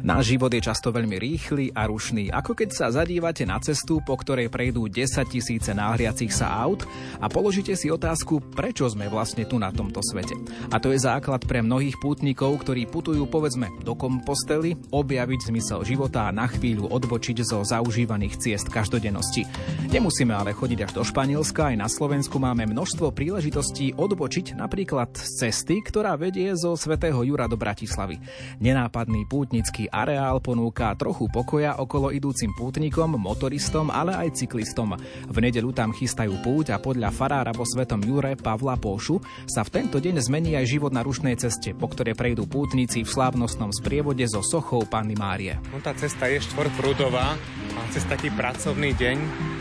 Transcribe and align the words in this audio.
Náš 0.00 0.32
život 0.32 0.48
je 0.48 0.64
často 0.64 0.88
veľmi 0.88 1.20
rýchly 1.20 1.76
a 1.76 1.84
rušný, 1.84 2.32
ako 2.32 2.56
keď 2.56 2.68
sa 2.72 2.88
zadívate 2.88 3.44
na 3.44 3.60
cestu, 3.60 4.00
po 4.00 4.16
ktorej 4.16 4.48
prejdú 4.48 4.88
10 4.88 5.28
tisíce 5.28 5.76
náhliacich 5.76 6.32
sa 6.32 6.56
aut 6.64 6.88
a 7.20 7.28
položíte 7.28 7.76
si 7.76 7.92
otázku, 7.92 8.40
prečo 8.56 8.88
sme 8.88 9.12
vlastne 9.12 9.44
tu 9.44 9.60
na 9.60 9.68
tomto 9.68 10.00
svete. 10.00 10.32
A 10.72 10.80
to 10.80 10.96
je 10.96 11.04
základ 11.04 11.44
pre 11.44 11.60
mnohých 11.60 12.00
pútnikov, 12.00 12.64
ktorí 12.64 12.88
putujú 12.88 13.28
povedzme 13.28 13.68
do 13.84 13.92
kompostely, 13.92 14.72
objaviť 14.88 15.52
zmysel 15.52 15.84
života 15.84 16.32
a 16.32 16.32
na 16.32 16.48
chvíľu 16.48 16.88
odbočiť 16.88 17.44
zo 17.44 17.60
zaužívaných 17.60 18.40
ciest 18.40 18.72
každodennosti. 18.72 19.44
Nemusíme 19.92 20.32
ale 20.32 20.56
chodiť 20.56 20.88
až 20.88 20.92
do 20.96 21.04
Španielska, 21.04 21.76
aj 21.76 21.76
na 21.76 21.88
Slovensku 21.92 22.40
máme 22.40 22.64
množstvo 22.64 23.12
príležitostí 23.12 23.92
odbočiť 24.00 24.56
napríklad 24.56 25.12
z 25.12 25.44
cesty, 25.44 25.84
ktorá 25.84 26.16
vedie 26.16 26.56
zo 26.56 26.72
svätého 26.72 27.20
Jura 27.20 27.44
do 27.44 27.60
Bratislavy. 27.60 28.16
Nenápadný 28.64 29.28
pútnický 29.28 29.89
areál 29.90 30.38
ponúka 30.38 30.94
trochu 30.94 31.26
pokoja 31.26 31.76
okolo 31.82 32.14
idúcim 32.14 32.54
pútnikom, 32.54 33.18
motoristom, 33.18 33.90
ale 33.90 34.14
aj 34.14 34.40
cyklistom. 34.40 34.96
V 35.28 35.36
nedelu 35.36 35.70
tam 35.74 35.90
chystajú 35.90 36.38
púť 36.40 36.72
a 36.72 36.80
podľa 36.80 37.10
farára 37.10 37.52
vo 37.52 37.66
Svetom 37.66 38.00
Jure 38.00 38.38
Pavla 38.38 38.78
Pošu 38.78 39.20
sa 39.50 39.66
v 39.66 39.82
tento 39.82 39.98
deň 39.98 40.22
zmení 40.22 40.54
aj 40.56 40.70
život 40.70 40.94
na 40.94 41.02
rušnej 41.02 41.36
ceste, 41.36 41.74
po 41.74 41.90
ktorej 41.90 42.14
prejdú 42.14 42.46
pútnici 42.46 43.02
v 43.02 43.10
slávnostnom 43.10 43.74
sprievode 43.74 44.24
so 44.30 44.40
sochou 44.40 44.86
Panny 44.86 45.18
Márie. 45.18 45.58
No, 45.74 45.82
tá 45.82 45.92
cesta 45.98 46.30
je 46.30 46.38
štvorprúdová 46.40 47.34
a 47.74 47.80
cez 47.90 48.06
taký 48.06 48.30
pracovný 48.32 48.94
deň 48.94 49.16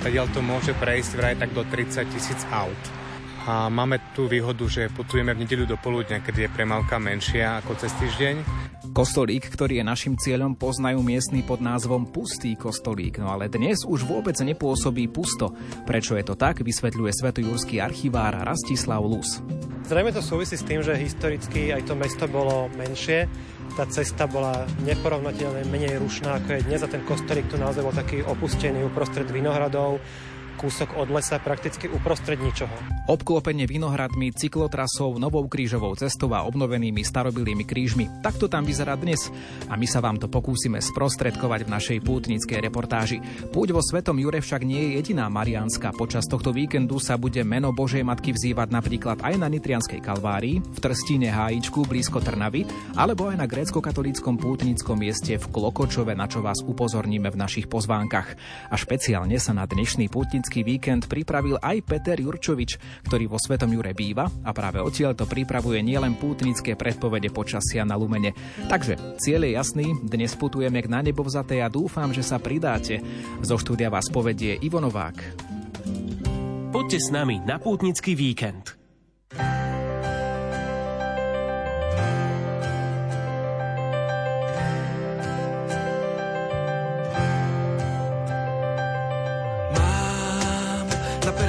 tadiaľ 0.05 0.29
to 0.31 0.39
môže 0.45 0.71
prejsť 0.77 1.11
vraj 1.17 1.35
tak 1.35 1.51
do 1.51 1.65
30 1.65 2.05
tisíc 2.13 2.41
aut. 2.53 3.08
A 3.47 3.71
máme 3.71 4.01
tú 4.11 4.27
výhodu, 4.27 4.67
že 4.67 4.91
putujeme 4.91 5.31
v 5.31 5.47
nedeľu 5.47 5.75
do 5.75 5.77
poludňa, 5.79 6.19
keď 6.19 6.35
je 6.35 6.53
premávka 6.53 6.99
menšia 6.99 7.63
ako 7.63 7.79
cez 7.79 7.91
týždeň. 7.95 8.35
Kostolík, 8.89 9.47
ktorý 9.47 9.79
je 9.79 9.85
našim 9.85 10.17
cieľom, 10.17 10.57
poznajú 10.57 10.99
miestny 11.05 11.45
pod 11.45 11.61
názvom 11.61 12.09
Pustý 12.09 12.57
kostolík, 12.57 13.21
no 13.21 13.29
ale 13.29 13.45
dnes 13.47 13.85
už 13.85 14.03
vôbec 14.03 14.33
nepôsobí 14.35 15.07
pusto. 15.13 15.53
Prečo 15.85 16.17
je 16.17 16.25
to 16.25 16.33
tak, 16.33 16.65
vysvetľuje 16.65 17.11
svetojurský 17.13 17.79
archivár 17.79 18.33
Rastislav 18.41 19.05
Lus. 19.05 19.45
Zrejme 19.85 20.09
to 20.09 20.25
súvisí 20.25 20.57
s 20.57 20.65
tým, 20.65 20.81
že 20.81 20.97
historicky 20.97 21.69
aj 21.69 21.85
to 21.85 21.93
mesto 21.93 22.25
bolo 22.25 22.65
menšie, 22.75 23.29
tá 23.77 23.85
cesta 23.85 24.25
bola 24.25 24.65
neporovnateľne 24.83 25.69
menej 25.69 26.01
rušná 26.01 26.41
ako 26.41 26.57
je 26.57 26.65
dnes 26.65 26.81
a 26.81 26.89
ten 26.89 27.05
kostolík 27.05 27.47
tu 27.47 27.55
naozaj 27.55 27.85
bol 27.85 27.93
taký 27.93 28.25
opustený 28.25 28.83
uprostred 28.83 29.29
vinohradov 29.29 30.01
kúsok 30.59 30.99
od 30.99 31.07
lesa 31.07 31.39
prakticky 31.39 31.87
uprostred 31.87 32.35
ničoho. 32.43 32.75
Obklopenie 33.07 33.63
vinohradmi, 33.63 34.35
cyklotrasou, 34.35 35.15
novou 35.15 35.47
krížovou 35.47 35.95
cestou 35.95 36.35
a 36.35 36.43
obnovenými 36.43 36.99
starobilými 36.99 37.63
krížmi. 37.63 38.11
Takto 38.19 38.51
tam 38.51 38.67
vyzerá 38.67 38.99
dnes. 38.99 39.31
A 39.71 39.79
my 39.79 39.87
sa 39.87 40.03
vám 40.03 40.19
to 40.19 40.27
pokúsime 40.27 40.83
sprostredkovať 40.83 41.63
v 41.63 41.73
našej 41.73 41.97
pútnickej 42.03 42.59
reportáži. 42.59 43.23
Púť 43.55 43.71
vo 43.71 43.79
Svetom 43.79 44.19
Jure 44.19 44.43
však 44.43 44.67
nie 44.67 44.77
je 44.77 44.89
jediná 44.99 45.31
mariánska. 45.31 45.95
Počas 45.95 46.27
tohto 46.27 46.51
víkendu 46.51 46.99
sa 46.99 47.15
bude 47.15 47.39
meno 47.47 47.71
Božej 47.71 48.03
Matky 48.03 48.35
vzývať 48.35 48.67
napríklad 48.69 49.17
aj 49.23 49.39
na 49.39 49.47
Nitrianskej 49.47 50.03
kalvárii, 50.03 50.59
v 50.59 50.77
Trstíne 50.83 51.31
Hájičku 51.31 51.87
blízko 51.87 52.19
Trnavy, 52.19 52.67
alebo 52.99 53.31
aj 53.31 53.39
na 53.39 53.47
grécko-katolíckom 53.47 54.35
pútnickom 54.35 54.99
mieste 54.99 55.39
v 55.39 55.45
Klokočove, 55.49 56.11
na 56.17 56.27
čo 56.27 56.43
vás 56.43 56.59
upozorníme 56.61 57.31
v 57.31 57.39
našich 57.39 57.71
pozvánkach. 57.71 58.35
A 58.69 58.75
špeciálne 58.75 59.39
sa 59.39 59.55
na 59.55 59.69
dnešný 59.69 60.09
pútnický 60.09 60.48
turistický 60.49 60.65
víkend 60.65 61.05
pripravil 61.05 61.61
aj 61.61 61.77
Peter 61.85 62.17
Jurčovič, 62.17 62.81
ktorý 63.05 63.29
vo 63.29 63.37
Svetom 63.37 63.69
Jure 63.69 63.93
býva 63.93 64.25
a 64.41 64.49
práve 64.49 64.81
odtiaľ 64.81 65.13
to 65.13 65.29
pripravuje 65.29 65.77
nielen 65.85 66.17
pútnické 66.17 66.73
predpovede 66.73 67.29
počasia 67.29 67.85
na 67.85 67.93
Lumene. 67.93 68.33
Takže 68.65 68.97
cieľ 69.21 69.45
je 69.45 69.51
jasný, 69.53 69.85
dnes 70.01 70.33
putujeme 70.33 70.81
k 70.81 70.89
na 70.89 71.05
nebo 71.05 71.21
a 71.21 71.69
dúfam, 71.69 72.09
že 72.09 72.25
sa 72.25 72.41
pridáte. 72.41 72.97
Zo 73.45 73.61
štúdia 73.61 73.93
vás 73.93 74.09
povedie 74.09 74.57
Ivo 74.57 74.81
Novák. 74.81 75.17
Poďte 76.73 76.97
s 76.97 77.13
nami 77.13 77.45
na 77.45 77.61
pútnický 77.61 78.17
víkend. 78.17 78.73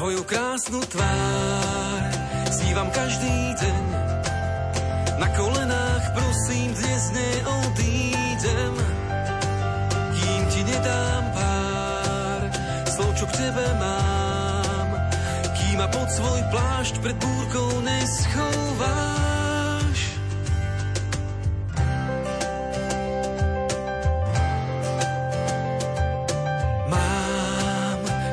Tvoju 0.00 0.24
krásnu 0.24 0.80
tvár 0.80 2.08
snívam 2.48 2.88
každý 2.88 3.52
deň. 3.52 3.84
Na 5.20 5.28
kolenách 5.36 6.16
prosím, 6.16 6.72
dnes 6.72 7.12
neodídem 7.12 8.74
ti 10.48 10.60
nedám 10.64 11.24
pár 11.36 12.40
slov, 12.88 13.12
čo 13.12 13.28
k 13.28 13.44
tebe 13.44 13.66
mám, 13.76 14.88
kým 15.52 15.76
ma 15.76 15.88
pod 15.92 16.08
svoj 16.08 16.48
plášť 16.48 16.94
pred 17.04 17.16
búrkou 17.20 17.84
neschováš. 17.84 19.20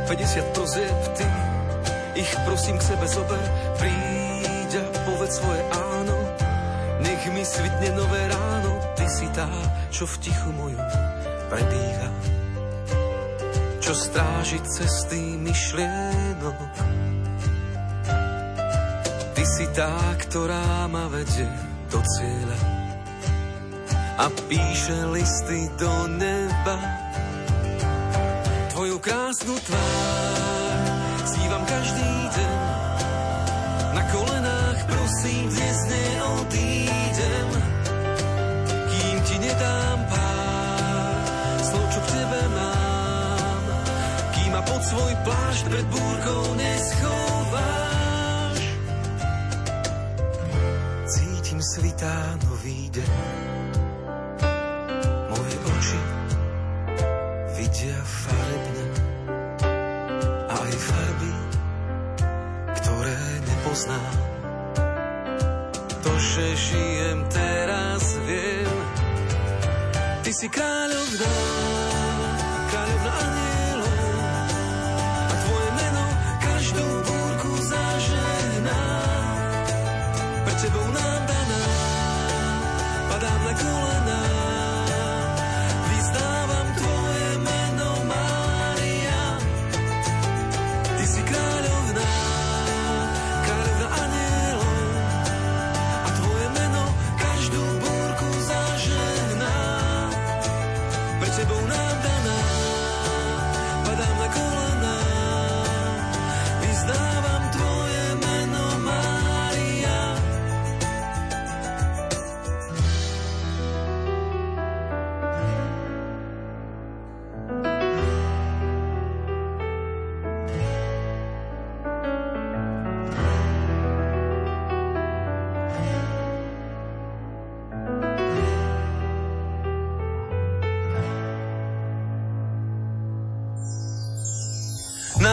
50 0.07 0.55
prozieb, 0.55 0.95
ty 1.19 1.36
ich 2.17 2.33
prosím 2.49 2.81
k 2.81 2.87
sebe 2.93 3.05
zober, 3.05 3.45
príď 3.77 4.81
a 4.81 4.85
povedz 5.05 5.37
svoje 5.37 5.61
áno, 5.69 6.17
nech 7.05 7.23
mi 7.29 7.45
svitne 7.45 7.93
nové 7.93 8.21
ráno, 8.25 8.73
ty 8.97 9.05
si 9.05 9.29
tá, 9.37 9.45
čo 9.93 10.09
v 10.09 10.15
tichu 10.25 10.49
mojom 10.57 10.81
prebíha, 11.53 12.09
čo 13.77 13.93
stráži 13.93 14.57
cesty 14.65 15.37
myšlienok. 15.37 16.59
Ty 19.37 19.43
si 19.45 19.65
tá, 19.77 19.93
ktorá 20.17 20.89
ma 20.89 21.05
vedie 21.13 21.47
do 21.93 22.01
cieľa. 22.01 22.59
A 24.17 24.25
píše 24.49 24.97
listy 25.13 25.69
do 25.77 25.93
neba. 26.17 26.77
Tvoju 28.73 28.97
krásnu 28.97 29.53
tvár 29.61 30.26
každý 31.67 32.11
deň. 32.35 32.59
Na 33.93 34.03
kolenách 34.11 34.79
prosím, 34.87 35.43
dnes 35.51 35.77
neodídem, 35.91 37.49
kým 38.87 39.17
ti 39.27 39.35
nedám 39.43 39.87
pod 44.67 44.81
svoj 44.83 45.13
plášť 45.23 45.63
pred 45.71 45.85
búrkou 45.89 46.43
neschováš. 46.59 48.59
Cítim 51.07 51.59
svitá 51.63 52.35
nový 52.45 52.91
deň. 52.91 53.66
Ty 70.47 70.76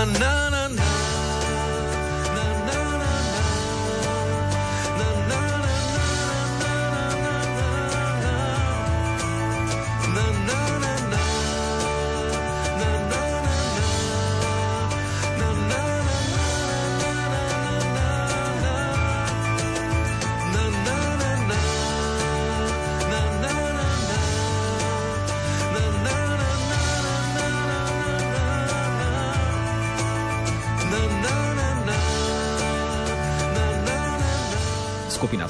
Na 0.05 0.21
na 0.21 0.44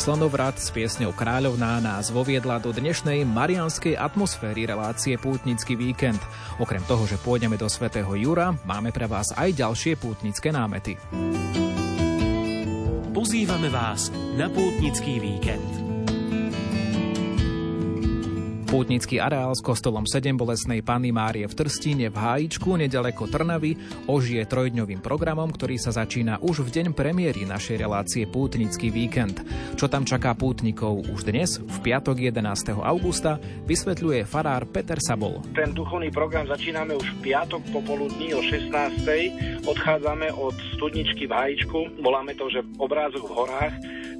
Slnovrat 0.04 0.60
s 0.60 0.68
piesňou 0.68 1.16
Kráľovná 1.16 1.80
nás 1.80 2.12
voviedla 2.12 2.60
do 2.60 2.76
dnešnej 2.76 3.24
marianskej 3.24 3.96
atmosféry 3.96 4.68
relácie 4.68 5.16
Pútnický 5.16 5.80
víkend. 5.80 6.20
Okrem 6.60 6.84
toho, 6.84 7.08
že 7.08 7.16
pôjdeme 7.16 7.56
do 7.56 7.64
svätého 7.72 8.12
Jura, 8.12 8.52
máme 8.68 8.92
pre 8.92 9.08
vás 9.08 9.32
aj 9.32 9.56
ďalšie 9.56 9.96
pútnické 9.96 10.52
námety. 10.52 11.00
Pozývame 13.16 13.72
vás 13.72 14.12
na 14.36 14.52
pútnický 14.52 15.24
víkend. 15.24 15.93
Pútnický 18.74 19.22
areál 19.22 19.54
s 19.54 19.62
kostolom 19.62 20.02
7 20.02 20.34
bolesnej 20.34 20.82
Panny 20.82 21.14
Márie 21.14 21.46
v 21.46 21.54
Trstíne 21.54 22.10
v 22.10 22.18
Hájičku 22.18 22.74
nedaleko 22.74 23.30
Trnavy 23.30 23.78
ožije 24.10 24.42
trojdňovým 24.50 24.98
programom, 24.98 25.46
ktorý 25.46 25.78
sa 25.78 25.94
začína 25.94 26.42
už 26.42 26.66
v 26.66 26.82
deň 26.82 26.86
premiéry 26.90 27.46
našej 27.46 27.78
relácie 27.78 28.26
Pútnický 28.26 28.90
víkend. 28.90 29.46
Čo 29.78 29.86
tam 29.86 30.02
čaká 30.02 30.34
pútnikov 30.34 31.06
už 31.06 31.22
dnes, 31.22 31.62
v 31.62 31.76
piatok 31.86 32.18
11. 32.18 32.74
augusta, 32.82 33.38
vysvetľuje 33.62 34.26
farár 34.26 34.66
Peter 34.66 34.98
Sabol. 34.98 35.38
Ten 35.54 35.70
duchovný 35.70 36.10
program 36.10 36.50
začíname 36.50 36.98
už 36.98 37.06
v 37.22 37.30
piatok 37.30 37.62
popoludní 37.70 38.34
o 38.34 38.42
16. 38.42 39.70
Odchádzame 39.70 40.34
od 40.34 40.58
studničky 40.74 41.30
v 41.30 41.32
Hájičku, 41.38 42.02
voláme 42.02 42.34
to, 42.34 42.50
že 42.50 42.66
obrázok 42.82 43.22
v 43.22 43.36
horách. 43.38 43.74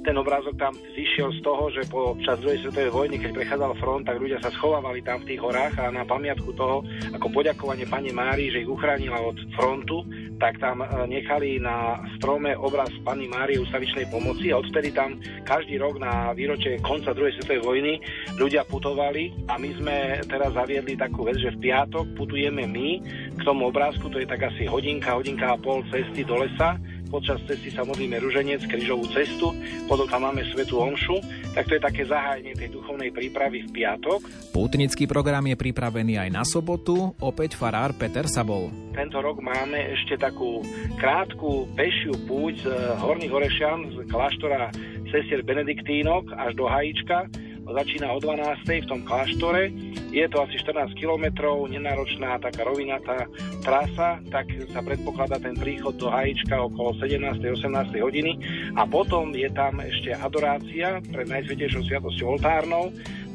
Ten 0.05 0.21
obrázok 0.21 0.53
tam 0.61 0.77
zišiel 0.93 1.33
z 1.33 1.41
toho, 1.41 1.65
že 1.73 1.81
po 1.89 2.13
čas 2.21 2.37
druhej 2.37 2.61
svetovej 2.61 2.93
vojny, 2.93 3.17
keď 3.17 3.41
prechádzal 3.41 3.73
front, 3.81 4.05
tak 4.05 4.21
ľudia 4.21 4.37
sa 4.45 4.53
schovávali 4.53 5.01
tam 5.01 5.25
v 5.25 5.33
tých 5.33 5.41
horách 5.41 5.73
a 5.81 5.89
na 5.89 6.05
pamiatku 6.05 6.53
toho, 6.53 6.85
ako 7.17 7.27
poďakovanie 7.33 7.89
pani 7.89 8.13
Márii, 8.13 8.53
že 8.53 8.61
ich 8.61 8.69
uchránila 8.69 9.17
od 9.17 9.33
frontu, 9.57 10.05
tak 10.37 10.61
tam 10.61 10.85
e, 10.85 10.87
nechali 11.09 11.57
na 11.57 11.97
strome 12.21 12.53
obraz 12.53 12.93
pani 13.01 13.25
Márie 13.25 13.57
ustavičnej 13.57 14.05
pomoci 14.13 14.53
a 14.53 14.61
odtedy 14.61 14.93
tam 14.93 15.17
každý 15.41 15.81
rok 15.81 15.97
na 15.97 16.29
výročie 16.37 16.77
konca 16.85 17.17
druhej 17.17 17.33
svetovej 17.41 17.65
vojny 17.65 17.93
ľudia 18.37 18.61
putovali 18.69 19.33
a 19.49 19.57
my 19.57 19.69
sme 19.81 19.95
teraz 20.29 20.53
zaviedli 20.53 20.93
takú 20.93 21.25
vec, 21.25 21.41
že 21.41 21.49
v 21.57 21.65
piatok 21.65 22.05
putujeme 22.13 22.69
my 22.69 22.89
k 23.33 23.41
tomu 23.41 23.73
obrázku, 23.73 24.13
to 24.13 24.21
je 24.21 24.29
tak 24.29 24.45
asi 24.45 24.69
hodinka, 24.69 25.17
hodinka 25.17 25.57
a 25.57 25.57
pol 25.57 25.81
cesty 25.89 26.21
do 26.21 26.37
lesa, 26.37 26.77
počas 27.07 27.39
cesty 27.45 27.71
sa 27.71 27.85
modlíme 27.85 28.17
ruženec, 28.19 28.65
krížovú 28.67 29.07
cestu, 29.13 29.53
potom 29.85 30.05
tam 30.09 30.27
máme 30.27 30.43
svetú 30.51 30.81
omšu, 30.81 31.21
tak 31.53 31.69
to 31.69 31.77
je 31.77 31.81
také 31.81 32.03
zahájenie 32.03 32.53
tej 32.57 32.73
duchovnej 32.75 33.09
prípravy 33.13 33.65
v 33.65 33.69
piatok. 33.71 34.19
Pútnický 34.51 35.05
program 35.07 35.45
je 35.47 35.57
pripravený 35.57 36.19
aj 36.21 36.29
na 36.33 36.43
sobotu, 36.43 37.13
opäť 37.21 37.55
farár 37.55 37.95
Peter 37.95 38.27
Sabol. 38.27 38.71
Tento 38.95 39.19
rok 39.19 39.43
máme 39.43 39.95
ešte 39.95 40.15
takú 40.15 40.63
krátku 40.95 41.67
pešiu 41.75 42.15
púť 42.25 42.63
z 42.63 42.67
Horných 42.99 43.33
Orešian, 43.33 43.79
z 43.91 43.97
kláštora 44.07 44.71
sestier 45.11 45.43
Benediktínok 45.43 46.33
až 46.35 46.51
do 46.55 46.65
Hajíčka. 46.67 47.27
Začína 47.65 48.13
o 48.13 48.21
12. 48.21 48.85
v 48.85 48.87
tom 48.87 49.01
kláštore. 49.01 49.73
Je 50.13 50.23
to 50.29 50.37
asi 50.45 50.55
14 50.61 50.93
kilometrov, 50.95 51.65
nenáročná 51.65 52.37
taká 52.37 52.61
rovinatá 52.61 53.25
trasa, 53.65 54.21
tak 54.29 54.47
sa 54.69 54.85
predpokladá 54.85 55.41
ten 55.41 55.57
príchod 55.57 55.97
do 55.97 56.07
Hajíčka 56.07 56.55
okolo 56.71 56.93
17. 57.01 57.41
18. 57.41 57.65
hodiny. 57.99 58.37
A 58.77 58.85
potom 58.85 59.33
je 59.33 59.49
tam 59.51 59.81
ešte 59.81 60.13
adorácia 60.13 61.01
pred 61.09 61.25
Najsvetejšou 61.25 61.83
sviatosťou 61.89 62.37
oltárnou 62.37 62.93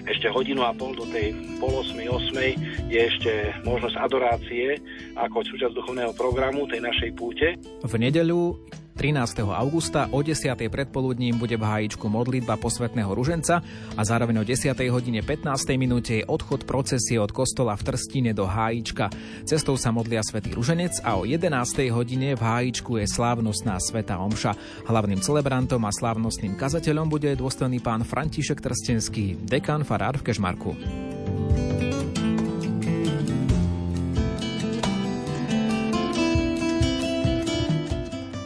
ešte 0.08 0.32
hodinu 0.32 0.64
a 0.64 0.72
pol 0.72 0.96
do 0.96 1.04
tej 1.12 1.36
pol 1.60 1.70
8, 1.70 1.92
8 2.08 2.88
je 2.88 2.98
ešte 2.98 3.32
možnosť 3.68 3.96
adorácie 4.00 4.80
ako 5.12 5.44
súčasť 5.44 5.76
duchovného 5.76 6.12
programu 6.16 6.64
tej 6.64 6.80
našej 6.80 7.10
púte. 7.14 7.54
V 7.84 7.94
nedeľu 8.00 8.56
13. 9.00 9.48
augusta 9.48 10.12
o 10.12 10.20
10. 10.20 10.60
predpoludním 10.68 11.40
bude 11.40 11.56
v 11.56 11.64
hájičku 11.64 12.04
modlitba 12.04 12.60
posvetného 12.60 13.08
ruženca 13.16 13.64
a 13.96 14.02
zároveň 14.04 14.36
o 14.38 14.44
10. 14.44 14.76
hodine 14.92 15.24
15. 15.24 15.56
minúte 15.80 16.20
je 16.20 16.28
odchod 16.28 16.68
procesie 16.68 17.16
od 17.16 17.32
kostola 17.32 17.80
v 17.80 17.88
Trstine 17.88 18.36
do 18.36 18.44
hájička. 18.44 19.08
Cestou 19.48 19.80
sa 19.80 19.88
modlia 19.88 20.20
svätý 20.20 20.52
ruženec 20.52 21.00
a 21.00 21.16
o 21.16 21.24
11. 21.24 21.48
hodine 21.96 22.36
v 22.36 22.44
hájičku 22.44 23.00
je 23.00 23.08
slávnostná 23.08 23.80
sveta 23.80 24.20
omša. 24.20 24.52
Hlavným 24.84 25.24
celebrantom 25.24 25.80
a 25.88 25.96
slávnostným 25.96 26.60
kazateľom 26.60 27.08
bude 27.08 27.32
dôstojný 27.40 27.80
pán 27.80 28.04
František 28.04 28.60
Trstenský, 28.60 29.40
dekan 29.48 29.80
farár 29.80 30.20
v 30.20 30.28
Kežmarku. 30.28 30.76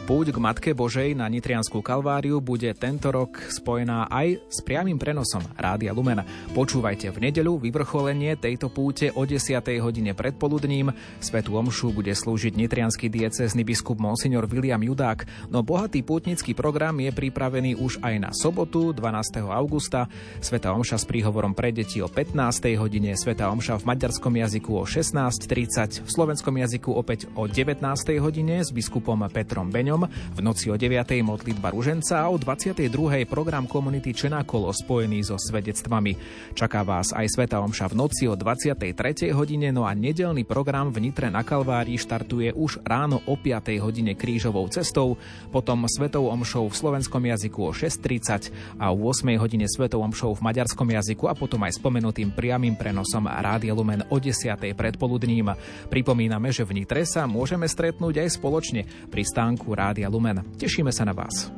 Púť 0.05 0.29
k 0.29 0.37
Matke 0.37 0.71
Božej 0.77 1.17
na 1.17 1.25
Nitrianskú 1.25 1.81
kalváriu 1.81 2.37
bude 2.37 2.69
tento 2.77 3.09
rok 3.09 3.41
spojená 3.49 4.05
aj 4.13 4.37
s 4.53 4.61
priamým 4.61 5.01
prenosom 5.01 5.41
Rádia 5.57 5.97
Lumen. 5.97 6.21
Počúvajte 6.53 7.09
v 7.09 7.25
nedeľu 7.25 7.57
vyvrcholenie 7.57 8.37
tejto 8.37 8.69
púte 8.69 9.09
o 9.09 9.25
10. 9.25 9.65
hodine 9.81 10.13
predpoludním. 10.13 10.93
Svetu 11.17 11.57
omšu 11.57 11.89
bude 11.89 12.13
slúžiť 12.13 12.53
nitrianský 12.53 13.09
diecezny 13.09 13.65
biskup 13.65 13.97
Monsignor 13.97 14.45
William 14.45 14.77
Judák, 14.77 15.49
no 15.49 15.65
bohatý 15.65 16.05
pútnický 16.05 16.53
program 16.53 17.01
je 17.01 17.09
pripravený 17.09 17.73
už 17.81 17.97
aj 18.05 18.15
na 18.21 18.29
sobotu 18.29 18.93
12. 18.93 19.41
augusta. 19.49 20.05
Sveta 20.37 20.69
omša 20.69 21.01
s 21.01 21.09
príhovorom 21.09 21.57
pre 21.57 21.73
deti 21.73 21.97
o 21.97 22.05
15. 22.05 22.77
hodine, 22.77 23.17
Sveta 23.17 23.49
omša 23.49 23.81
v 23.81 23.89
maďarskom 23.89 24.37
jazyku 24.37 24.69
o 24.69 24.85
16.30, 24.85 26.05
v 26.05 26.09
slovenskom 26.13 26.53
jazyku 26.61 26.93
opäť 26.93 27.25
o 27.33 27.49
19. 27.49 27.81
hodine 28.21 28.61
s 28.61 28.69
biskupom 28.69 29.25
Petrom 29.33 29.73
Beňom 29.73 29.94
v 30.03 30.39
noci 30.43 30.67
o 30.67 30.75
9. 30.75 31.23
modlitba 31.23 31.71
ruženca 31.71 32.27
a 32.27 32.27
o 32.27 32.35
22. 32.35 32.91
program 33.23 33.63
komunity 33.63 34.11
Čenákolo 34.11 34.75
spojený 34.75 35.23
so 35.23 35.39
svedectvami. 35.39 36.19
Čaká 36.51 36.83
vás 36.83 37.15
aj 37.15 37.31
Sveta 37.31 37.63
Omša 37.63 37.95
v 37.95 37.95
noci 37.95 38.27
o 38.27 38.35
23. 38.35 39.31
hodine, 39.31 39.71
no 39.71 39.87
a 39.87 39.95
nedelný 39.95 40.43
program 40.43 40.91
v 40.91 41.07
Nitre 41.07 41.31
na 41.31 41.45
Kalvári 41.47 41.95
štartuje 41.95 42.51
už 42.51 42.83
ráno 42.83 43.23
o 43.29 43.39
5. 43.39 43.79
hodine 43.79 44.17
krížovou 44.17 44.67
cestou, 44.67 45.15
potom 45.55 45.87
Svetou 45.87 46.27
Omšou 46.27 46.67
v 46.67 46.75
slovenskom 46.75 47.23
jazyku 47.23 47.59
o 47.61 47.71
6.30 47.71 48.81
a 48.81 48.91
o 48.91 48.97
8. 49.07 49.37
hodine 49.39 49.69
Svetou 49.69 50.03
Omšou 50.03 50.35
v 50.35 50.43
maďarskom 50.43 50.89
jazyku 50.91 51.29
a 51.29 51.37
potom 51.37 51.61
aj 51.63 51.77
spomenutým 51.77 52.33
priamým 52.33 52.73
prenosom 52.73 53.29
Rádia 53.29 53.71
Lumen 53.71 54.03
o 54.09 54.17
10. 54.17 54.57
predpoludním. 54.73 55.53
Pripomíname, 55.87 56.49
že 56.49 56.65
v 56.65 56.81
Nitre 56.81 57.05
sa 57.05 57.29
môžeme 57.29 57.69
stretnúť 57.69 58.25
aj 58.25 58.29
spoločne 58.41 58.81
pri 59.11 59.21
stánku 59.21 59.75
Rádia 59.85 60.09
Lumen. 60.09 60.41
Tešíme 60.57 60.89
sa 60.89 61.05
na 61.05 61.13
vás. 61.13 61.53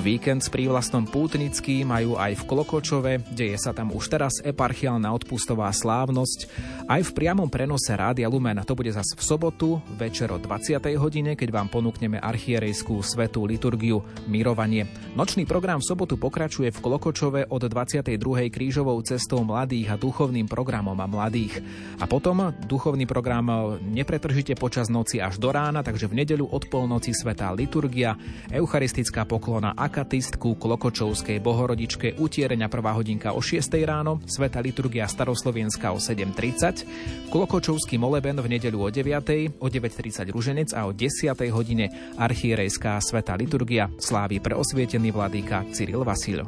Víkend 0.00 0.40
s 0.40 0.48
prívlastnom 0.48 1.04
pútnický 1.04 1.84
majú 1.84 2.16
aj 2.16 2.40
v 2.40 2.46
Klokočove, 2.48 3.12
deje 3.36 3.60
sa 3.60 3.76
tam 3.76 3.92
už 3.92 4.08
teraz 4.08 4.40
eparchiálna 4.40 5.12
odpustová 5.12 5.68
slávnosť. 5.68 6.48
Aj 6.88 7.04
v 7.04 7.10
priamom 7.12 7.52
prenose 7.52 7.92
Rádia 7.92 8.24
Lumen 8.32 8.64
to 8.64 8.72
bude 8.72 8.88
zase 8.96 9.12
v 9.12 9.20
sobotu, 9.20 9.76
večer 10.00 10.32
o 10.32 10.40
20. 10.40 10.80
hodine, 10.96 11.36
keď 11.36 11.52
vám 11.52 11.68
ponúkneme 11.68 12.16
archierejskú 12.16 12.96
svetú 13.04 13.44
liturgiu 13.44 14.00
Mirovanie. 14.24 14.88
Nočný 15.12 15.44
program 15.44 15.84
v 15.84 15.92
sobotu 15.92 16.16
pokračuje 16.16 16.72
v 16.72 16.80
Klokočove 16.80 17.40
od 17.52 17.60
22. 17.60 18.16
krížovou 18.48 18.96
cestou 19.04 19.44
mladých 19.44 19.92
a 19.92 20.00
duchovným 20.00 20.48
programom 20.48 20.96
a 20.96 21.04
mladých. 21.04 21.60
A 22.00 22.08
potom 22.08 22.56
duchovný 22.64 23.04
program 23.04 23.76
nepretržite 23.84 24.56
počas 24.56 24.88
noci 24.88 25.20
až 25.20 25.36
do 25.36 25.52
rána, 25.52 25.84
takže 25.84 26.08
v 26.08 26.24
nedeľu 26.24 26.48
od 26.48 26.72
polnoci 26.72 27.12
svetá 27.12 27.52
liturgia, 27.52 28.16
eucharistická 28.48 29.28
poklona 29.28 29.76
akatistku 29.90 30.54
Klokočovskej 30.54 31.42
bohorodičke 31.42 32.14
utiereňa 32.14 32.70
prvá 32.70 32.94
hodinka 32.94 33.34
o 33.34 33.42
6 33.42 33.74
ráno, 33.82 34.22
Sveta 34.22 34.62
liturgia 34.62 35.10
staroslovenská 35.10 35.90
o 35.90 35.98
7.30, 35.98 37.34
Klokočovský 37.34 37.98
moleben 37.98 38.38
v 38.38 38.54
nedeľu 38.54 38.86
o 38.86 38.88
9. 38.94 39.58
o 39.58 39.66
9.30 39.66 40.30
ruženec 40.30 40.70
a 40.78 40.86
o 40.86 40.94
10. 40.94 41.34
hodine 41.50 41.90
archierejská 42.14 43.02
Sveta 43.02 43.34
liturgia 43.34 43.90
slávy 43.98 44.38
pre 44.38 44.54
osvietený 44.54 45.10
vladýka 45.10 45.66
Cyril 45.74 46.06
Vasil. 46.06 46.46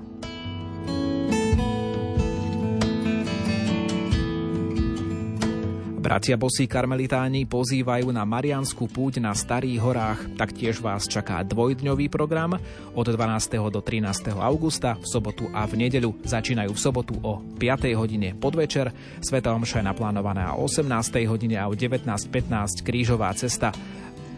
Bratia 6.12 6.36
bosí 6.36 6.68
karmelitáni 6.68 7.48
pozývajú 7.48 8.12
na 8.12 8.28
Marianskú 8.28 8.84
púť 8.84 9.16
na 9.16 9.32
Starých 9.32 9.80
horách. 9.80 10.20
Taktiež 10.36 10.84
vás 10.84 11.08
čaká 11.08 11.40
dvojdňový 11.40 12.12
program 12.12 12.60
od 12.92 13.06
12. 13.08 13.72
do 13.72 13.80
13. 13.80 14.36
augusta 14.36 15.00
v 15.00 15.08
sobotu 15.08 15.48
a 15.56 15.64
v 15.64 15.88
nedeľu. 15.88 16.20
Začínajú 16.20 16.68
v 16.68 16.82
sobotu 16.84 17.16
o 17.24 17.40
5. 17.56 17.96
hodine 17.96 18.36
podvečer. 18.36 18.92
Sveta 19.24 19.56
omša 19.56 19.80
je 19.80 19.88
naplánovaná 19.88 20.52
o 20.52 20.68
18. 20.68 20.84
hodine 21.24 21.56
a 21.56 21.64
o 21.64 21.72
19.15 21.72 22.84
krížová 22.84 23.32
cesta. 23.32 23.72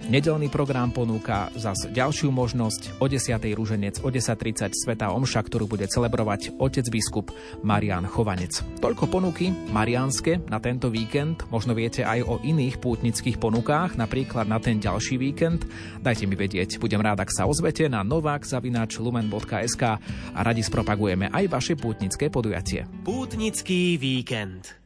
Nedelný 0.05 0.53
program 0.53 0.93
ponúka 0.93 1.49
zas 1.57 1.89
ďalšiu 1.89 2.29
možnosť 2.29 3.01
o 3.01 3.09
10. 3.09 3.41
rúženec 3.57 4.05
o 4.05 4.13
10.30 4.13 4.77
Sveta 4.77 5.09
Omša, 5.17 5.41
ktorú 5.41 5.65
bude 5.65 5.89
celebrovať 5.89 6.61
otec 6.61 6.85
biskup 6.93 7.33
Marian 7.65 8.05
Chovanec. 8.05 8.61
Toľko 8.85 9.09
ponuky 9.09 9.49
marianske 9.73 10.45
na 10.53 10.61
tento 10.61 10.93
víkend. 10.93 11.49
Možno 11.49 11.73
viete 11.73 12.05
aj 12.05 12.21
o 12.21 12.37
iných 12.45 12.85
pútnických 12.85 13.41
ponukách, 13.41 13.97
napríklad 13.97 14.45
na 14.45 14.61
ten 14.61 14.77
ďalší 14.77 15.17
víkend. 15.17 15.65
Dajte 16.05 16.29
mi 16.29 16.37
vedieť, 16.37 16.77
budem 16.77 17.01
rád, 17.01 17.25
ak 17.25 17.33
sa 17.33 17.49
ozvete 17.49 17.89
na 17.89 18.05
novak.lumen.sk 18.05 19.83
a 20.37 20.41
radi 20.45 20.61
spropagujeme 20.61 21.33
aj 21.33 21.45
vaše 21.49 21.75
pútnické 21.81 22.29
podujatie. 22.29 22.85
Pútnický 23.09 23.97
víkend. 23.97 24.84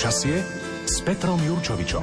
Počasie 0.00 0.40
s 0.88 1.04
Petrom 1.04 1.36
Jurčovičom. 1.44 2.00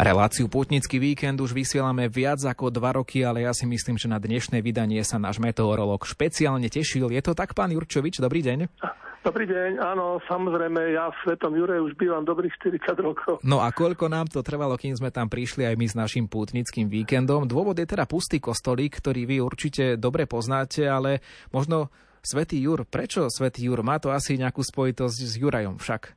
Reláciu 0.00 0.48
Putnický 0.48 0.96
víkend 0.96 1.44
už 1.44 1.52
vysielame 1.52 2.08
viac 2.08 2.40
ako 2.40 2.72
dva 2.72 2.96
roky, 2.96 3.20
ale 3.20 3.44
ja 3.44 3.52
si 3.52 3.68
myslím, 3.68 4.00
že 4.00 4.08
na 4.08 4.16
dnešné 4.16 4.64
vydanie 4.64 5.04
sa 5.04 5.20
náš 5.20 5.44
meteorolog 5.44 6.00
špeciálne 6.08 6.72
tešil. 6.72 7.12
Je 7.12 7.20
to 7.20 7.36
tak, 7.36 7.52
pán 7.52 7.76
Jurčovič? 7.76 8.16
Dobrý 8.16 8.40
deň. 8.40 8.72
Dobrý 9.26 9.42
deň, 9.42 9.82
áno, 9.82 10.22
samozrejme, 10.30 10.94
ja 10.94 11.10
v 11.10 11.18
Svetom 11.26 11.50
Jure 11.50 11.82
už 11.82 11.98
bývam 11.98 12.22
dobrých 12.22 12.54
40 12.62 12.94
rokov. 13.02 13.42
No 13.42 13.58
a 13.58 13.74
koľko 13.74 14.06
nám 14.06 14.30
to 14.30 14.38
trvalo, 14.38 14.78
kým 14.78 14.94
sme 14.94 15.10
tam 15.10 15.26
prišli 15.26 15.66
aj 15.66 15.74
my 15.74 15.86
s 15.90 15.98
našim 15.98 16.30
pútnickým 16.30 16.86
víkendom? 16.86 17.42
Dôvod 17.42 17.74
je 17.74 17.90
teda 17.90 18.06
pustý 18.06 18.38
kostolík, 18.38 19.02
ktorý 19.02 19.26
vy 19.26 19.36
určite 19.42 19.98
dobre 19.98 20.30
poznáte, 20.30 20.86
ale 20.86 21.26
možno 21.50 21.90
Svetý 22.22 22.62
Jur, 22.62 22.86
prečo 22.86 23.26
Svetý 23.26 23.66
Jur? 23.66 23.82
Má 23.82 23.98
to 23.98 24.14
asi 24.14 24.38
nejakú 24.38 24.62
spojitosť 24.62 25.18
s 25.18 25.34
Jurajom 25.42 25.82
však. 25.82 26.14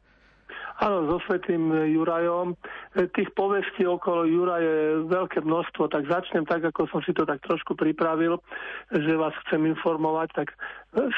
Áno, 0.79 1.03
so 1.11 1.19
Svetým 1.27 1.75
Jurajom. 1.91 2.55
Tých 2.95 3.35
povestí 3.35 3.83
okolo 3.83 4.23
Jura 4.23 4.63
je 4.63 5.03
veľké 5.11 5.43
množstvo, 5.43 5.91
tak 5.91 6.07
začnem 6.07 6.47
tak, 6.47 6.63
ako 6.71 6.87
som 6.87 7.03
si 7.03 7.11
to 7.11 7.27
tak 7.27 7.43
trošku 7.43 7.75
pripravil, 7.75 8.39
že 8.87 9.19
vás 9.19 9.35
chcem 9.43 9.67
informovať. 9.67 10.31
Tak 10.31 10.55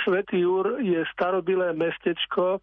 Svetý 0.04 0.40
Jur 0.40 0.80
je 0.80 1.04
starobilé 1.14 1.74
mestečko, 1.74 2.60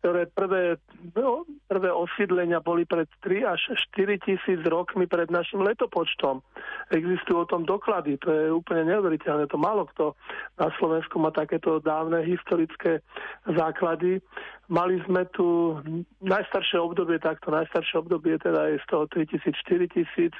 ktoré 0.00 0.32
prvé, 0.32 0.80
no, 1.12 1.44
prvé 1.68 1.92
osídlenia 1.92 2.64
boli 2.64 2.88
pred 2.88 3.04
3 3.20 3.44
až 3.44 3.60
4 3.92 4.16
tisíc 4.24 4.60
rokmi 4.64 5.04
pred 5.04 5.28
našim 5.28 5.60
letopočtom. 5.60 6.40
Existujú 6.88 7.44
o 7.44 7.50
tom 7.50 7.68
doklady, 7.68 8.16
to 8.16 8.32
je 8.32 8.44
úplne 8.48 8.88
neuveriteľné. 8.88 9.44
To 9.52 9.60
málo 9.60 9.84
kto 9.92 10.16
na 10.56 10.72
Slovensku 10.80 11.20
má 11.20 11.28
takéto 11.30 11.84
dávne 11.84 12.24
historické 12.24 13.04
základy. 13.44 14.24
Mali 14.70 15.02
sme 15.04 15.26
tu 15.34 15.76
najstaršie 16.22 16.78
obdobie, 16.78 17.18
takto 17.20 17.50
najstaršie 17.50 18.00
obdobie 18.00 18.38
teda 18.38 18.70
je 18.72 18.80
z 18.80 18.86
toho 18.88 19.04
3000, 19.10 19.52
4000. 19.52 20.32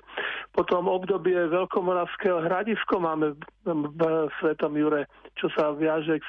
Potom 0.56 0.88
obdobie 0.88 1.36
Veľkomoravského 1.50 2.48
hradisko 2.48 3.02
máme 3.02 3.36
v 3.66 4.02
Svetom 4.38 4.72
Jure, 4.78 5.10
čo 5.34 5.50
sa 5.52 5.74
viaže 5.74 6.22
k, 6.22 6.26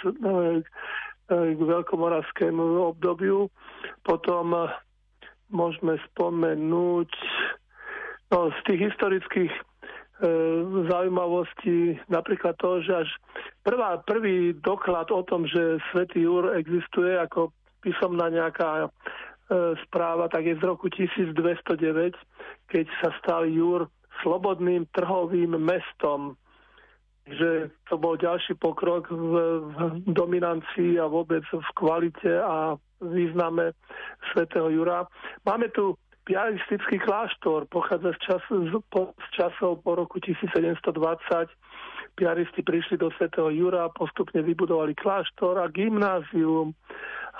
k 0.65 0.67
veľkomoravskému 1.55 2.83
obdobiu. 2.91 3.47
Potom 4.03 4.51
eh, 4.53 4.67
môžeme 5.51 5.99
spomenúť 6.11 7.11
no, 8.31 8.49
z 8.55 8.59
tých 8.65 8.81
historických 8.91 9.51
e, 9.51 9.61
zaujímavostí 10.87 11.99
napríklad 12.07 12.55
to, 12.57 12.79
že 12.81 13.03
až 13.05 13.09
prvá, 13.61 13.99
prvý 14.01 14.55
doklad 14.55 15.11
o 15.11 15.21
tom, 15.27 15.43
že 15.45 15.83
Svetý 15.91 16.23
Jur 16.23 16.55
existuje 16.55 17.19
ako 17.19 17.51
písomná 17.83 18.31
nejaká 18.31 18.87
e, 18.87 18.89
správa, 19.85 20.31
tak 20.31 20.47
je 20.47 20.55
z 20.55 20.63
roku 20.63 20.87
1209, 20.87 22.15
keď 22.71 22.85
sa 23.03 23.11
stal 23.19 23.43
Jur 23.51 23.91
slobodným 24.23 24.87
trhovým 24.95 25.59
mestom 25.59 26.39
že 27.29 27.69
to 27.85 27.95
bol 28.01 28.17
ďalší 28.17 28.57
pokrok 28.57 29.09
v, 29.13 29.33
v 29.61 29.77
dominancii 30.09 30.97
a 30.97 31.05
vôbec 31.05 31.45
v 31.45 31.69
kvalite 31.77 32.33
a 32.41 32.73
význame 33.01 33.77
svätého 34.33 34.69
Jura. 34.73 35.05
Máme 35.45 35.69
tu 35.69 35.97
piaristický 36.25 37.01
kláštor, 37.01 37.65
pochádza 37.69 38.13
z, 38.13 38.19
čas, 38.25 38.41
z, 38.49 38.73
po, 38.89 39.13
z 39.17 39.27
časov 39.37 39.81
po 39.81 39.97
roku 39.97 40.21
1720. 40.21 40.77
Piaristi 42.11 42.61
prišli 42.61 42.99
do 42.99 43.09
svätého 43.17 43.49
Jura, 43.49 43.89
postupne 43.89 44.43
vybudovali 44.45 44.93
kláštor 44.93 45.57
a 45.61 45.71
gymnázium. 45.71 46.75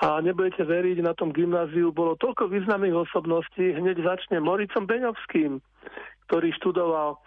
A 0.02 0.18
nebudete 0.18 0.66
veriť, 0.66 0.98
na 1.04 1.14
tom 1.14 1.30
gymnáziu 1.30 1.94
bolo 1.94 2.18
toľko 2.18 2.50
významných 2.50 2.96
osobností. 2.96 3.76
Hneď 3.76 4.02
začne 4.02 4.42
Moricom 4.42 4.88
Beňovským, 4.88 5.62
ktorý 6.26 6.48
študoval 6.58 7.20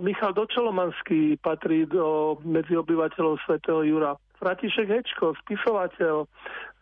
Michal 0.00 0.32
Dočolomanský 0.32 1.36
patrí 1.40 1.84
do 1.84 2.36
medzi 2.44 2.76
obyvateľov 2.76 3.40
svätého 3.44 3.84
Jura. 3.84 4.16
Fratišek 4.40 4.88
Hečko, 4.88 5.36
spisovateľ, 5.44 6.24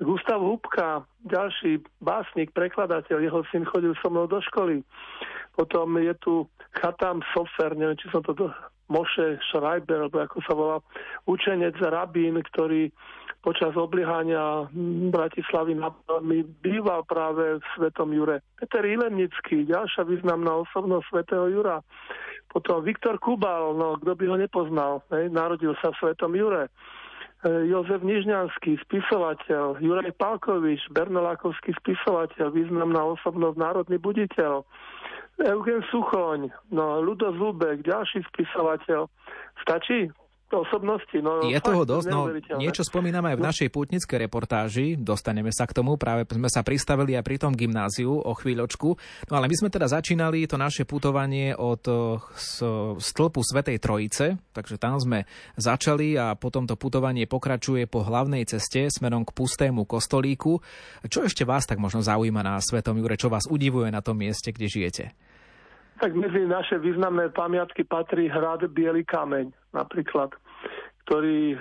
Gustav 0.03 0.41
Hubka, 0.43 1.03
ďalší 1.27 1.83
básnik, 2.03 2.51
prekladateľ, 2.55 3.19
jeho 3.23 3.41
syn 3.51 3.67
chodil 3.67 3.95
so 3.99 4.11
mnou 4.11 4.27
do 4.27 4.39
školy. 4.41 4.83
Potom 5.55 5.99
je 5.99 6.15
tu 6.23 6.47
Chatam 6.79 7.21
Sofer, 7.35 7.75
neviem, 7.75 7.99
či 7.99 8.11
som 8.11 8.23
to 8.23 8.35
do... 8.35 8.47
Moše 8.93 9.41
Schreiber, 9.49 10.05
alebo 10.05 10.21
ako 10.21 10.39
sa 10.45 10.53
volá, 10.53 10.77
učenec 11.25 11.73
rabín, 11.81 12.37
ktorý 12.53 12.93
počas 13.41 13.73
obliehania 13.73 14.69
Bratislavy 15.09 15.81
na 15.81 15.89
býval 16.61 17.01
práve 17.09 17.57
v 17.57 17.65
Svetom 17.73 18.13
Jure. 18.13 18.45
Peter 18.61 18.85
Ilemnický, 18.85 19.65
ďalšia 19.65 20.05
významná 20.05 20.69
osobnosť 20.69 21.09
Svetého 21.09 21.49
Jura. 21.49 21.81
Potom 22.53 22.85
Viktor 22.85 23.17
Kubal, 23.17 23.73
no 23.73 23.97
kto 23.97 24.13
by 24.13 24.25
ho 24.29 24.37
nepoznal, 24.37 24.93
hej, 25.09 25.33
narodil 25.33 25.73
sa 25.81 25.89
v 25.89 25.99
Svetom 26.05 26.37
Jure. 26.37 26.69
E, 26.69 26.71
Jozef 27.73 28.05
Nižňanský, 28.05 28.77
spisovateľ, 28.85 29.81
Juraj 29.81 30.13
Palkovič, 30.21 30.93
Bernolákovský 30.93 31.73
spisovateľ, 31.81 32.53
významná 32.53 33.01
osobnosť, 33.17 33.57
národný 33.57 33.97
buditeľ, 33.97 34.69
Eugen 35.41 35.81
Suchoň, 35.89 36.53
no, 36.71 37.01
Ludo 37.01 37.33
Zubek, 37.35 37.83
ďalší 37.83 38.21
spisovateľ. 38.31 39.09
Stačí? 39.65 40.13
Osobnosti. 40.53 41.17
No, 41.25 41.49
je 41.49 41.57
toho 41.65 41.89
dosť, 41.89 42.07
no 42.13 42.29
niečo 42.61 42.85
spomíname 42.85 43.33
aj 43.33 43.39
v 43.41 43.47
našej 43.49 43.69
pútnickej 43.73 44.19
reportáži, 44.29 44.87
dostaneme 45.01 45.49
sa 45.49 45.65
k 45.65 45.73
tomu, 45.73 45.97
práve 45.97 46.29
sme 46.29 46.53
sa 46.53 46.61
pristavili 46.61 47.17
aj 47.17 47.25
pri 47.25 47.37
tom 47.41 47.57
gymnáziu 47.57 48.13
o 48.13 48.33
chvíľočku, 48.37 48.89
no 49.29 49.35
ale 49.35 49.49
my 49.49 49.57
sme 49.57 49.73
teda 49.73 49.89
začínali 49.89 50.45
to 50.45 50.61
naše 50.61 50.85
putovanie 50.85 51.57
od 51.57 51.81
stĺpu 53.01 53.41
Svetej 53.41 53.81
Trojice, 53.81 54.37
takže 54.53 54.77
tam 54.77 55.01
sme 55.01 55.25
začali 55.57 56.15
a 56.21 56.37
potom 56.37 56.69
to 56.69 56.77
putovanie 56.77 57.25
pokračuje 57.25 57.89
po 57.89 58.05
hlavnej 58.05 58.45
ceste 58.45 58.93
smerom 58.93 59.25
k 59.25 59.33
pustému 59.33 59.89
kostolíku. 59.89 60.61
Čo 61.09 61.25
ešte 61.25 61.49
vás 61.49 61.65
tak 61.65 61.81
možno 61.81 62.05
zaujíma 62.05 62.45
na 62.45 62.61
Svetom 62.61 63.01
Jure, 63.01 63.17
čo 63.17 63.33
vás 63.33 63.49
udivuje 63.49 63.89
na 63.89 64.05
tom 64.05 64.21
mieste, 64.21 64.53
kde 64.53 64.69
žijete? 64.69 65.05
Tak 66.03 66.19
medzi 66.19 66.43
naše 66.51 66.83
významné 66.83 67.31
pamiatky 67.31 67.87
patrí 67.87 68.27
hrad 68.27 68.67
Bielý 68.75 69.07
kameň 69.07 69.62
napríklad 69.73 70.37
ktorý 71.03 71.55
e, 71.55 71.59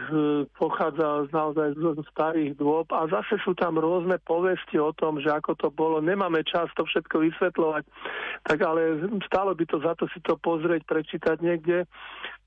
pochádza 0.54 1.26
naozaj 1.34 1.74
zo 1.74 1.97
starých 2.13 2.62
dôb. 2.62 2.86
A 2.93 3.10
zase 3.10 3.41
sú 3.41 3.58
tam 3.58 3.82
rôzne 3.82 4.21
povesti 4.21 4.78
o 4.78 4.93
tom, 4.93 5.17
že 5.17 5.34
ako 5.34 5.58
to 5.58 5.67
bolo. 5.74 5.97
Nemáme 5.97 6.45
čas 6.45 6.69
to 6.78 6.86
všetko 6.86 7.26
vysvetľovať, 7.26 7.84
tak 8.45 8.58
ale 8.62 9.02
stálo 9.26 9.58
by 9.58 9.65
to 9.65 9.82
za 9.82 9.97
to 9.97 10.06
si 10.13 10.21
to 10.21 10.38
pozrieť, 10.38 10.86
prečítať 10.86 11.41
niekde 11.41 11.89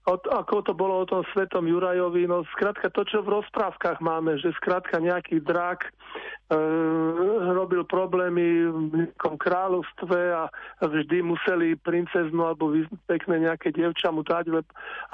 od, 0.05 0.21
ako 0.29 0.61
to 0.61 0.73
bolo 0.77 1.01
o 1.01 1.09
tom 1.09 1.25
svetom 1.33 1.65
Jurajovi, 1.65 2.29
no 2.29 2.45
skrátka 2.53 2.93
to, 2.93 3.09
čo 3.09 3.25
v 3.25 3.41
rozprávkach 3.41 4.05
máme, 4.05 4.37
že 4.37 4.53
skrátka 4.61 5.01
nejaký 5.01 5.41
drak 5.41 5.89
e, 5.89 5.91
robil 7.57 7.89
problémy 7.89 8.69
v 8.69 9.09
nejakom 9.09 9.41
kráľovstve 9.41 10.19
a 10.37 10.53
vždy 10.85 11.25
museli 11.25 11.81
princeznu 11.81 12.37
alebo 12.45 12.77
pekné 13.09 13.49
nejaké 13.49 13.73
dievča 13.73 14.13
mu 14.13 14.21
dať, 14.21 14.53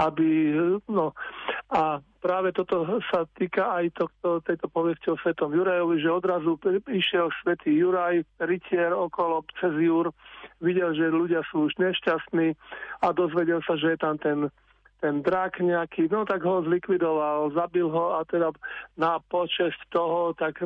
aby, 0.03 0.59
no. 0.91 1.15
A 1.71 2.03
práve 2.19 2.51
toto 2.51 2.83
sa 3.15 3.31
týka 3.39 3.71
aj 3.71 3.95
tohto, 3.95 4.43
tejto 4.43 4.67
povesti 4.75 5.07
o 5.15 5.21
svetom 5.23 5.55
Jurajovi, 5.55 6.03
že 6.03 6.11
odrazu 6.11 6.59
išiel 6.91 7.31
svetý 7.47 7.79
Juraj, 7.79 8.27
rytier 8.43 8.91
okolo 8.91 9.47
cez 9.63 9.71
Jur, 9.79 10.11
videl, 10.59 10.99
že 10.99 11.15
ľudia 11.15 11.47
sú 11.47 11.71
už 11.71 11.79
nešťastní 11.79 12.59
a 13.07 13.15
dozvedel 13.15 13.63
sa, 13.63 13.79
že 13.79 13.95
je 13.95 13.99
tam 14.03 14.19
ten 14.19 14.51
ten 15.01 15.25
drak 15.25 15.59
nejaký, 15.65 16.13
no 16.13 16.29
tak 16.29 16.45
ho 16.45 16.61
zlikvidoval, 16.63 17.57
zabil 17.57 17.89
ho 17.89 18.21
a 18.21 18.25
teda 18.29 18.53
na 19.01 19.17
počesť 19.33 19.89
toho, 19.89 20.37
tak 20.37 20.61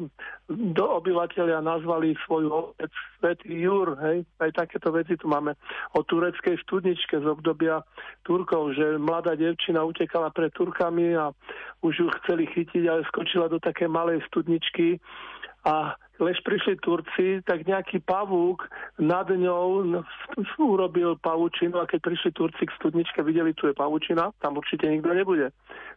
do 0.50 0.86
obyvateľia 0.98 1.62
nazvali 1.62 2.18
svoju 2.26 2.50
obec 2.50 2.90
Svetý 3.22 3.56
Jur, 3.64 3.96
hej, 4.04 4.26
aj 4.42 4.50
takéto 4.52 4.92
veci 4.92 5.16
tu 5.16 5.30
máme. 5.30 5.56
O 5.96 6.04
tureckej 6.04 6.60
studničke 6.66 7.22
z 7.22 7.26
obdobia 7.30 7.80
Turkov, 8.26 8.74
že 8.76 9.00
mladá 9.00 9.38
devčina 9.38 9.80
utekala 9.80 10.28
pred 10.34 10.52
Turkami 10.52 11.16
a 11.16 11.32
už 11.80 11.94
ju 12.04 12.08
chceli 12.20 12.50
chytiť, 12.50 12.84
ale 12.84 13.06
skočila 13.08 13.48
do 13.48 13.56
také 13.62 13.88
malej 13.88 14.20
studničky 14.28 15.00
a 15.64 15.96
lež 16.18 16.38
prišli 16.46 16.78
Turci, 16.78 17.42
tak 17.42 17.66
nejaký 17.66 17.98
pavúk 18.02 18.70
nad 19.02 19.26
ňou 19.26 19.82
urobil 20.58 21.18
pavučinu 21.18 21.82
a 21.82 21.88
keď 21.90 22.00
prišli 22.02 22.30
Turci 22.30 22.62
k 22.66 22.76
studničke, 22.78 23.22
videli, 23.26 23.54
tu 23.54 23.66
je 23.66 23.74
pavučina, 23.74 24.30
tam 24.38 24.58
určite 24.58 24.86
nikto 24.86 25.10
nebude. 25.10 25.50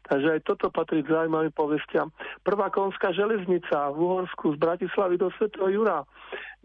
Takže 0.08 0.40
aj 0.40 0.46
toto 0.48 0.72
patrí 0.72 1.04
k 1.04 1.12
zaujímavým 1.12 1.54
povestiam. 1.54 2.10
Prvá 2.42 2.72
konská 2.72 3.12
železnica 3.12 3.92
v 3.94 3.98
Uhorsku 4.00 4.56
z 4.56 4.58
Bratislavy 4.58 5.20
do 5.20 5.30
Svetého 5.36 5.68
Jura. 5.70 6.08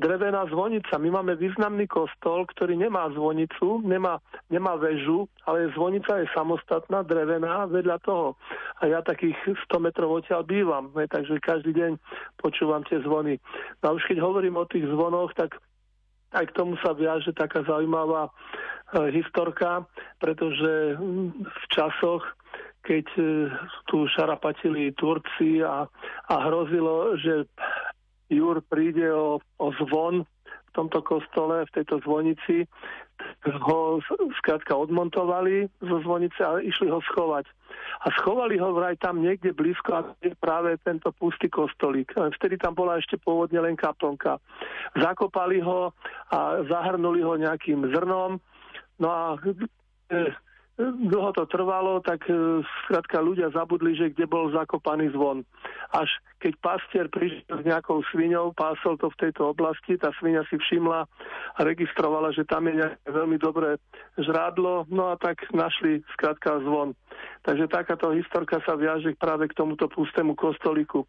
Drevená 0.02 0.42
zvonica. 0.50 0.98
My 0.98 1.14
máme 1.14 1.38
významný 1.38 1.86
kostol, 1.86 2.42
ktorý 2.50 2.74
nemá 2.74 3.06
zvonicu, 3.14 3.86
nemá, 3.86 4.18
nemá 4.50 4.74
väžu, 4.74 5.30
ale 5.46 5.70
zvonica 5.78 6.18
je 6.18 6.26
samostatná, 6.34 7.06
drevená 7.06 7.70
vedľa 7.70 8.02
toho. 8.02 8.34
A 8.82 8.90
ja 8.90 8.98
takých 8.98 9.38
100 9.70 9.78
metrov 9.78 10.18
odtiaľ 10.18 10.42
bývam, 10.42 10.90
ne, 10.98 11.06
takže 11.06 11.38
každý 11.38 11.70
deň 11.70 11.92
počúvam 12.34 12.82
tie 12.82 12.98
zvony. 13.06 13.38
No 13.78 13.94
a 13.94 13.94
už 13.94 14.02
keď 14.10 14.18
hovorím 14.18 14.58
o 14.58 14.66
tých 14.66 14.90
zvonoch, 14.90 15.30
tak 15.38 15.62
aj 16.34 16.50
k 16.50 16.56
tomu 16.56 16.74
sa 16.82 16.98
viaže 16.98 17.30
taká 17.30 17.62
zaujímavá 17.62 18.26
e, 18.26 18.32
historka, 19.14 19.86
pretože 20.18 20.98
hm, 20.98 21.46
v 21.46 21.64
časoch, 21.70 22.26
keď 22.82 23.06
e, 23.20 23.24
tu 23.86 24.08
šarapatili 24.10 24.96
Turci 24.98 25.62
a, 25.62 25.86
a 26.26 26.34
hrozilo, 26.50 27.14
že 27.20 27.46
Jur 28.32 28.64
príde 28.64 29.12
o, 29.12 29.36
o 29.60 29.66
zvon 29.76 30.24
v 30.24 30.70
tomto 30.72 31.04
kostole, 31.04 31.68
v 31.68 31.74
tejto 31.76 32.00
zvonici, 32.00 32.64
ho 33.44 34.00
skrátka 34.40 34.72
odmontovali 34.72 35.68
zo 35.84 36.00
zvonice 36.00 36.40
a 36.40 36.58
išli 36.64 36.88
ho 36.88 36.98
schovať. 37.12 37.46
A 38.02 38.10
schovali 38.18 38.58
ho 38.58 38.72
vraj 38.74 38.96
tam 38.98 39.22
niekde 39.22 39.52
blízko 39.52 39.90
a 39.92 40.00
je 40.24 40.34
práve 40.38 40.74
tento 40.82 41.12
pustý 41.14 41.52
kostolík. 41.52 42.14
Vtedy 42.40 42.58
tam 42.58 42.74
bola 42.74 42.98
ešte 42.98 43.20
pôvodne 43.20 43.60
len 43.62 43.76
kaplnka. 43.76 44.40
Zakopali 44.98 45.60
ho 45.62 45.92
a 46.32 46.64
zahrnuli 46.66 47.22
ho 47.22 47.36
nejakým 47.36 47.92
zrnom. 47.92 48.40
No 48.98 49.08
a 49.10 49.36
e, 49.38 50.18
dlho 50.80 51.30
to 51.36 51.44
trvalo, 51.46 52.00
tak 52.00 52.24
e, 52.26 52.64
skrátka 52.84 53.20
ľudia 53.20 53.52
zabudli, 53.52 53.92
že 53.92 54.08
kde 54.08 54.24
bol 54.24 54.48
zakopaný 54.56 55.12
zvon. 55.12 55.44
Až 55.92 56.08
keď 56.40 56.52
pastier 56.64 57.06
prišiel 57.12 57.60
s 57.60 57.66
nejakou 57.68 58.00
sviňou, 58.08 58.56
pásol 58.56 58.96
to 58.96 59.12
v 59.12 59.20
tejto 59.28 59.52
oblasti, 59.52 60.00
tá 60.00 60.08
sviňa 60.16 60.42
si 60.48 60.56
všimla 60.56 61.04
a 61.54 61.60
registrovala, 61.60 62.32
že 62.32 62.48
tam 62.48 62.66
je 62.66 62.80
nejaké 62.80 62.98
veľmi 63.04 63.36
dobré 63.36 63.76
žrádlo, 64.16 64.88
no 64.88 65.12
a 65.12 65.20
tak 65.20 65.44
našli 65.52 66.00
skrátka 66.16 66.58
zvon. 66.64 66.96
Takže 67.44 67.68
takáto 67.68 68.10
historka 68.16 68.58
sa 68.64 68.72
viaže 68.74 69.12
práve 69.14 69.52
k 69.52 69.56
tomuto 69.56 69.86
pustému 69.92 70.32
kostoliku. 70.34 71.04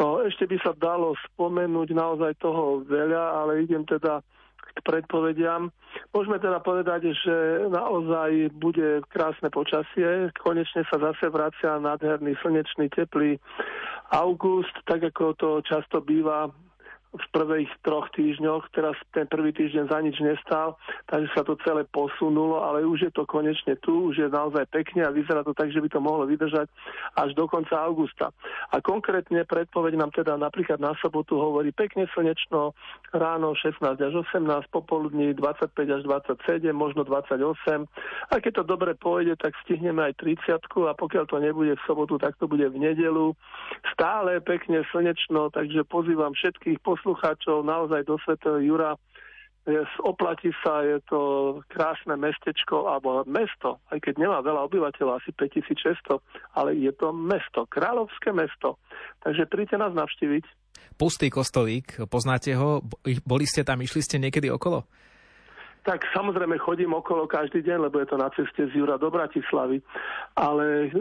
No 0.00 0.24
ešte 0.24 0.48
by 0.48 0.56
sa 0.64 0.72
dalo 0.72 1.12
spomenúť 1.30 1.92
naozaj 1.92 2.32
toho 2.40 2.82
veľa, 2.88 3.44
ale 3.44 3.68
idem 3.68 3.84
teda 3.84 4.24
k 4.74 4.78
predpovediam. 4.82 5.70
Môžeme 6.10 6.42
teda 6.42 6.58
povedať, 6.58 7.14
že 7.14 7.36
naozaj 7.70 8.50
bude 8.58 9.06
krásne 9.10 9.48
počasie. 9.50 10.34
Konečne 10.42 10.82
sa 10.90 10.98
zase 10.98 11.30
vracia 11.30 11.78
nádherný 11.78 12.34
slnečný 12.42 12.90
teplý 12.90 13.38
august, 14.10 14.74
tak 14.86 15.06
ako 15.06 15.34
to 15.38 15.48
často 15.62 16.02
býva 16.02 16.50
v 17.14 17.26
prvých 17.30 17.70
troch 17.86 18.10
týždňoch, 18.10 18.74
teraz 18.74 18.98
ten 19.14 19.30
prvý 19.30 19.54
týždeň 19.54 19.86
za 19.86 19.98
nič 20.02 20.18
nestal, 20.18 20.74
takže 21.06 21.30
sa 21.30 21.42
to 21.46 21.54
celé 21.62 21.86
posunulo, 21.86 22.66
ale 22.66 22.82
už 22.82 23.06
je 23.06 23.12
to 23.14 23.22
konečne 23.22 23.78
tu, 23.78 24.10
už 24.10 24.26
je 24.26 24.28
naozaj 24.28 24.66
pekne 24.74 25.06
a 25.06 25.14
vyzerá 25.14 25.46
to 25.46 25.54
tak, 25.54 25.70
že 25.70 25.78
by 25.78 25.86
to 25.86 26.02
mohlo 26.02 26.26
vydržať 26.26 26.66
až 27.14 27.30
do 27.38 27.46
konca 27.46 27.78
augusta. 27.78 28.34
A 28.74 28.82
konkrétne 28.82 29.46
predpoveď 29.46 29.94
nám 29.94 30.10
teda 30.10 30.34
napríklad 30.34 30.82
na 30.82 30.98
sobotu 30.98 31.38
hovorí 31.38 31.70
pekne 31.70 32.10
slnečno, 32.10 32.74
ráno 33.14 33.54
16 33.54 33.78
až 33.94 34.14
18, 34.34 34.66
popoludní 34.74 35.38
25 35.38 35.70
až 35.70 36.02
27, 36.02 36.74
možno 36.74 37.06
28. 37.06 37.86
A 38.30 38.34
keď 38.42 38.52
to 38.60 38.64
dobre 38.66 38.98
pôjde, 38.98 39.38
tak 39.38 39.54
stihneme 39.62 40.02
aj 40.10 40.18
30 40.18 40.66
a 40.90 40.92
pokiaľ 40.98 41.24
to 41.30 41.38
nebude 41.38 41.78
v 41.78 41.86
sobotu, 41.86 42.18
tak 42.18 42.34
to 42.42 42.50
bude 42.50 42.66
v 42.66 42.76
nedelu. 42.76 43.38
Stále 43.94 44.42
pekne 44.42 44.82
slnečno, 44.90 45.54
takže 45.54 45.86
pozývam 45.86 46.34
všetkých 46.34 46.82
poslucháčov 47.04 47.60
naozaj 47.68 48.08
do 48.08 48.16
Svetého 48.24 48.56
Jura. 48.64 48.96
Oplatí 50.00 50.52
sa, 50.64 50.80
je 50.84 51.00
to 51.04 51.20
krásne 51.68 52.16
mestečko, 52.16 52.88
alebo 52.88 53.24
mesto, 53.28 53.80
aj 53.92 54.00
keď 54.00 54.24
nemá 54.24 54.40
veľa 54.40 54.64
obyvateľov, 54.68 55.20
asi 55.20 55.32
5600, 55.36 56.20
ale 56.56 56.76
je 56.80 56.92
to 56.96 57.12
mesto, 57.12 57.68
kráľovské 57.68 58.32
mesto. 58.32 58.80
Takže 59.20 59.48
príďte 59.48 59.80
nás 59.80 59.92
navštíviť. 59.92 60.44
Pustý 61.00 61.32
kostolík, 61.32 61.96
poznáte 62.08 62.52
ho? 62.56 62.84
Boli 63.24 63.44
ste 63.48 63.64
tam, 63.64 63.80
išli 63.80 64.04
ste 64.04 64.20
niekedy 64.20 64.52
okolo? 64.52 64.84
Tak 65.84 66.12
samozrejme 66.12 66.56
chodím 66.60 66.96
okolo 66.96 67.28
každý 67.28 67.60
deň, 67.64 67.88
lebo 67.88 68.00
je 68.00 68.08
to 68.08 68.16
na 68.16 68.32
ceste 68.36 68.68
z 68.68 68.72
Jura 68.72 68.96
do 68.96 69.08
Bratislavy. 69.12 69.80
Ale 70.36 70.92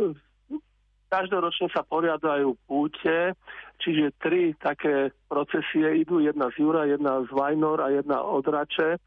Každoročne 1.14 1.70
sa 1.70 1.86
poriadajú 1.86 2.58
púte, 2.66 3.38
čiže 3.78 4.18
tri 4.18 4.58
také 4.58 5.14
procesie 5.30 6.02
idú, 6.02 6.18
jedna 6.18 6.50
z 6.50 6.66
Jura, 6.66 6.90
jedna 6.90 7.22
z 7.22 7.30
Vajnor 7.30 7.86
a 7.86 7.94
jedna 7.94 8.18
od 8.26 8.42
Rače. 8.50 8.98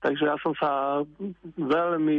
Takže 0.00 0.24
ja 0.24 0.40
som 0.40 0.56
sa 0.56 1.04
veľmi 1.60 2.16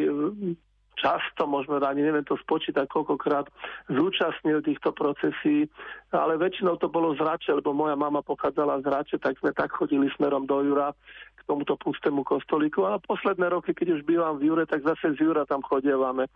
často, 1.02 1.50
možno 1.50 1.82
ani 1.82 2.06
neviem 2.06 2.22
to 2.22 2.38
spočítať, 2.38 2.86
koľkokrát 2.86 3.50
zúčastnil 3.90 4.62
týchto 4.62 4.94
procesí, 4.94 5.66
ale 6.14 6.38
väčšinou 6.38 6.78
to 6.78 6.94
bolo 6.94 7.18
z 7.18 7.26
Rače, 7.26 7.58
lebo 7.58 7.74
moja 7.74 7.98
mama 7.98 8.22
pochádzala 8.22 8.86
z 8.86 8.88
Rače, 8.94 9.18
tak 9.18 9.42
sme 9.42 9.50
tak 9.58 9.74
chodili 9.74 10.06
smerom 10.14 10.46
do 10.46 10.62
Jura 10.62 10.94
k 11.42 11.50
tomuto 11.50 11.74
pustému 11.82 12.22
kostolíku. 12.22 12.86
A 12.86 13.02
posledné 13.02 13.50
roky, 13.50 13.74
keď 13.74 13.98
už 13.98 14.06
bývam 14.06 14.38
v 14.38 14.54
Jure, 14.54 14.70
tak 14.70 14.86
zase 14.86 15.18
z 15.18 15.26
Jura 15.26 15.50
tam 15.50 15.66
chodievame. 15.66 16.30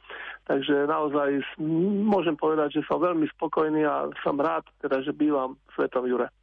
Takže 0.50 0.90
naozaj 0.90 1.46
môžem 2.02 2.34
povedať, 2.34 2.82
že 2.82 2.88
som 2.90 2.98
veľmi 2.98 3.30
spokojný 3.38 3.86
a 3.86 4.10
som 4.26 4.34
rád, 4.42 4.66
teda, 4.82 5.06
že 5.06 5.14
bývam 5.14 5.54
v 5.54 5.72
Svetom 5.78 6.10
Jure. 6.10 6.34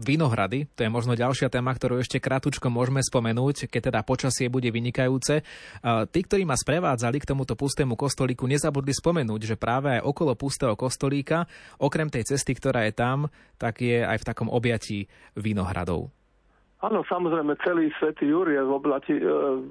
Vinohrady, 0.00 0.64
to 0.72 0.80
je 0.80 0.88
možno 0.88 1.12
ďalšia 1.12 1.52
téma, 1.52 1.76
ktorú 1.76 2.00
ešte 2.00 2.24
krátko 2.24 2.72
môžeme 2.72 3.04
spomenúť, 3.04 3.68
keď 3.68 3.92
teda 3.92 4.00
počasie 4.00 4.48
bude 4.48 4.72
vynikajúce. 4.72 5.44
Tí, 5.84 6.20
ktorí 6.24 6.48
ma 6.48 6.56
sprevádzali 6.56 7.20
k 7.20 7.28
tomuto 7.28 7.52
pustému 7.52 8.00
kostolíku, 8.00 8.48
nezabudli 8.48 8.96
spomenúť, 8.96 9.52
že 9.52 9.60
práve 9.60 10.00
aj 10.00 10.08
okolo 10.08 10.32
pustého 10.40 10.72
kostolíka, 10.72 11.44
okrem 11.76 12.08
tej 12.08 12.32
cesty, 12.32 12.56
ktorá 12.56 12.88
je 12.88 12.96
tam, 12.96 13.28
tak 13.60 13.84
je 13.84 14.00
aj 14.00 14.24
v 14.24 14.28
takom 14.32 14.48
objatí 14.48 15.04
Vinohradov. 15.36 16.08
Áno, 16.80 17.04
samozrejme, 17.04 17.60
celý 17.60 17.92
svätý 18.00 18.32
Júr 18.32 18.48
je 18.48 18.62
v, 18.64 18.72
oblati, 18.72 19.12
e, 19.12 19.24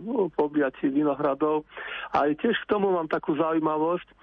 v 0.05 0.37
objati 0.37 0.93
vinohradov. 0.93 1.65
A 2.13 2.29
tiež 2.29 2.53
k 2.53 2.69
tomu 2.69 2.93
mám 2.93 3.09
takú 3.09 3.33
zaujímavosť. 3.33 4.05
E, 4.05 4.15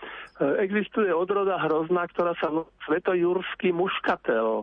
existuje 0.62 1.10
odroda 1.10 1.58
hrozná, 1.66 2.06
ktorá 2.14 2.38
sa 2.38 2.46
Svetojúrský 2.86 3.74
muškatel. 3.74 4.62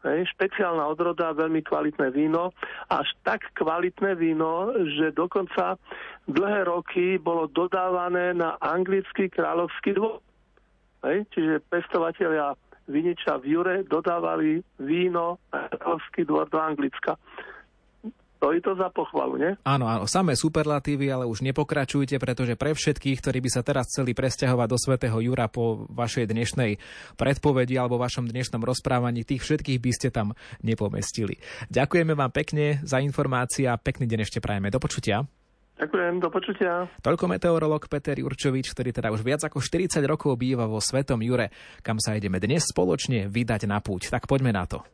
Hej, 0.00 0.32
špeciálna 0.32 0.88
odroda, 0.88 1.36
veľmi 1.36 1.60
kvalitné 1.60 2.08
víno. 2.16 2.56
Až 2.88 3.12
tak 3.28 3.44
kvalitné 3.52 4.16
víno, 4.16 4.72
že 4.96 5.12
dokonca 5.12 5.76
dlhé 6.24 6.64
roky 6.64 7.20
bolo 7.20 7.44
dodávané 7.52 8.32
na 8.32 8.56
anglický 8.64 9.28
kráľovský 9.28 10.00
dvor. 10.00 10.24
Hej, 11.04 11.28
čiže 11.36 11.60
pestovateľia 11.68 12.56
viniča 12.90 13.38
v 13.38 13.44
Jure 13.54 13.76
dodávali 13.86 14.60
víno 14.82 15.38
na 15.54 15.70
dvor 16.26 16.50
do 16.50 16.58
Anglicka. 16.58 17.14
Stojí 18.40 18.64
to 18.64 18.72
za 18.72 18.88
pochvalu, 18.88 19.36
nie? 19.36 19.52
Áno, 19.68 19.84
áno, 19.84 20.08
samé 20.08 20.32
superlatívy, 20.32 21.12
ale 21.12 21.28
už 21.28 21.44
nepokračujte, 21.44 22.16
pretože 22.16 22.56
pre 22.56 22.72
všetkých, 22.72 23.20
ktorí 23.20 23.38
by 23.44 23.50
sa 23.52 23.60
teraz 23.60 23.92
chceli 23.92 24.16
presťahovať 24.16 24.64
do 24.64 24.80
Svetého 24.80 25.20
Jura 25.20 25.44
po 25.52 25.84
vašej 25.92 26.24
dnešnej 26.24 26.80
predpovedi 27.20 27.76
alebo 27.76 28.00
vašom 28.00 28.32
dnešnom 28.32 28.64
rozprávaní, 28.64 29.28
tých 29.28 29.44
všetkých 29.44 29.78
by 29.84 29.92
ste 29.92 30.08
tam 30.08 30.32
nepomestili. 30.64 31.36
Ďakujeme 31.68 32.16
vám 32.16 32.32
pekne 32.32 32.80
za 32.80 32.96
informácie 33.04 33.68
a 33.68 33.76
pekný 33.76 34.08
deň 34.08 34.24
ešte 34.24 34.40
prajeme. 34.40 34.72
Do 34.72 34.80
počutia. 34.80 35.28
Ďakujem, 35.80 36.20
do 36.20 36.28
počutia. 36.28 36.92
Toľko 37.00 37.24
meteorolog 37.24 37.80
Peter 37.88 38.12
Jurčovič, 38.12 38.76
ktorý 38.76 38.92
teda 38.92 39.08
už 39.08 39.24
viac 39.24 39.40
ako 39.48 39.64
40 39.64 40.04
rokov 40.04 40.36
býva 40.36 40.68
vo 40.68 40.76
Svetom 40.76 41.24
Jure, 41.24 41.48
kam 41.80 41.96
sa 41.96 42.12
ideme 42.12 42.36
dnes 42.36 42.68
spoločne 42.68 43.32
vydať 43.32 43.64
na 43.64 43.80
púť. 43.80 44.12
Tak 44.12 44.28
poďme 44.28 44.52
na 44.52 44.68
to. 44.68 44.84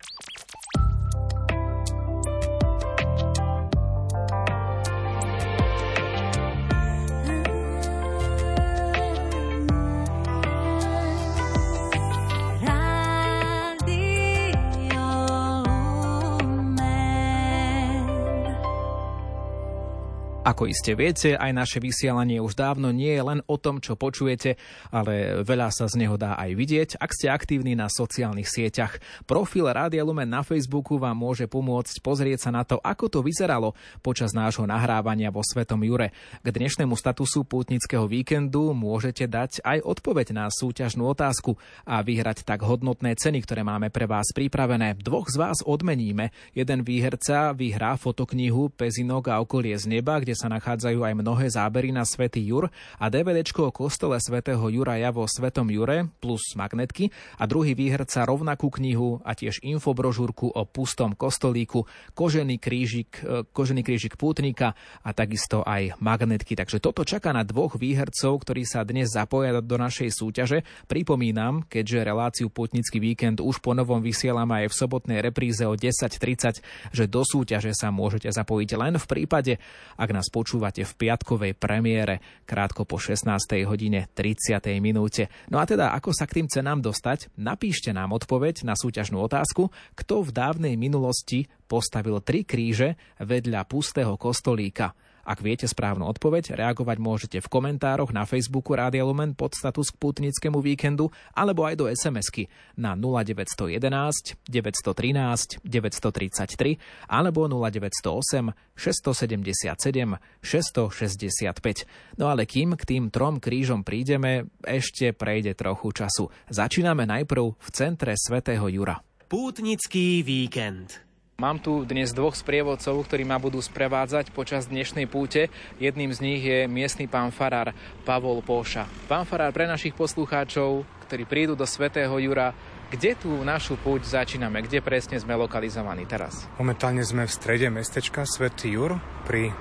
Ako 20.47 20.71
iste 20.71 20.95
viete, 20.95 21.35
aj 21.35 21.51
naše 21.51 21.83
vysielanie 21.83 22.39
už 22.39 22.55
dávno 22.55 22.95
nie 22.95 23.11
je 23.11 23.19
len 23.19 23.43
o 23.51 23.59
tom, 23.59 23.83
čo 23.83 23.99
počujete, 23.99 24.55
ale 24.95 25.43
veľa 25.43 25.75
sa 25.75 25.91
z 25.91 25.99
neho 25.99 26.15
dá 26.15 26.39
aj 26.39 26.55
vidieť, 26.55 26.91
ak 27.03 27.11
ste 27.11 27.35
aktívni 27.35 27.75
na 27.75 27.91
sociálnych 27.91 28.47
sieťach. 28.47 29.03
Profil 29.27 29.67
Rádia 29.67 30.07
Lumen 30.07 30.31
na 30.31 30.47
Facebooku 30.47 31.03
vám 31.03 31.19
môže 31.19 31.51
pomôcť 31.51 31.99
pozrieť 31.99 32.47
sa 32.47 32.55
na 32.55 32.63
to, 32.63 32.79
ako 32.79 33.11
to 33.11 33.19
vyzeralo 33.27 33.75
počas 34.07 34.39
nášho 34.39 34.71
nahrávania 34.71 35.35
vo 35.35 35.43
Svetom 35.43 35.83
Jure. 35.83 36.15
K 36.15 36.47
dnešnému 36.47 36.95
statusu 36.95 37.43
pútnického 37.43 38.07
víkendu 38.07 38.71
môžete 38.71 39.27
dať 39.27 39.67
aj 39.67 39.83
odpoveď 39.83 40.31
na 40.31 40.47
súťažnú 40.47 41.11
otázku 41.11 41.59
a 41.83 42.07
vyhrať 42.07 42.47
tak 42.47 42.63
hodnotné 42.63 43.19
ceny, 43.19 43.43
ktoré 43.43 43.67
máme 43.67 43.91
pre 43.91 44.07
vás 44.07 44.31
pripravené. 44.31 44.95
Dvoch 44.95 45.27
z 45.27 45.43
vás 45.43 45.59
odmeníme. 45.67 46.31
Jeden 46.55 46.87
výherca 46.87 47.51
vyhrá 47.51 47.99
fotoknihu 47.99 48.71
Pezinok 48.71 49.35
a 49.35 49.43
okolie 49.43 49.75
z 49.75 49.91
neba, 49.91 50.23
kde 50.23 50.36
sa 50.37 50.53
nachádzajú 50.53 51.01
aj 51.01 51.15
mnohé 51.17 51.49
zábery 51.49 51.91
na 51.91 52.05
Svetý 52.05 52.45
Jur 52.45 52.69
a 53.01 53.09
DVDčko 53.09 53.73
o 53.73 53.75
kostole 53.75 54.21
svätého 54.21 54.61
Juraja 54.69 55.09
vo 55.09 55.25
Svetom 55.25 55.73
Jure 55.73 56.13
plus 56.21 56.53
magnetky 56.53 57.09
a 57.41 57.49
druhý 57.49 57.73
výherca 57.73 58.29
rovnakú 58.29 58.69
knihu 58.77 59.25
a 59.25 59.33
tiež 59.33 59.65
infobrožúrku 59.65 60.53
o 60.53 60.63
pustom 60.69 61.17
kostolíku, 61.17 61.89
kožený 62.13 62.61
krížik, 62.61 63.25
e, 63.25 63.49
kožený 63.49 63.81
krížik 63.81 64.21
pútnika 64.21 64.77
a 65.01 65.11
takisto 65.17 65.65
aj 65.65 65.97
magnetky. 65.99 66.53
Takže 66.53 66.79
toto 66.85 67.03
čaká 67.03 67.33
na 67.33 67.43
dvoch 67.43 67.81
výhercov, 67.81 68.45
ktorí 68.45 68.69
sa 68.69 68.85
dnes 68.85 69.09
zapoja 69.09 69.65
do 69.65 69.77
našej 69.81 70.13
súťaže. 70.13 70.63
Pripomínam, 70.85 71.65
keďže 71.65 72.05
reláciu 72.05 72.53
Pútnický 72.53 73.01
víkend 73.01 73.41
už 73.41 73.65
po 73.65 73.73
novom 73.73 74.05
vysielame 74.05 74.65
aj 74.65 74.75
v 74.75 74.79
sobotnej 74.79 75.19
repríze 75.25 75.65
o 75.65 75.73
10.30, 75.73 76.61
že 76.93 77.05
do 77.09 77.23
súťaže 77.25 77.73
sa 77.73 77.89
môžete 77.89 78.29
zapojiť 78.29 78.71
len 78.77 78.95
v 79.01 79.07
prípade, 79.07 79.53
ak 79.97 80.11
nás 80.27 80.35
počúvate 80.35 80.83
v 80.83 80.93
piatkovej 81.07 81.55
premiére 81.55 82.19
krátko 82.51 82.83
po 82.83 82.99
16. 82.99 83.31
hodine 83.63 84.11
30. 84.11 84.59
minúte. 84.83 85.31
No 85.55 85.63
a 85.63 85.65
teda, 85.71 85.95
ako 85.95 86.11
sa 86.11 86.27
k 86.27 86.43
tým 86.43 86.51
cenám 86.51 86.83
dostať? 86.83 87.31
Napíšte 87.39 87.95
nám 87.95 88.11
odpoveď 88.11 88.67
na 88.67 88.75
súťažnú 88.75 89.23
otázku, 89.23 89.71
kto 89.95 90.27
v 90.27 90.31
dávnej 90.35 90.75
minulosti 90.75 91.47
postavil 91.71 92.19
tri 92.27 92.43
kríže 92.43 92.99
vedľa 93.23 93.71
pustého 93.71 94.19
kostolíka. 94.19 94.99
Ak 95.27 95.43
viete 95.43 95.67
správnu 95.67 96.07
odpoveď, 96.07 96.55
reagovať 96.55 97.03
môžete 97.03 97.39
v 97.43 97.51
komentároch 97.51 98.15
na 98.15 98.23
Facebooku 98.23 98.79
Rádia 98.79 99.03
Lumen 99.03 99.35
pod 99.35 99.59
status 99.59 99.91
k 99.91 99.99
putnickému 99.99 100.63
víkendu 100.63 101.11
alebo 101.35 101.67
aj 101.67 101.75
do 101.75 101.91
SMS-ky 101.91 102.47
na 102.79 102.95
0911 102.95 104.39
913 104.47 105.67
933 105.67 106.79
alebo 107.11 107.51
0908 107.51 108.55
677 108.79 110.15
665. 110.47 112.23
No 112.23 112.31
ale 112.31 112.47
kým 112.47 112.79
k 112.79 112.83
tým 112.87 113.11
trom 113.11 113.43
krížom 113.43 113.83
prídeme, 113.83 114.47
ešte 114.63 115.11
prejde 115.11 115.59
trochu 115.59 115.91
času. 115.91 116.31
Začíname 116.55 117.03
najprv 117.03 117.59
v 117.59 117.69
centre 117.75 118.15
svätého 118.15 118.71
Jura. 118.71 119.03
Pútnický 119.27 120.23
víkend. 120.23 121.06
Mám 121.37 121.61
tu 121.61 121.85
dnes 121.85 122.17
dvoch 122.17 122.33
sprievodcov, 122.33 122.97
ktorí 123.05 123.29
ma 123.29 123.37
budú 123.37 123.61
sprevádzať 123.61 124.33
počas 124.33 124.73
dnešnej 124.73 125.05
púte. 125.05 125.53
Jedným 125.77 126.09
z 126.09 126.25
nich 126.25 126.41
je 126.41 126.65
miestny 126.65 127.05
pán 127.05 127.29
farár 127.29 127.77
Pavol 128.09 128.41
Póša. 128.41 128.89
Pán 129.05 129.29
farár, 129.29 129.53
pre 129.53 129.69
našich 129.69 129.93
poslucháčov, 129.93 130.89
ktorí 131.05 131.29
prídu 131.29 131.53
do 131.53 131.69
Svetého 131.69 132.17
Jura, 132.17 132.57
kde 132.89 133.21
tú 133.21 133.37
našu 133.45 133.77
púť 133.77 134.09
začíname? 134.09 134.65
Kde 134.65 134.81
presne 134.81 135.21
sme 135.21 135.37
lokalizovaní 135.37 136.09
teraz? 136.09 136.49
Momentálne 136.57 137.05
sme 137.05 137.29
v 137.29 137.37
strede 137.37 137.69
mestečka 137.69 138.25
Svetý 138.25 138.73
Jur 138.73 138.97
pri 139.29 139.53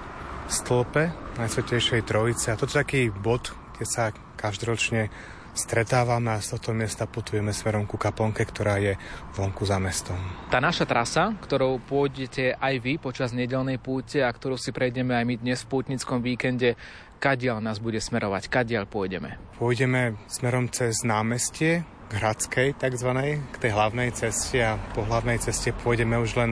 stĺpe 0.48 1.12
Najsvetejšej 1.36 2.08
Trojice 2.08 2.56
a 2.56 2.60
to 2.60 2.72
je 2.72 2.80
taký 2.80 3.02
bod, 3.12 3.52
kde 3.76 3.84
sa 3.84 4.16
každoročne 4.40 5.12
stretávame 5.56 6.36
a 6.36 6.44
z 6.44 6.54
tohto 6.54 6.76
miesta 6.76 7.08
putujeme 7.08 7.56
smerom 7.56 7.88
ku 7.88 7.96
kaponke, 7.96 8.44
ktorá 8.44 8.78
je 8.78 9.00
vonku 9.34 9.64
za 9.64 9.80
mestom. 9.80 10.20
Tá 10.52 10.60
naša 10.60 10.84
trasa, 10.84 11.32
ktorou 11.40 11.80
pôjdete 11.80 12.60
aj 12.60 12.76
vy 12.84 13.00
počas 13.00 13.32
nedelnej 13.32 13.80
púte 13.80 14.20
a 14.20 14.30
ktorú 14.30 14.60
si 14.60 14.76
prejdeme 14.76 15.16
aj 15.16 15.26
my 15.26 15.36
dnes 15.40 15.64
v 15.64 15.72
pútnickom 15.72 16.20
víkende, 16.20 16.76
kadiaľ 17.24 17.64
nás 17.64 17.80
bude 17.80 17.98
smerovať, 18.04 18.52
kadiaľ 18.52 18.86
pôjdeme? 18.86 19.40
Pôjdeme 19.56 20.20
smerom 20.28 20.68
cez 20.68 21.02
námestie, 21.08 21.88
k 22.06 22.12
Hradskej 22.22 22.78
tzv., 22.78 23.10
k 23.50 23.56
tej 23.58 23.72
hlavnej 23.74 24.14
ceste 24.14 24.62
a 24.62 24.78
po 24.94 25.02
hlavnej 25.02 25.42
ceste 25.42 25.74
pôjdeme 25.74 26.22
už 26.22 26.38
len 26.38 26.52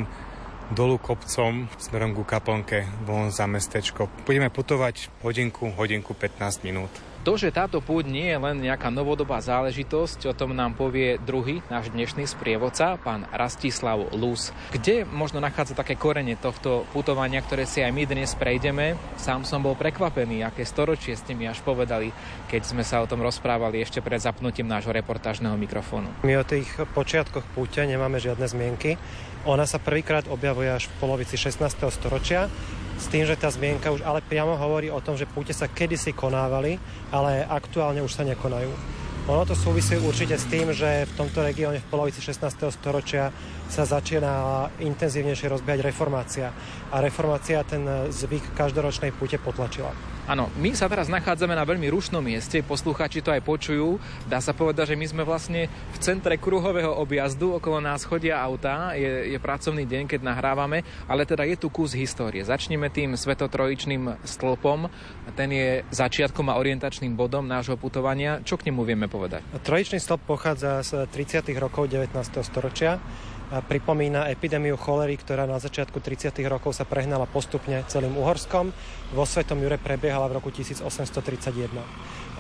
dolu 0.74 0.98
kopcom 0.98 1.70
smerom 1.78 2.18
ku 2.18 2.26
kaplnke 2.26 2.88
von 3.06 3.30
za 3.30 3.46
mestečko. 3.46 4.10
Budeme 4.26 4.50
putovať 4.50 5.14
hodinku, 5.22 5.70
hodinku 5.78 6.18
15 6.18 6.66
minút. 6.66 6.90
To, 7.24 7.40
že 7.40 7.56
táto 7.56 7.80
púť 7.80 8.12
nie 8.12 8.28
je 8.28 8.36
len 8.36 8.60
nejaká 8.60 8.92
novodobá 8.92 9.40
záležitosť, 9.40 10.28
o 10.28 10.36
tom 10.36 10.52
nám 10.52 10.76
povie 10.76 11.16
druhý, 11.24 11.64
náš 11.72 11.88
dnešný 11.96 12.28
sprievodca, 12.28 13.00
pán 13.00 13.24
Rastislav 13.32 14.12
Lus. 14.12 14.52
Kde 14.76 15.08
možno 15.08 15.40
nachádza 15.40 15.72
také 15.72 15.96
korene 15.96 16.36
tohto 16.36 16.84
putovania, 16.92 17.40
ktoré 17.40 17.64
si 17.64 17.80
aj 17.80 17.96
my 17.96 18.04
dnes 18.04 18.36
prejdeme? 18.36 19.00
Sám 19.16 19.48
som 19.48 19.64
bol 19.64 19.72
prekvapený, 19.80 20.44
aké 20.44 20.68
storočie 20.68 21.16
ste 21.16 21.32
mi 21.32 21.48
až 21.48 21.64
povedali, 21.64 22.12
keď 22.52 22.62
sme 22.68 22.84
sa 22.84 23.00
o 23.00 23.08
tom 23.08 23.24
rozprávali 23.24 23.80
ešte 23.80 24.04
pred 24.04 24.20
zapnutím 24.20 24.68
nášho 24.68 24.92
reportážneho 24.92 25.56
mikrofónu. 25.56 26.12
My 26.28 26.36
o 26.36 26.44
tých 26.44 26.76
počiatkoch 26.92 27.48
púte 27.56 27.88
nemáme 27.88 28.20
žiadne 28.20 28.52
zmienky. 28.52 29.00
Ona 29.48 29.64
sa 29.64 29.80
prvýkrát 29.80 30.28
objavuje 30.28 30.76
až 30.76 30.92
v 30.92 30.96
polovici 31.00 31.40
16. 31.40 31.88
storočia 31.88 32.52
s 32.98 33.06
tým, 33.10 33.26
že 33.26 33.40
tá 33.40 33.50
zmienka 33.50 33.90
už 33.94 34.06
ale 34.06 34.26
priamo 34.26 34.58
hovorí 34.58 34.90
o 34.94 35.02
tom, 35.02 35.18
že 35.18 35.30
púte 35.30 35.52
sa 35.52 35.70
kedysi 35.70 36.14
konávali, 36.14 36.78
ale 37.10 37.46
aktuálne 37.46 38.02
už 38.06 38.14
sa 38.14 38.24
nekonajú. 38.26 38.70
Ono 39.24 39.48
to 39.48 39.56
súvisí 39.56 39.96
určite 39.96 40.36
s 40.36 40.44
tým, 40.52 40.76
že 40.76 41.08
v 41.08 41.16
tomto 41.16 41.48
regióne 41.48 41.80
v 41.80 41.88
polovici 41.88 42.20
16. 42.20 42.44
storočia 42.76 43.32
sa 43.72 43.88
začína 43.88 44.68
intenzívnejšie 44.84 45.48
rozbiehať 45.48 45.80
reformácia. 45.80 46.52
A 46.92 47.00
reformácia 47.00 47.64
ten 47.64 47.88
zvyk 48.12 48.52
každoročnej 48.52 49.16
púte 49.16 49.40
potlačila. 49.40 50.13
Áno, 50.24 50.48
my 50.56 50.72
sa 50.72 50.88
teraz 50.88 51.12
nachádzame 51.12 51.52
na 51.52 51.68
veľmi 51.68 51.92
rušnom 51.92 52.24
mieste, 52.24 52.64
poslucháči 52.64 53.20
to 53.20 53.36
aj 53.36 53.44
počujú. 53.44 54.00
Dá 54.24 54.40
sa 54.40 54.56
povedať, 54.56 54.96
že 54.96 55.00
my 55.00 55.06
sme 55.12 55.24
vlastne 55.28 55.68
v 55.68 55.98
centre 56.00 56.40
kruhového 56.40 56.96
objazdu, 56.96 57.52
okolo 57.52 57.84
nás 57.84 58.08
chodia 58.08 58.40
autá, 58.40 58.96
je, 58.96 59.36
je 59.36 59.38
pracovný 59.44 59.84
deň, 59.84 60.08
keď 60.08 60.24
nahrávame, 60.24 60.88
ale 61.12 61.28
teda 61.28 61.44
je 61.44 61.60
tu 61.60 61.68
kus 61.68 61.92
histórie. 61.92 62.40
Začneme 62.40 62.88
tým 62.88 63.20
svetotrojičným 63.20 64.24
stĺpom, 64.24 64.88
ten 65.36 65.52
je 65.52 65.84
začiatkom 65.92 66.48
a 66.48 66.56
orientačným 66.56 67.20
bodom 67.20 67.44
nášho 67.44 67.76
putovania. 67.76 68.40
Čo 68.48 68.56
k 68.56 68.72
nemu 68.72 68.80
vieme 68.88 69.12
povedať? 69.12 69.44
Trojičný 69.60 70.00
stĺp 70.00 70.24
pochádza 70.24 70.80
z 70.88 71.04
30. 71.12 71.52
rokov 71.60 71.92
19. 71.92 72.16
storočia 72.48 72.96
pripomína 73.62 74.34
epidémiu 74.34 74.74
cholery, 74.80 75.14
ktorá 75.20 75.46
na 75.46 75.62
začiatku 75.62 76.02
30. 76.02 76.34
rokov 76.50 76.74
sa 76.74 76.90
prehnala 76.90 77.30
postupne 77.30 77.86
celým 77.86 78.18
Uhorskom. 78.18 78.74
Vo 79.14 79.24
Svetom 79.30 79.62
Jure 79.62 79.78
prebiehala 79.78 80.26
v 80.26 80.42
roku 80.42 80.50
1831. 80.50 81.70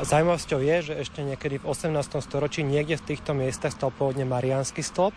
Zajímavosťou 0.01 0.57
je, 0.57 0.75
že 0.89 0.93
ešte 1.05 1.21
niekedy 1.21 1.61
v 1.61 1.69
18. 1.69 1.93
storočí 2.25 2.65
niekde 2.65 2.97
v 2.97 3.13
týchto 3.13 3.37
miestach 3.37 3.77
stal 3.77 3.93
pôvodne 3.93 4.25
Mariánsky 4.25 4.81
stĺp, 4.81 5.13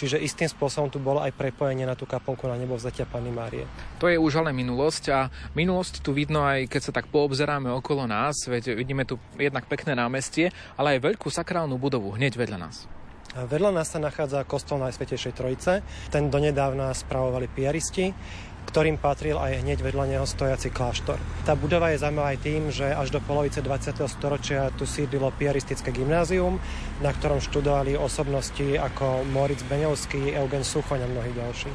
čiže 0.00 0.16
istým 0.16 0.48
spôsobom 0.48 0.88
tu 0.88 0.96
bolo 0.96 1.20
aj 1.20 1.36
prepojenie 1.36 1.84
na 1.84 1.92
tú 1.92 2.08
kaplnku 2.08 2.48
na 2.48 2.56
nebo 2.56 2.80
vzatia 2.80 3.04
Panny 3.04 3.28
Márie. 3.28 3.68
To 4.00 4.08
je 4.08 4.16
už 4.16 4.40
ale 4.40 4.56
minulosť 4.56 5.04
a 5.12 5.28
minulosť 5.52 6.00
tu 6.00 6.16
vidno 6.16 6.40
aj 6.40 6.72
keď 6.72 6.80
sa 6.80 6.92
tak 6.96 7.12
poobzeráme 7.12 7.68
okolo 7.68 8.08
nás, 8.08 8.48
veď 8.48 8.72
vidíme 8.72 9.04
tu 9.04 9.20
jednak 9.36 9.68
pekné 9.68 9.92
námestie, 9.92 10.56
ale 10.80 10.96
aj 10.96 11.04
veľkú 11.04 11.28
sakrálnu 11.28 11.76
budovu 11.76 12.16
hneď 12.16 12.40
vedľa 12.40 12.58
nás. 12.64 12.88
Vedľa 13.34 13.70
nás 13.74 13.90
sa 13.90 13.98
nachádza 13.98 14.46
kostol 14.46 14.78
Najsvetejšej 14.86 15.34
Trojice. 15.34 15.82
Ten 16.14 16.30
donedávna 16.30 16.94
spravovali 16.94 17.50
piaristi 17.50 18.14
ktorým 18.64 18.98
patril 18.98 19.38
aj 19.38 19.62
hneď 19.62 19.86
vedľa 19.86 20.16
neho 20.16 20.26
stojaci 20.26 20.72
kláštor. 20.72 21.20
Tá 21.44 21.54
budova 21.54 21.92
je 21.94 22.00
zaujímavá 22.00 22.34
aj 22.34 22.42
tým, 22.42 22.62
že 22.72 22.90
až 22.90 23.12
do 23.14 23.20
polovice 23.22 23.62
20. 23.62 24.02
storočia 24.08 24.72
tu 24.74 24.88
sídlilo 24.88 25.30
piaristické 25.36 25.92
gymnázium, 25.94 26.58
na 26.98 27.14
ktorom 27.14 27.38
študovali 27.38 27.94
osobnosti 27.94 28.64
ako 28.74 29.22
Moritz 29.30 29.62
Beňovský, 29.68 30.34
Eugen 30.34 30.66
Suchoň 30.66 31.04
a 31.04 31.08
mnohí 31.12 31.30
ďalší. 31.36 31.70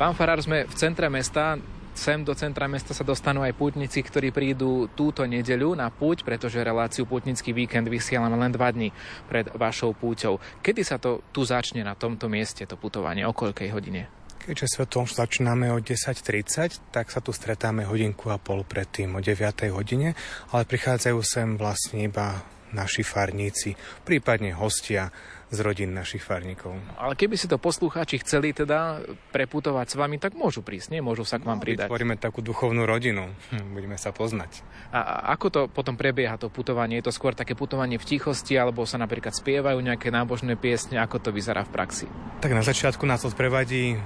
Pán 0.00 0.16
Farár, 0.16 0.40
sme 0.40 0.64
v 0.64 0.74
centre 0.80 1.12
mesta, 1.12 1.60
sem 2.00 2.24
do 2.24 2.32
centra 2.32 2.64
mesta 2.64 2.96
sa 2.96 3.04
dostanú 3.04 3.44
aj 3.44 3.52
pútnici, 3.52 4.00
ktorí 4.00 4.32
prídu 4.32 4.88
túto 4.96 5.20
nedeľu 5.28 5.76
na 5.76 5.92
púť, 5.92 6.24
pretože 6.24 6.64
reláciu 6.64 7.04
Pútnický 7.04 7.52
víkend 7.52 7.92
vysielame 7.92 8.40
len 8.40 8.56
dva 8.56 8.72
dní 8.72 8.88
pred 9.28 9.52
vašou 9.52 9.92
púťou. 9.92 10.40
Kedy 10.64 10.80
sa 10.80 10.96
to 10.96 11.20
tu 11.28 11.44
začne 11.44 11.84
na 11.84 11.92
tomto 11.92 12.32
mieste, 12.32 12.64
to 12.64 12.80
putovanie? 12.80 13.28
O 13.28 13.36
koľkej 13.36 13.68
hodine? 13.68 14.08
Keďže 14.40 14.80
svetom 14.80 15.04
začíname 15.04 15.68
o 15.68 15.84
10.30, 15.84 16.88
tak 16.88 17.12
sa 17.12 17.20
tu 17.20 17.36
stretáme 17.36 17.84
hodinku 17.84 18.32
a 18.32 18.40
pol 18.40 18.64
predtým 18.64 19.12
o 19.12 19.20
9. 19.20 19.68
hodine, 19.68 20.16
ale 20.56 20.64
prichádzajú 20.64 21.18
sem 21.20 21.60
vlastne 21.60 22.08
iba 22.08 22.40
naši 22.72 23.04
farníci, 23.04 23.76
prípadne 24.06 24.56
hostia 24.56 25.12
z 25.50 25.58
rodín 25.66 25.90
našich 25.90 26.22
farníkov. 26.22 26.78
Ale 26.94 27.18
keby 27.18 27.34
si 27.34 27.50
to 27.50 27.58
poslucháči 27.58 28.22
chceli 28.22 28.54
teda 28.54 29.02
preputovať 29.34 29.86
s 29.90 29.94
vami, 29.98 30.22
tak 30.22 30.38
môžu 30.38 30.62
prísť, 30.62 30.94
nie? 30.94 31.02
Môžu 31.02 31.26
sa 31.26 31.42
k 31.42 31.46
vám 31.46 31.58
no, 31.58 31.64
pridať. 31.66 31.90
Vytvoríme 31.90 32.14
takú 32.14 32.38
duchovnú 32.38 32.86
rodinu, 32.86 33.34
hm, 33.50 33.74
budeme 33.74 33.98
sa 33.98 34.14
poznať. 34.14 34.62
A 34.94 35.30
ako 35.34 35.46
to 35.50 35.60
potom 35.66 35.98
prebieha 35.98 36.38
to 36.38 36.46
putovanie? 36.46 37.02
Je 37.02 37.10
to 37.10 37.14
skôr 37.14 37.34
také 37.34 37.58
putovanie 37.58 37.98
v 37.98 38.06
tichosti, 38.06 38.54
alebo 38.54 38.86
sa 38.86 38.94
napríklad 39.02 39.34
spievajú 39.34 39.82
nejaké 39.82 40.14
nábožné 40.14 40.54
piesne? 40.54 41.02
Ako 41.02 41.18
to 41.18 41.34
vyzerá 41.34 41.66
v 41.66 41.74
praxi? 41.74 42.06
Tak 42.38 42.54
na 42.54 42.62
začiatku 42.62 43.02
nás 43.02 43.26
odprevadí 43.26 43.98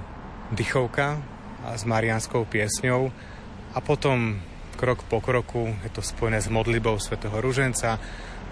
dychovka 0.49 1.21
s 1.77 1.85
marianskou 1.85 2.45
piesňou 2.49 3.13
a 3.73 3.79
potom 3.85 4.41
krok 4.75 5.01
po 5.07 5.23
kroku 5.23 5.71
je 5.87 5.89
to 5.93 6.03
spojené 6.03 6.43
s 6.43 6.51
modlibou 6.51 6.99
svätého 6.99 7.33
Ruženca 7.39 7.97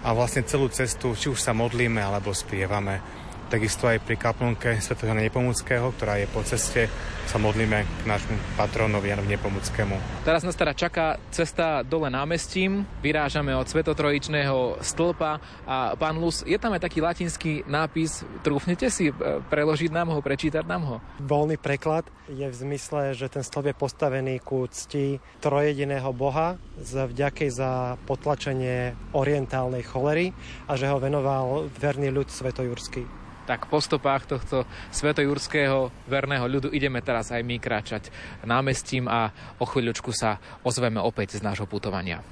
a 0.04 0.12
vlastne 0.12 0.44
celú 0.44 0.68
cestu, 0.68 1.16
či 1.16 1.32
už 1.32 1.40
sa 1.40 1.56
modlíme 1.56 1.98
alebo 1.98 2.36
spievame. 2.36 3.23
Takisto 3.44 3.84
aj 3.84 4.00
pri 4.00 4.16
kaplnke 4.16 4.80
Sv. 4.80 4.96
Jana 5.04 5.20
Nepomuckého, 5.20 5.92
ktorá 5.92 6.16
je 6.16 6.26
po 6.32 6.40
ceste, 6.40 6.88
sa 7.28 7.36
modlíme 7.36 7.84
k 7.84 8.02
nášmu 8.08 8.36
patronovi 8.56 9.12
Janovi 9.12 9.36
Nepomuckému. 9.36 10.24
Teraz 10.24 10.44
nás 10.44 10.56
teda 10.56 10.72
čaká 10.72 11.20
cesta 11.28 11.84
dole 11.84 12.08
námestím, 12.08 12.88
vyrážame 13.04 13.52
od 13.52 13.68
Svetotrojičného 13.68 14.80
stĺpa 14.80 15.32
a 15.68 15.76
pán 15.96 16.16
Lus, 16.16 16.40
je 16.44 16.56
tam 16.56 16.72
aj 16.72 16.88
taký 16.88 17.04
latinský 17.04 17.68
nápis, 17.68 18.24
trúfnete 18.40 18.88
si 18.88 19.08
e, 19.08 19.14
preložiť 19.48 19.90
nám 19.92 20.16
ho, 20.16 20.24
prečítať 20.24 20.64
nám 20.64 20.82
ho? 20.88 20.96
Voľný 21.20 21.60
preklad 21.60 22.08
je 22.32 22.48
v 22.48 22.54
zmysle, 22.54 23.12
že 23.12 23.28
ten 23.28 23.44
stĺp 23.44 23.72
je 23.72 23.76
postavený 23.76 24.40
ku 24.40 24.64
cti 24.68 25.20
trojediného 25.44 26.12
Boha 26.16 26.56
z 26.80 27.08
vďakej 27.08 27.48
za 27.52 28.00
potlačenie 28.08 28.96
orientálnej 29.12 29.84
cholery 29.84 30.32
a 30.68 30.76
že 30.76 30.88
ho 30.88 30.96
venoval 30.96 31.68
verný 31.76 32.08
ľud 32.08 32.28
svetojurský 32.32 33.23
tak 33.44 33.68
po 33.68 33.80
stopách 33.80 34.28
tohto 34.28 34.64
svetojurského 34.90 35.92
verného 36.08 36.44
ľudu 36.48 36.72
ideme 36.72 37.04
teraz 37.04 37.30
aj 37.30 37.44
my 37.44 37.56
kráčať 37.60 38.08
námestím 38.44 39.08
a 39.08 39.32
o 39.60 39.64
chvíľučku 39.68 40.10
sa 40.12 40.40
ozveme 40.64 41.00
opäť 41.00 41.38
z 41.38 41.44
nášho 41.44 41.68
putovania. 41.68 42.24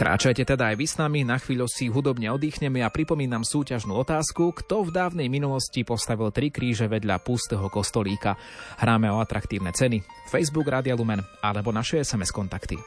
Kráčajte 0.00 0.48
teda 0.48 0.72
aj 0.72 0.76
vy 0.80 0.86
s 0.88 0.96
nami, 0.96 1.20
na 1.28 1.36
chvíľu 1.36 1.68
si 1.68 1.92
hudobne 1.92 2.32
oddychneme 2.32 2.80
a 2.80 2.88
pripomínam 2.88 3.44
súťažnú 3.44 3.92
otázku, 4.00 4.48
kto 4.56 4.88
v 4.88 4.96
dávnej 4.96 5.28
minulosti 5.28 5.84
postavil 5.84 6.32
tri 6.32 6.48
kríže 6.48 6.88
vedľa 6.88 7.20
pustého 7.20 7.68
kostolíka. 7.68 8.32
Hráme 8.80 9.12
o 9.12 9.20
atraktívne 9.20 9.76
ceny, 9.76 10.00
Facebook 10.32 10.72
Rádia 10.72 10.96
Lumen 10.96 11.20
alebo 11.44 11.68
naše 11.68 12.00
SMS 12.00 12.32
kontakty. 12.32 12.80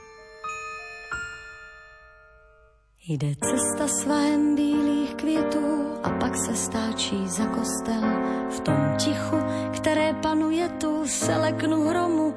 Jde 3.06 3.36
cesta 3.36 3.86
svahem 3.88 4.56
bílých 4.56 5.16
květů 5.16 5.73
a 6.04 6.10
pak 6.10 6.36
se 6.38 6.56
stáčí 6.56 7.28
za 7.28 7.46
kostel. 7.46 8.04
V 8.50 8.60
tom 8.60 8.94
tichu, 8.98 9.38
které 9.76 10.14
panuje 10.14 10.70
tu, 10.70 11.08
se 11.08 11.36
leknu 11.36 11.88
hromu, 11.90 12.34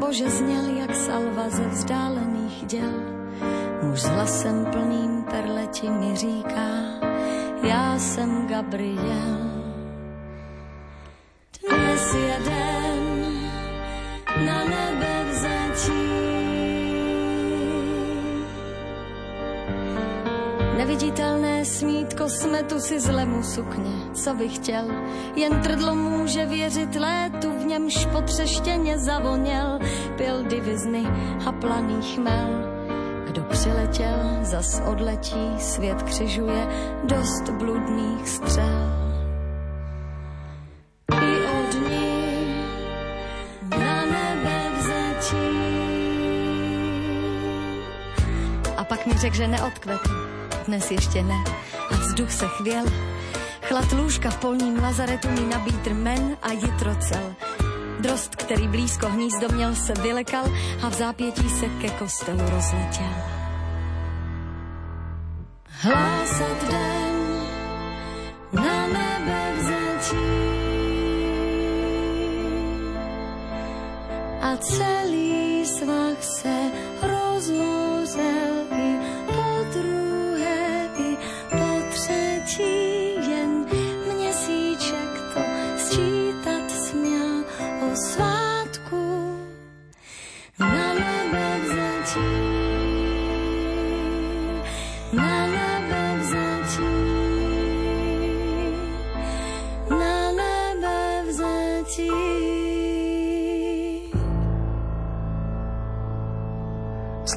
bože 0.00 0.30
zněl 0.30 0.64
jak 0.76 0.94
salva 0.94 1.48
ze 1.48 1.68
vzdálených 1.68 2.66
děl. 2.66 2.92
Muž 3.82 4.00
s 4.00 4.08
hlasem 4.08 4.66
plným 4.72 5.24
perleti 5.30 5.88
mi 5.88 6.16
říká, 6.16 6.68
já 7.62 7.98
jsem 7.98 8.46
Gabriel. 8.46 9.50
Dnes 11.60 12.14
jeden 12.14 13.00
na 14.46 14.64
nebe 14.64 15.24
Neviditelné 20.80 21.60
smítko 21.64 22.24
smetu 22.28 22.80
si 22.80 23.00
zlemu 23.00 23.42
sukně, 23.42 23.92
co 24.16 24.34
bych 24.34 24.54
chtěl. 24.56 24.88
Jen 25.36 25.60
trdlo 25.60 25.94
může 25.94 26.46
věřit 26.46 26.96
létu, 26.96 27.52
v 27.52 27.64
němž 27.64 28.06
potřeštěně 28.12 28.98
zavoněl. 28.98 29.78
Pil 30.16 30.44
divizny 30.44 31.04
a 31.46 31.52
planý 31.52 32.02
chmel. 32.14 32.48
Kdo 33.26 33.42
přiletěl, 33.42 34.38
zas 34.42 34.82
odletí, 34.90 35.52
svět 35.58 36.02
křižuje 36.02 36.66
dost 37.04 37.50
bludných 37.50 38.28
střel. 38.28 38.80
I 41.12 41.44
od 41.60 41.90
ní 41.90 42.64
na 43.70 44.00
nebe. 44.06 44.60
A 48.76 48.84
pak 48.84 49.06
mi 49.06 49.12
řekl, 49.18 49.36
že 49.36 49.48
neodkvetu 49.48 50.29
dnes 50.66 50.90
ještě 50.90 51.22
ne. 51.22 51.44
A 51.90 51.94
vzduch 51.94 52.32
se 52.32 52.46
chvěl. 52.46 52.84
Chlad 53.62 53.92
lůžka 53.92 54.30
v 54.30 54.36
polním 54.36 54.82
lazaretu 54.82 55.28
mi 55.28 55.40
nabít 55.40 55.86
men 55.86 56.36
a 56.42 56.52
jitrocel. 56.52 57.34
Drost, 58.00 58.36
který 58.36 58.68
blízko 58.68 59.08
hnízdo 59.08 59.48
měl, 59.48 59.74
se 59.74 59.92
vylekal 59.92 60.44
a 60.82 60.88
v 60.88 60.94
zápětí 60.94 61.50
se 61.50 61.66
ke 61.66 61.90
kostelu 61.90 62.40
rozletěl. 62.50 63.14
Hlásat 65.82 66.70
den 66.70 67.16
na 68.52 68.86
nebe 68.86 69.52
vzatí 69.58 70.50
a 74.40 74.56
celý 74.56 75.66
svah 75.66 76.22
se 76.22 76.70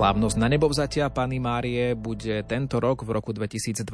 Slávnosť 0.03 0.35
na 0.35 0.51
nebovzatia 0.51 1.07
Pany 1.15 1.39
Márie 1.39 1.95
bude 1.95 2.43
tento 2.43 2.83
rok 2.83 3.07
v 3.07 3.15
roku 3.15 3.31
2023 3.31 3.87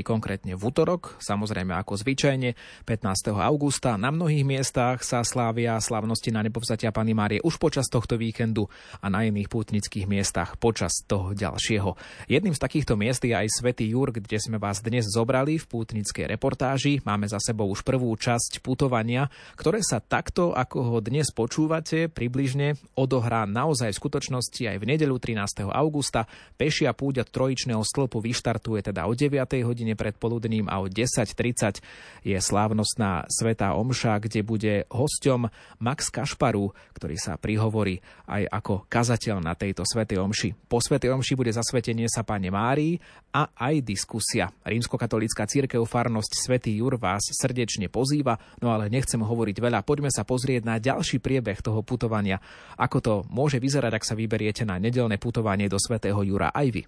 konkrétne 0.00 0.56
v 0.56 0.62
útorok, 0.64 1.20
samozrejme 1.20 1.76
ako 1.76 2.00
zvyčajne 2.00 2.56
15. 2.88 3.36
augusta. 3.36 4.00
Na 4.00 4.08
mnohých 4.08 4.40
miestach 4.40 5.04
sa 5.04 5.20
slávia 5.20 5.76
slávnosti 5.76 6.32
na 6.32 6.40
nebovzatia 6.48 6.96
Pany 6.96 7.12
Márie 7.12 7.44
už 7.44 7.60
počas 7.60 7.92
tohto 7.92 8.16
víkendu 8.16 8.72
a 9.04 9.12
na 9.12 9.28
iných 9.28 9.52
pútnických 9.52 10.08
miestach 10.08 10.56
počas 10.56 11.04
toho 11.04 11.36
ďalšieho. 11.36 11.92
Jedným 12.24 12.56
z 12.56 12.60
takýchto 12.64 12.96
miest 12.96 13.20
je 13.28 13.36
aj 13.36 13.52
Svetý 13.52 13.92
Jur, 13.92 14.16
kde 14.16 14.40
sme 14.40 14.56
vás 14.56 14.80
dnes 14.80 15.12
zobrali 15.12 15.60
v 15.60 15.68
pútnickej 15.68 16.24
reportáži. 16.24 17.04
Máme 17.04 17.28
za 17.28 17.36
sebou 17.36 17.68
už 17.68 17.84
prvú 17.84 18.08
časť 18.16 18.64
putovania, 18.64 19.28
ktoré 19.60 19.84
sa 19.84 20.00
takto, 20.00 20.56
ako 20.56 20.88
ho 20.88 20.96
dnes 21.04 21.28
počúvate, 21.36 22.08
približne 22.08 22.80
odohrá 22.96 23.44
naozaj 23.44 23.92
v 23.92 24.00
skutočnosti 24.00 24.62
aj 24.64 24.76
v 24.80 24.88
nedelu 24.88 25.20
13 25.20 25.49
augusta. 25.58 26.30
Pešia 26.54 26.94
od 26.94 27.26
trojičného 27.26 27.82
stĺpu 27.82 28.22
vyštartuje 28.22 28.92
teda 28.92 29.10
o 29.10 29.16
9. 29.16 29.34
hodine 29.66 29.98
predpoludným 29.98 30.70
a 30.70 30.78
o 30.78 30.86
10.30 30.86 31.82
je 32.22 32.38
slávnostná 32.38 33.26
Svetá 33.26 33.74
Omša, 33.74 34.22
kde 34.22 34.46
bude 34.46 34.74
hosťom 34.92 35.48
Max 35.82 36.12
Kašparu, 36.12 36.70
ktorý 36.94 37.16
sa 37.16 37.40
prihovorí 37.40 37.98
aj 38.28 38.46
ako 38.46 38.84
kazateľ 38.86 39.40
na 39.40 39.56
tejto 39.56 39.82
Svetej 39.82 40.20
Omši. 40.20 40.68
Po 40.68 40.78
Svetej 40.78 41.10
Omši 41.16 41.34
bude 41.34 41.50
zasvetenie 41.50 42.06
sa 42.06 42.22
Pane 42.22 42.52
Márii 42.52 43.00
a 43.34 43.50
aj 43.56 43.82
diskusia. 43.82 44.50
Rímskokatolícka 44.62 45.46
církev 45.46 45.82
farnosť 45.86 46.32
Svetý 46.36 46.76
Jur 46.76 47.00
vás 47.00 47.24
srdečne 47.30 47.88
pozýva, 47.88 48.36
no 48.60 48.74
ale 48.74 48.92
nechcem 48.92 49.22
hovoriť 49.22 49.56
veľa. 49.56 49.86
Poďme 49.86 50.12
sa 50.12 50.26
pozrieť 50.26 50.62
na 50.66 50.76
ďalší 50.76 51.22
priebeh 51.22 51.62
toho 51.64 51.80
putovania. 51.80 52.42
Ako 52.76 52.98
to 53.00 53.14
môže 53.32 53.56
vyzerať, 53.62 53.92
ak 53.96 54.04
sa 54.04 54.18
vyberiete 54.18 54.66
na 54.66 54.76
nedelné 54.76 55.16
putovanie 55.16 55.39
putovanie 55.40 55.72
do 55.72 55.80
svätého 55.80 56.20
Jura 56.20 56.52
aj 56.52 56.68
vy. 56.68 56.82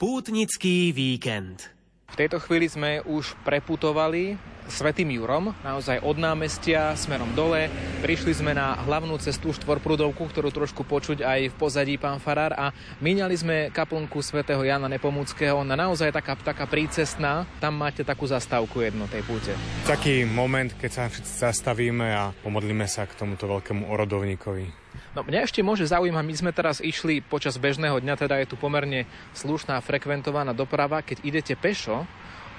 Pútnický 0.00 0.96
víkend. 0.96 1.68
V 2.08 2.16
tejto 2.16 2.40
chvíli 2.40 2.64
sme 2.64 3.04
už 3.04 3.36
preputovali 3.44 4.40
Svetým 4.64 5.12
Jurom, 5.12 5.52
naozaj 5.60 6.00
od 6.00 6.16
námestia 6.16 6.96
smerom 6.96 7.36
dole. 7.36 7.68
Prišli 8.00 8.32
sme 8.32 8.56
na 8.56 8.80
hlavnú 8.80 9.20
cestu 9.20 9.52
štvorprudovku, 9.52 10.24
ktorú 10.24 10.48
trošku 10.48 10.88
počuť 10.88 11.20
aj 11.20 11.40
v 11.52 11.54
pozadí 11.60 12.00
pán 12.00 12.16
Farár 12.16 12.56
a 12.56 12.72
míňali 13.04 13.34
sme 13.36 13.56
kaplnku 13.68 14.24
svätého 14.24 14.64
Jana 14.64 14.88
Nepomúckého. 14.88 15.60
Ona 15.60 15.76
naozaj 15.76 16.08
taká, 16.16 16.32
taká 16.40 16.64
prícestná, 16.64 17.44
tam 17.60 17.76
máte 17.76 18.08
takú 18.08 18.24
zastávku 18.24 18.80
jedno 18.80 19.04
tej 19.04 19.20
púte. 19.28 19.52
Taký 19.84 20.24
moment, 20.24 20.72
keď 20.80 20.90
sa 20.92 21.04
všetci 21.12 21.32
zastavíme 21.44 22.08
a 22.08 22.32
pomodlíme 22.40 22.88
sa 22.88 23.04
k 23.04 23.20
tomuto 23.20 23.44
veľkému 23.48 23.84
orodovníkovi. 23.84 24.87
No 25.18 25.26
mňa 25.26 25.50
ešte 25.50 25.66
môže 25.66 25.82
zaujímať, 25.82 26.22
my 26.22 26.34
sme 26.38 26.54
teraz 26.54 26.78
išli 26.78 27.18
počas 27.18 27.58
bežného 27.58 27.98
dňa, 27.98 28.14
teda 28.14 28.38
je 28.38 28.54
tu 28.54 28.54
pomerne 28.54 29.02
slušná, 29.34 29.82
frekventovaná 29.82 30.54
doprava, 30.54 31.02
keď 31.02 31.26
idete 31.26 31.58
pešo, 31.58 32.06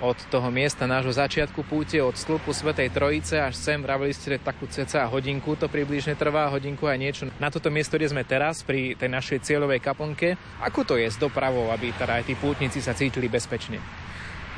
od 0.04 0.20
toho 0.28 0.52
miesta 0.52 0.84
nášho 0.84 1.16
začiatku 1.16 1.64
púte, 1.64 1.96
od 2.04 2.20
stĺpu 2.20 2.52
Svetej 2.52 2.92
Trojice 2.92 3.40
až 3.40 3.56
sem, 3.56 3.80
vravili 3.80 4.12
ste 4.12 4.36
takú 4.36 4.68
ceca 4.68 5.08
hodinku, 5.08 5.56
to 5.56 5.72
približne 5.72 6.20
trvá, 6.20 6.52
hodinku 6.52 6.84
aj 6.84 7.00
niečo. 7.00 7.24
Na 7.40 7.48
toto 7.48 7.72
miesto, 7.72 7.96
kde 7.96 8.12
sme 8.12 8.28
teraz, 8.28 8.60
pri 8.60 8.92
tej 9.00 9.08
našej 9.08 9.40
cieľovej 9.40 9.80
kaplnke, 9.80 10.36
ako 10.60 10.84
to 10.84 10.94
je 11.00 11.08
s 11.08 11.16
dopravou, 11.16 11.72
aby 11.72 11.96
teda 11.96 12.20
aj 12.20 12.28
tí 12.28 12.36
pútnici 12.36 12.84
sa 12.84 12.92
cítili 12.92 13.32
bezpečne? 13.32 13.80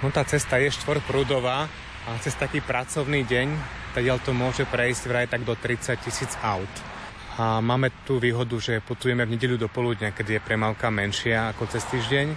No 0.02 0.10
tá 0.10 0.26
cesta 0.26 0.58
je 0.58 0.74
štvorprúdová 0.74 1.70
a 2.10 2.10
cez 2.18 2.34
taký 2.34 2.66
pracovný 2.66 3.30
deň, 3.30 3.48
tadiaľ 3.94 4.18
to 4.26 4.34
môže 4.34 4.66
prejsť 4.66 5.04
vraj 5.06 5.30
tak 5.30 5.46
do 5.46 5.54
30 5.54 6.02
tisíc 6.02 6.34
aut. 6.42 6.91
A 7.40 7.64
máme 7.64 7.92
tú 8.04 8.20
výhodu, 8.20 8.60
že 8.60 8.84
putujeme 8.84 9.24
v 9.24 9.40
nedeľu 9.40 9.68
do 9.68 9.70
poludňa, 9.72 10.12
keď 10.12 10.28
je 10.38 10.46
premávka 10.46 10.92
menšia 10.92 11.56
ako 11.56 11.64
cez 11.72 11.88
týždeň, 11.88 12.28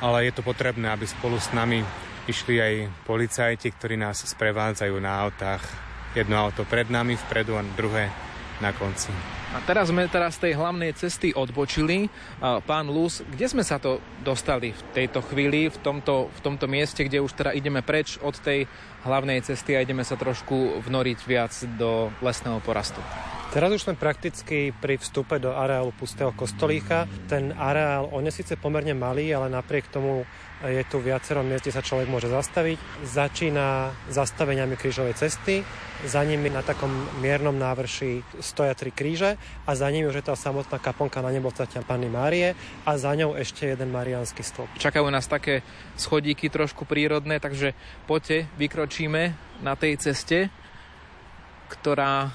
ale 0.00 0.30
je 0.30 0.32
to 0.32 0.46
potrebné, 0.46 0.88
aby 0.88 1.04
spolu 1.04 1.36
s 1.36 1.52
nami 1.52 1.84
išli 2.24 2.56
aj 2.56 2.74
policajti, 3.04 3.68
ktorí 3.72 4.00
nás 4.00 4.24
sprevádzajú 4.24 4.96
na 5.00 5.20
autách. 5.20 5.64
Jedno 6.16 6.40
auto 6.40 6.64
pred 6.64 6.88
nami, 6.88 7.20
vpredu 7.20 7.60
a 7.60 7.62
druhé 7.76 8.08
na 8.64 8.72
konci. 8.72 9.37
A 9.48 9.64
teraz 9.64 9.88
sme 9.88 10.04
teraz 10.12 10.36
z 10.36 10.48
tej 10.48 10.60
hlavnej 10.60 10.92
cesty 10.92 11.32
odbočili. 11.32 12.12
Pán 12.38 12.86
Lus, 12.92 13.24
kde 13.24 13.48
sme 13.48 13.64
sa 13.64 13.80
to 13.80 13.96
dostali 14.20 14.76
v 14.76 14.82
tejto 14.92 15.24
chvíli, 15.24 15.72
v 15.72 15.78
tomto, 15.80 16.28
v 16.28 16.40
tomto 16.44 16.68
mieste, 16.68 17.00
kde 17.00 17.24
už 17.24 17.32
teda 17.32 17.56
ideme 17.56 17.80
preč 17.80 18.20
od 18.20 18.36
tej 18.36 18.68
hlavnej 19.08 19.40
cesty 19.40 19.72
a 19.72 19.80
ideme 19.80 20.04
sa 20.04 20.20
trošku 20.20 20.84
vnoriť 20.84 21.18
viac 21.24 21.52
do 21.80 22.12
lesného 22.20 22.60
porastu? 22.60 23.00
Teraz 23.48 23.72
už 23.72 23.88
sme 23.88 23.96
prakticky 23.96 24.76
pri 24.76 25.00
vstupe 25.00 25.40
do 25.40 25.56
areálu 25.56 25.96
pustého 25.96 26.36
kostolíka. 26.36 27.08
Ten 27.32 27.56
areál, 27.56 28.12
on 28.12 28.28
je 28.28 28.44
síce 28.44 28.60
pomerne 28.60 28.92
malý, 28.92 29.32
ale 29.32 29.48
napriek 29.48 29.88
tomu 29.88 30.28
je 30.66 30.82
tu 30.90 30.98
viacero 30.98 31.46
miest, 31.46 31.62
kde 31.66 31.76
sa 31.78 31.86
človek 31.86 32.10
môže 32.10 32.26
zastaviť. 32.26 33.06
Začína 33.06 33.94
zastaveniami 34.10 34.74
krížovej 34.74 35.14
cesty, 35.14 35.62
za 36.02 36.22
nimi 36.26 36.50
na 36.50 36.66
takom 36.66 36.90
miernom 37.22 37.54
návrši 37.54 38.42
stoja 38.42 38.74
tri 38.74 38.90
kríže 38.90 39.38
a 39.66 39.70
za 39.74 39.86
nimi 39.90 40.10
už 40.10 40.22
je 40.22 40.26
tá 40.26 40.34
samotná 40.34 40.78
kaponka 40.82 41.22
na 41.22 41.30
nebo 41.30 41.50
Panny 41.86 42.10
Márie 42.10 42.58
a 42.82 42.90
za 42.98 43.14
ňou 43.14 43.38
ešte 43.38 43.70
jeden 43.70 43.94
mariánsky 43.94 44.42
stĺp. 44.42 44.78
Čakajú 44.78 45.06
nás 45.10 45.26
také 45.30 45.62
schodíky 45.94 46.50
trošku 46.50 46.86
prírodné, 46.86 47.38
takže 47.38 47.74
poďte, 48.06 48.50
vykročíme 48.58 49.34
na 49.62 49.74
tej 49.74 49.98
ceste, 49.98 50.50
ktorá 51.70 52.34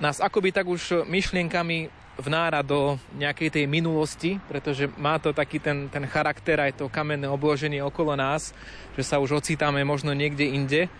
nás 0.00 0.18
akoby 0.18 0.50
tak 0.50 0.66
už 0.66 1.06
myšlienkami 1.06 2.01
vnára 2.20 2.60
do 2.60 3.00
nejakej 3.16 3.60
tej 3.60 3.64
minulosti, 3.64 4.36
pretože 4.48 4.88
má 5.00 5.16
to 5.16 5.32
taký 5.32 5.62
ten, 5.62 5.88
ten 5.88 6.04
charakter, 6.04 6.60
aj 6.60 6.84
to 6.84 6.92
kamenné 6.92 7.24
obloženie 7.28 7.80
okolo 7.80 8.12
nás, 8.12 8.52
že 8.92 9.02
sa 9.06 9.16
už 9.16 9.40
ocitáme 9.40 9.80
možno 9.84 10.12
niekde 10.12 10.44
inde. 10.44 10.92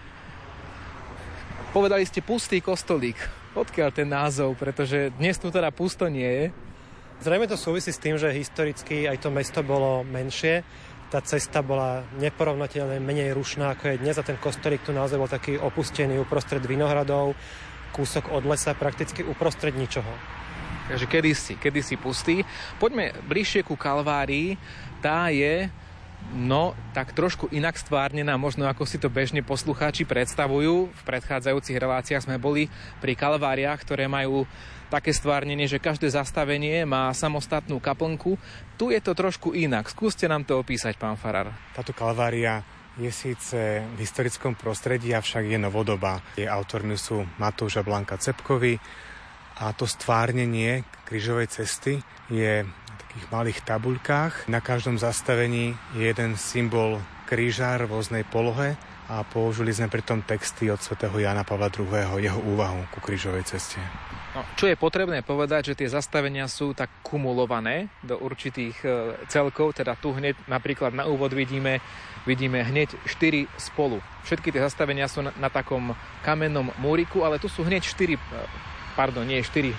Povedali 1.72 2.04
ste 2.08 2.24
pustý 2.24 2.64
kostolík. 2.64 3.16
Odkiaľ 3.52 3.92
ten 3.92 4.08
názov? 4.08 4.56
Pretože 4.56 5.12
dnes 5.20 5.36
tu 5.36 5.52
teda 5.52 5.68
pusto 5.68 6.08
nie 6.08 6.24
je. 6.24 6.44
Zrejme 7.20 7.44
to 7.44 7.60
súvisí 7.60 7.92
s 7.92 8.00
tým, 8.00 8.16
že 8.16 8.32
historicky 8.32 9.04
aj 9.04 9.20
to 9.20 9.28
mesto 9.28 9.60
bolo 9.60 10.02
menšie, 10.02 10.64
tá 11.12 11.20
cesta 11.20 11.60
bola 11.60 12.00
neporovnateľne 12.16 12.96
menej 12.96 13.36
rušná 13.36 13.76
ako 13.76 13.84
je 13.84 14.00
dnes 14.00 14.16
a 14.16 14.24
ten 14.24 14.40
kostolík 14.40 14.80
tu 14.80 14.96
naozaj 14.96 15.20
bol 15.20 15.28
taký 15.28 15.60
opustený 15.60 16.16
uprostred 16.16 16.64
vinohradov 16.64 17.36
kúsok 17.92 18.32
od 18.32 18.48
lesa 18.48 18.72
prakticky 18.72 19.20
uprostred 19.20 19.76
ničoho. 19.76 20.41
Takže 20.92 21.08
kedysi, 21.08 21.56
kedysi 21.56 21.96
pustý. 21.96 22.44
Poďme 22.76 23.16
bližšie 23.24 23.64
ku 23.64 23.80
Kalvárii. 23.80 24.60
Tá 25.00 25.32
je 25.32 25.72
No, 26.30 26.78
tak 26.94 27.18
trošku 27.18 27.50
inak 27.50 27.74
stvárnená, 27.74 28.38
možno 28.38 28.70
ako 28.70 28.86
si 28.86 28.94
to 28.94 29.10
bežne 29.10 29.42
poslucháči 29.42 30.06
predstavujú. 30.06 30.94
V 30.94 31.02
predchádzajúcich 31.02 31.74
reláciách 31.74 32.24
sme 32.30 32.38
boli 32.38 32.70
pri 33.02 33.18
kalváriách, 33.18 33.82
ktoré 33.82 34.06
majú 34.06 34.46
také 34.86 35.10
stvárnenie, 35.10 35.66
že 35.66 35.82
každé 35.82 36.14
zastavenie 36.14 36.86
má 36.86 37.10
samostatnú 37.10 37.82
kaplnku. 37.82 38.38
Tu 38.78 38.94
je 38.94 39.00
to 39.02 39.18
trošku 39.18 39.50
inak. 39.50 39.90
Skúste 39.90 40.30
nám 40.30 40.46
to 40.46 40.62
opísať, 40.62 40.94
pán 40.94 41.18
Farar. 41.18 41.50
Táto 41.74 41.90
kalvária 41.90 42.62
je 42.96 43.10
síce 43.10 43.82
v 43.82 43.98
historickom 43.98 44.54
prostredí, 44.54 45.10
avšak 45.10 45.50
je 45.50 45.58
novodobá. 45.58 46.22
Jej 46.38 46.46
autormi 46.46 46.94
sú 46.94 47.26
Matúš 47.42 47.80
a 47.80 47.82
Blanka 47.82 48.14
Cepkovi 48.14 48.78
a 49.62 49.70
to 49.70 49.86
stvárnenie 49.86 50.82
krížovej 51.06 51.46
cesty 51.54 52.02
je 52.26 52.66
v 52.66 52.94
takých 53.06 53.26
malých 53.30 53.58
tabuľkách. 53.62 54.50
Na 54.50 54.58
každom 54.58 54.98
zastavení 54.98 55.78
je 55.94 56.02
jeden 56.10 56.34
symbol 56.34 56.98
kríža 57.30 57.78
v 57.78 57.94
rôznej 57.94 58.26
polohe 58.26 58.74
a 59.06 59.22
použili 59.22 59.70
sme 59.70 59.86
pritom 59.86 60.26
texty 60.26 60.66
od 60.66 60.82
svätého 60.82 61.14
Jana 61.14 61.46
Pavla 61.46 61.70
II. 61.70 61.94
jeho 62.18 62.40
úvahu 62.42 62.90
ku 62.90 62.98
krížovej 62.98 63.46
ceste. 63.46 63.78
No, 64.32 64.42
čo 64.56 64.66
je 64.66 64.74
potrebné 64.74 65.20
povedať, 65.22 65.72
že 65.72 65.78
tie 65.84 65.88
zastavenia 65.92 66.48
sú 66.48 66.72
tak 66.72 66.88
kumulované 67.04 67.92
do 68.00 68.16
určitých 68.16 68.76
e, 68.80 68.88
celkov, 69.28 69.76
teda 69.76 69.92
tu 70.00 70.16
hneď 70.16 70.40
napríklad 70.48 70.96
na 70.96 71.04
úvod 71.04 71.36
vidíme, 71.36 71.84
vidíme 72.24 72.64
hneď 72.64 72.96
4 73.04 73.44
spolu. 73.60 74.00
Všetky 74.24 74.48
tie 74.48 74.64
zastavenia 74.64 75.04
sú 75.04 75.20
na, 75.20 75.36
na 75.36 75.52
takom 75.52 75.92
kamennom 76.24 76.72
múriku, 76.80 77.28
ale 77.28 77.36
tu 77.36 77.52
sú 77.52 77.60
hneď 77.60 77.84
4, 77.84 78.16
e, 78.16 78.20
pardon, 78.94 79.24
nie 79.26 79.40
4, 79.40 79.72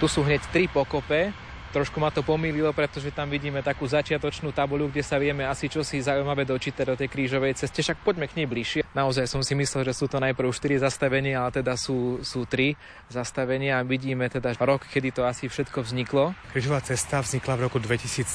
tu 0.00 0.06
sú 0.08 0.24
hneď 0.24 0.40
3 0.48 0.72
pokope, 0.72 1.32
Trošku 1.70 2.02
ma 2.02 2.10
to 2.10 2.26
pomýlilo, 2.26 2.74
pretože 2.74 3.14
tam 3.14 3.30
vidíme 3.30 3.62
takú 3.62 3.86
začiatočnú 3.86 4.50
tabuľu, 4.50 4.90
kde 4.90 5.06
sa 5.06 5.22
vieme 5.22 5.46
asi 5.46 5.70
čosi 5.70 6.02
zaujímavé 6.02 6.42
dočítať 6.42 6.82
do 6.82 6.98
tej 6.98 7.06
krížovej 7.06 7.54
ceste. 7.54 7.78
Však 7.78 8.02
poďme 8.02 8.26
k 8.26 8.42
nej 8.42 8.50
bližšie. 8.50 8.82
Naozaj 8.90 9.30
som 9.30 9.38
si 9.46 9.54
myslel, 9.54 9.86
že 9.86 9.94
sú 9.94 10.10
to 10.10 10.18
najprv 10.18 10.50
4 10.50 10.82
zastavenia, 10.82 11.46
ale 11.46 11.62
teda 11.62 11.78
sú, 11.78 12.26
sú 12.26 12.42
3 12.42 12.74
zastavenia 13.06 13.78
a 13.78 13.86
vidíme 13.86 14.26
teda 14.26 14.50
rok, 14.58 14.82
kedy 14.90 15.14
to 15.14 15.22
asi 15.22 15.46
všetko 15.46 15.86
vzniklo. 15.86 16.34
Krížová 16.50 16.82
cesta 16.82 17.22
vznikla 17.22 17.54
v 17.54 17.70
roku 17.70 17.78
2017, 17.78 18.26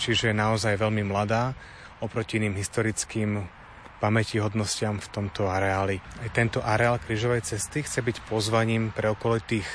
čiže 0.00 0.32
je 0.32 0.34
naozaj 0.34 0.80
veľmi 0.80 1.04
mladá 1.04 1.52
oproti 2.00 2.40
iným 2.40 2.56
historickým 2.56 3.61
pamätihodnostiam 4.02 4.98
v 4.98 5.10
tomto 5.14 5.46
areáli. 5.46 6.02
Aj 6.02 6.28
tento 6.34 6.58
areál 6.58 6.98
krížovej 6.98 7.46
cesty 7.46 7.86
chce 7.86 8.02
byť 8.02 8.26
pozvaním 8.26 8.90
pre 8.90 9.06
okolitých 9.14 9.66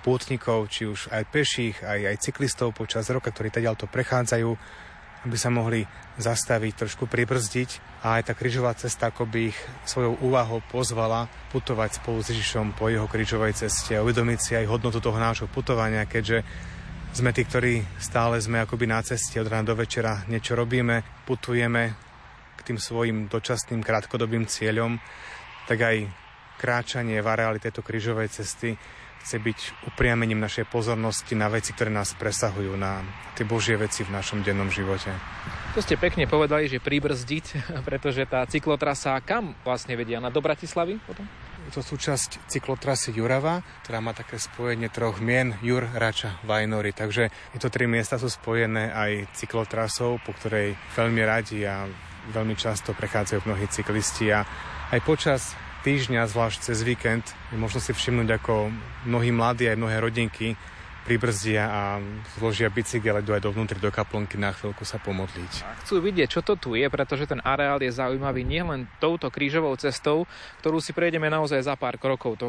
pútnikov, 0.00 0.72
či 0.72 0.88
už 0.88 1.12
aj 1.12 1.28
peších, 1.28 1.76
aj, 1.84 2.00
aj 2.08 2.16
cyklistov 2.24 2.72
počas 2.72 3.12
roka, 3.12 3.28
ktorí 3.28 3.52
to 3.52 3.84
prechádzajú, 3.84 4.50
aby 5.24 5.36
sa 5.36 5.48
mohli 5.48 5.84
zastaviť, 6.20 6.84
trošku 6.84 7.08
pribrzdiť 7.08 8.00
a 8.04 8.20
aj 8.20 8.28
tá 8.28 8.32
križová 8.36 8.76
cesta 8.76 9.08
ako 9.08 9.24
by 9.24 9.52
ich 9.52 9.58
svojou 9.88 10.20
úvahou 10.20 10.60
pozvala 10.68 11.28
putovať 11.48 12.04
spolu 12.04 12.20
s 12.20 12.30
Ježišom 12.36 12.76
po 12.76 12.92
jeho 12.92 13.08
križovej 13.08 13.56
ceste 13.56 13.96
a 13.96 14.04
uvedomiť 14.04 14.38
si 14.40 14.52
aj 14.52 14.68
hodnotu 14.68 15.00
toho 15.00 15.16
nášho 15.16 15.48
putovania, 15.48 16.04
keďže 16.04 16.44
sme 17.16 17.32
tí, 17.32 17.48
ktorí 17.48 17.80
stále 17.96 18.36
sme 18.42 18.60
akoby 18.60 18.84
na 18.84 19.00
ceste 19.00 19.40
od 19.40 19.48
rána 19.48 19.72
do 19.72 19.74
večera, 19.78 20.28
niečo 20.28 20.52
robíme, 20.52 21.24
putujeme 21.24 22.13
k 22.56 22.60
tým 22.72 22.78
svojim 22.78 23.26
dočasným 23.26 23.82
krátkodobým 23.84 24.46
cieľom, 24.46 24.98
tak 25.66 25.78
aj 25.80 25.96
kráčanie 26.58 27.20
v 27.20 27.28
areáli 27.28 27.58
tejto 27.60 27.82
križovej 27.82 28.30
cesty 28.30 28.78
chce 29.24 29.40
byť 29.40 29.88
upriamením 29.88 30.36
našej 30.36 30.68
pozornosti 30.68 31.32
na 31.32 31.48
veci, 31.48 31.72
ktoré 31.72 31.88
nás 31.88 32.12
presahujú, 32.12 32.76
na 32.76 33.00
tie 33.32 33.48
Božie 33.48 33.72
veci 33.80 34.04
v 34.04 34.12
našom 34.12 34.44
dennom 34.44 34.68
živote. 34.68 35.08
To 35.72 35.80
ste 35.80 35.96
pekne 35.96 36.28
povedali, 36.28 36.68
že 36.68 36.84
pribrzdiť, 36.84 37.46
pretože 37.88 38.28
tá 38.28 38.44
cyklotrasa 38.44 39.16
kam 39.24 39.56
vlastne 39.64 39.96
vedia? 39.96 40.20
Na 40.20 40.28
do 40.28 40.44
Bratislavy 40.44 41.00
potom? 41.00 41.24
Je 41.64 41.72
to 41.72 41.80
súčasť 41.80 42.44
cyklotrasy 42.52 43.16
Jurava, 43.16 43.64
ktorá 43.80 44.04
má 44.04 44.12
také 44.12 44.36
spojenie 44.36 44.92
troch 44.92 45.24
mien 45.24 45.56
Jur, 45.64 45.88
Rača, 45.88 46.36
Vajnory. 46.44 46.92
Takže 46.92 47.32
tieto 47.56 47.72
tri 47.72 47.88
miesta 47.88 48.20
sú 48.20 48.28
spojené 48.28 48.92
aj 48.92 49.32
cyklotrasou, 49.32 50.20
po 50.20 50.36
ktorej 50.36 50.76
veľmi 50.92 51.24
radi 51.24 51.64
a 51.64 51.88
veľmi 52.32 52.56
často 52.56 52.96
prechádzajú 52.96 53.44
mnohí 53.44 53.66
cyklisti 53.68 54.32
a 54.32 54.48
aj 54.94 55.00
počas 55.04 55.52
týždňa, 55.84 56.24
zvlášť 56.30 56.72
cez 56.72 56.80
víkend, 56.80 57.24
možno 57.52 57.82
si 57.82 57.92
všimnúť, 57.92 58.40
ako 58.40 58.72
mnohí 59.04 59.28
mladí 59.34 59.68
aj 59.68 59.76
mnohé 59.76 60.00
rodinky 60.00 60.56
pribrzdia 61.04 61.68
a 61.68 61.82
zložia 62.40 62.72
bicykel, 62.72 63.20
idú 63.20 63.36
aj 63.36 63.44
dovnútri 63.44 63.76
do 63.76 63.92
kaplnky 63.92 64.40
na 64.40 64.56
chvíľku 64.56 64.88
sa 64.88 64.96
pomodliť. 64.96 65.52
A 65.62 65.76
chcú 65.84 66.00
vidieť, 66.00 66.28
čo 66.28 66.40
to 66.40 66.56
tu 66.56 66.72
je, 66.74 66.88
pretože 66.88 67.28
ten 67.28 67.44
areál 67.44 67.78
je 67.84 67.92
zaujímavý 67.92 68.42
nielen 68.42 68.88
touto 68.98 69.28
krížovou 69.28 69.76
cestou, 69.76 70.24
ktorú 70.64 70.80
si 70.80 70.96
prejdeme 70.96 71.28
naozaj 71.28 71.60
za 71.60 71.76
pár 71.76 72.00
krokov. 72.00 72.40
To 72.40 72.46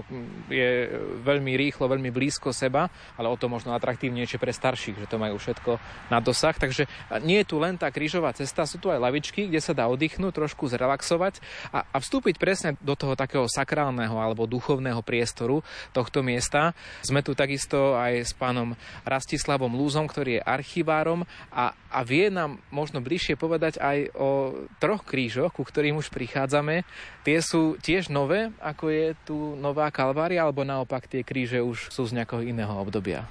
je 0.47 0.87
veľmi 1.21 1.53
rýchlo, 1.59 1.91
veľmi 1.91 2.09
blízko 2.15 2.55
seba, 2.55 2.87
ale 3.19 3.27
o 3.27 3.35
to 3.35 3.51
možno 3.51 3.75
atraktívnejšie 3.75 4.39
pre 4.39 4.55
starších, 4.55 5.03
že 5.03 5.09
to 5.11 5.19
majú 5.19 5.35
všetko 5.35 5.75
na 6.07 6.23
dosah. 6.23 6.55
Takže 6.55 6.87
nie 7.27 7.43
je 7.43 7.49
tu 7.51 7.59
len 7.59 7.75
tá 7.75 7.91
krížová 7.91 8.31
cesta, 8.31 8.63
sú 8.63 8.79
tu 8.79 8.87
aj 8.87 9.03
lavičky, 9.03 9.51
kde 9.51 9.59
sa 9.59 9.75
dá 9.75 9.91
oddychnúť, 9.91 10.31
trošku 10.31 10.71
zrelaxovať 10.71 11.43
a, 11.75 11.83
a 11.91 11.97
vstúpiť 11.99 12.39
presne 12.39 12.79
do 12.79 12.95
toho 12.95 13.19
takého 13.19 13.43
sakrálneho 13.51 14.15
alebo 14.15 14.47
duchovného 14.47 15.03
priestoru 15.03 15.59
tohto 15.91 16.23
miesta. 16.23 16.71
Sme 17.03 17.19
tu 17.19 17.35
takisto 17.35 17.99
aj 17.99 18.13
s 18.23 18.31
pánom 18.45 18.77
Rastislavom 19.01 19.73
Lúzom, 19.73 20.05
ktorý 20.05 20.37
je 20.37 20.45
archivárom 20.45 21.25
a, 21.49 21.73
a 21.89 21.99
vie 22.05 22.29
nám 22.29 22.61
možno 22.69 23.01
bližšie 23.01 23.33
povedať 23.33 23.81
aj 23.81 24.13
o 24.13 24.29
troch 24.77 25.01
krížoch, 25.01 25.49
ku 25.49 25.65
ktorým 25.65 25.97
už 25.97 26.13
prichádzame. 26.13 26.85
Tie 27.25 27.41
sú 27.41 27.81
tiež 27.81 28.13
nové, 28.13 28.53
ako 28.61 28.85
je 28.93 29.07
tu 29.25 29.37
Nová 29.57 29.89
Kalvária, 29.89 30.45
alebo 30.45 30.61
naopak 30.61 31.09
tie 31.09 31.25
kríže 31.25 31.65
už 31.65 31.89
sú 31.89 32.05
z 32.05 32.21
nejakého 32.21 32.45
iného 32.45 32.77
obdobia? 32.77 33.25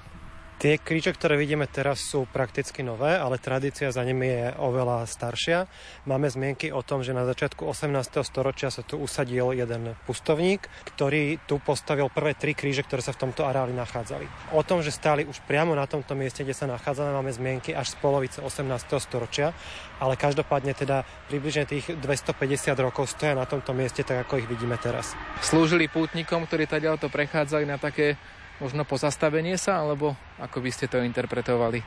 Tie 0.65 0.81
kríče, 0.81 1.13
ktoré 1.13 1.37
vidíme 1.37 1.69
teraz, 1.69 2.01
sú 2.09 2.25
prakticky 2.25 2.81
nové, 2.81 3.13
ale 3.13 3.37
tradícia 3.37 3.93
za 3.93 4.01
nimi 4.01 4.33
je 4.33 4.45
oveľa 4.57 5.05
staršia. 5.05 5.69
Máme 6.09 6.25
zmienky 6.25 6.73
o 6.73 6.81
tom, 6.81 7.05
že 7.05 7.13
na 7.13 7.21
začiatku 7.21 7.69
18. 7.69 7.93
storočia 8.25 8.73
sa 8.73 8.81
tu 8.81 8.97
usadil 8.97 9.53
jeden 9.53 9.93
pustovník, 10.09 10.65
ktorý 10.89 11.37
tu 11.45 11.61
postavil 11.61 12.09
prvé 12.09 12.33
tri 12.33 12.57
kríže, 12.57 12.81
ktoré 12.81 13.05
sa 13.05 13.13
v 13.13 13.29
tomto 13.29 13.45
areáli 13.45 13.77
nachádzali. 13.77 14.25
O 14.57 14.65
tom, 14.65 14.81
že 14.81 14.89
stáli 14.89 15.29
už 15.29 15.37
priamo 15.45 15.77
na 15.77 15.85
tomto 15.85 16.17
mieste, 16.17 16.41
kde 16.41 16.57
sa 16.57 16.65
nachádzame, 16.65 17.13
máme 17.13 17.29
zmienky 17.29 17.77
až 17.77 17.93
z 17.93 18.01
polovice 18.01 18.41
18. 18.41 18.65
storočia, 18.97 19.53
ale 20.01 20.17
každopádne 20.17 20.73
teda 20.73 21.05
približne 21.29 21.69
tých 21.69 21.93
250 21.93 22.73
rokov 22.81 23.13
stoja 23.13 23.37
na 23.37 23.45
tomto 23.45 23.69
mieste, 23.77 24.01
tak 24.01 24.25
ako 24.25 24.41
ich 24.41 24.49
vidíme 24.49 24.81
teraz. 24.81 25.13
Slúžili 25.45 25.85
pútnikom, 25.85 26.49
ktorí 26.49 26.65
tady 26.65 26.89
to 26.97 27.13
prechádzali 27.13 27.69
na 27.69 27.77
také 27.77 28.17
možno 28.59 28.87
pozastavenie 28.87 29.59
sa, 29.59 29.83
alebo 29.83 30.15
ako 30.39 30.63
by 30.63 30.69
ste 30.71 30.87
to 30.87 31.03
interpretovali? 31.03 31.83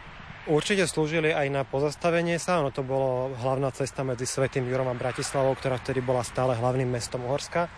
Určite 0.48 0.88
slúžili 0.88 1.28
aj 1.28 1.48
na 1.52 1.62
pozastavenie 1.68 2.40
sa, 2.40 2.64
ono 2.64 2.72
to 2.72 2.80
bolo 2.80 3.36
hlavná 3.36 3.68
cesta 3.68 4.00
medzi 4.00 4.24
Svetým 4.24 4.64
Jurom 4.64 4.88
a 4.88 4.96
Bratislavou, 4.96 5.52
ktorá 5.52 5.76
vtedy 5.76 6.00
bola 6.00 6.24
stále 6.24 6.56
hlavným 6.56 6.88
mestom 6.88 7.28
Uhorska. 7.28 7.68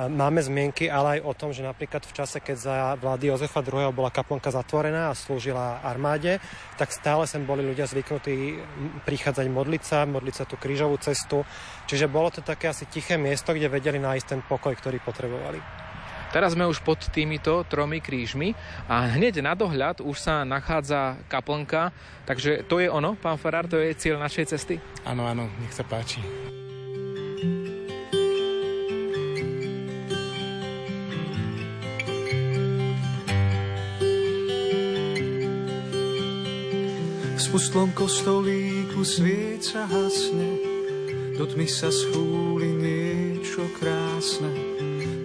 Máme 0.00 0.40
zmienky 0.40 0.88
ale 0.88 1.18
aj 1.18 1.20
o 1.26 1.32
tom, 1.36 1.50
že 1.52 1.66
napríklad 1.66 2.06
v 2.06 2.14
čase, 2.14 2.40
keď 2.40 2.56
za 2.56 2.76
vlády 2.96 3.30
Jozefa 3.30 3.60
II. 3.60 3.92
bola 3.92 4.08
kaplnka 4.08 4.48
zatvorená 4.48 5.10
a 5.10 5.18
slúžila 5.18 5.82
armáde, 5.82 6.40
tak 6.78 6.94
stále 6.94 7.26
sem 7.28 7.44
boli 7.44 7.66
ľudia 7.66 7.84
zvyknutí 7.90 8.58
prichádzať 9.04 9.46
modliť 9.50 9.82
sa, 9.82 10.08
modliť 10.08 10.34
sa 10.34 10.44
tú 10.48 10.56
krížovú 10.56 10.96
cestu. 11.02 11.44
Čiže 11.90 12.08
bolo 12.08 12.30
to 12.32 12.40
také 12.40 12.70
asi 12.70 12.88
tiché 12.88 13.18
miesto, 13.18 13.52
kde 13.52 13.68
vedeli 13.68 13.98
nájsť 13.98 14.26
ten 14.26 14.40
pokoj, 14.46 14.72
ktorý 14.78 15.02
potrebovali. 15.02 15.89
Teraz 16.30 16.54
sme 16.54 16.62
už 16.70 16.86
pod 16.86 17.02
týmito 17.10 17.66
tromi 17.66 17.98
krížmi 17.98 18.54
a 18.86 19.02
hneď 19.18 19.42
na 19.42 19.58
dohľad 19.58 19.98
už 19.98 20.14
sa 20.14 20.46
nachádza 20.46 21.18
kaplnka, 21.26 21.90
takže 22.22 22.62
to 22.70 22.78
je 22.78 22.86
ono, 22.86 23.18
pán 23.18 23.34
Farár, 23.34 23.66
to 23.66 23.74
je 23.82 23.90
cieľ 23.98 24.22
našej 24.22 24.54
cesty? 24.54 24.78
Áno, 25.02 25.26
áno, 25.26 25.50
nech 25.58 25.74
sa 25.74 25.82
páči. 25.82 26.22
V 37.34 37.40
spustlom 37.42 37.90
kostolíku 37.90 39.02
svieca 39.02 39.82
hasne, 39.82 40.62
do 41.34 41.42
tmy 41.42 41.66
sa 41.66 41.90
schúli 41.90 42.70
niečo 42.70 43.66
krásne 43.82 44.69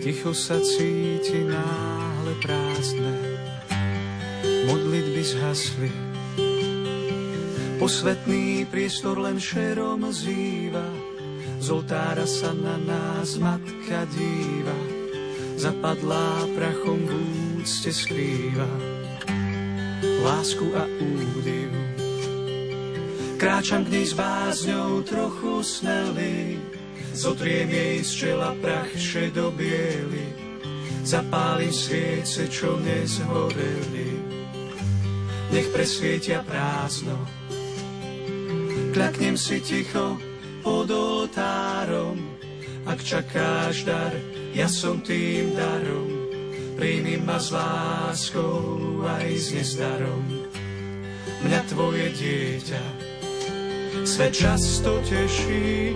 Ticho 0.06 0.38
sa 0.38 0.62
cíti 0.62 1.50
náhle 1.50 2.38
prázdne, 2.38 3.10
modlitby 4.70 5.24
zhasli. 5.26 5.90
Posvetný 7.82 8.70
priestor 8.70 9.18
len 9.18 9.42
šerom 9.42 10.06
zýva, 10.14 10.86
z 11.58 11.74
oltára 11.74 12.30
sa 12.30 12.54
na 12.54 12.78
nás 12.86 13.42
matka 13.42 14.06
díva, 14.14 14.78
zapadlá 15.58 16.54
prachom 16.54 17.02
v 17.02 17.12
úcte 17.66 17.90
skrýva. 17.90 18.70
Lásku 20.22 20.70
a 20.78 20.86
údiv, 21.02 21.74
kráčam 23.42 23.82
k 23.82 23.90
nej 23.90 24.06
s 24.06 24.14
bázňou 24.14 25.02
trochu 25.02 25.66
snelý, 25.66 26.62
Zotriem 27.16 27.72
jej 27.72 28.04
z 28.04 28.12
čela 28.12 28.52
prach 28.60 28.92
šedobiely, 28.92 30.36
zapálim 31.08 31.72
sviece, 31.72 32.44
čo 32.52 32.76
nezhoreli. 32.76 34.20
Nech 35.48 35.72
presvietia 35.72 36.44
prázdno, 36.44 37.16
kľaknem 38.92 39.40
si 39.40 39.64
ticho 39.64 40.20
pod 40.60 40.92
oltárom. 40.92 42.20
Ak 42.84 43.00
čakáš 43.00 43.88
dar, 43.88 44.12
ja 44.52 44.68
som 44.68 45.00
tým 45.00 45.56
darom, 45.56 46.12
príjmi 46.76 47.16
ma 47.24 47.40
s 47.40 47.56
láskou 47.56 49.08
aj 49.08 49.28
s 49.32 49.48
nezdarom. 49.56 50.52
Mňa 51.48 51.62
tvoje 51.72 52.12
dieťa, 52.12 52.84
svet 54.04 54.36
často 54.36 55.00
teší, 55.08 55.96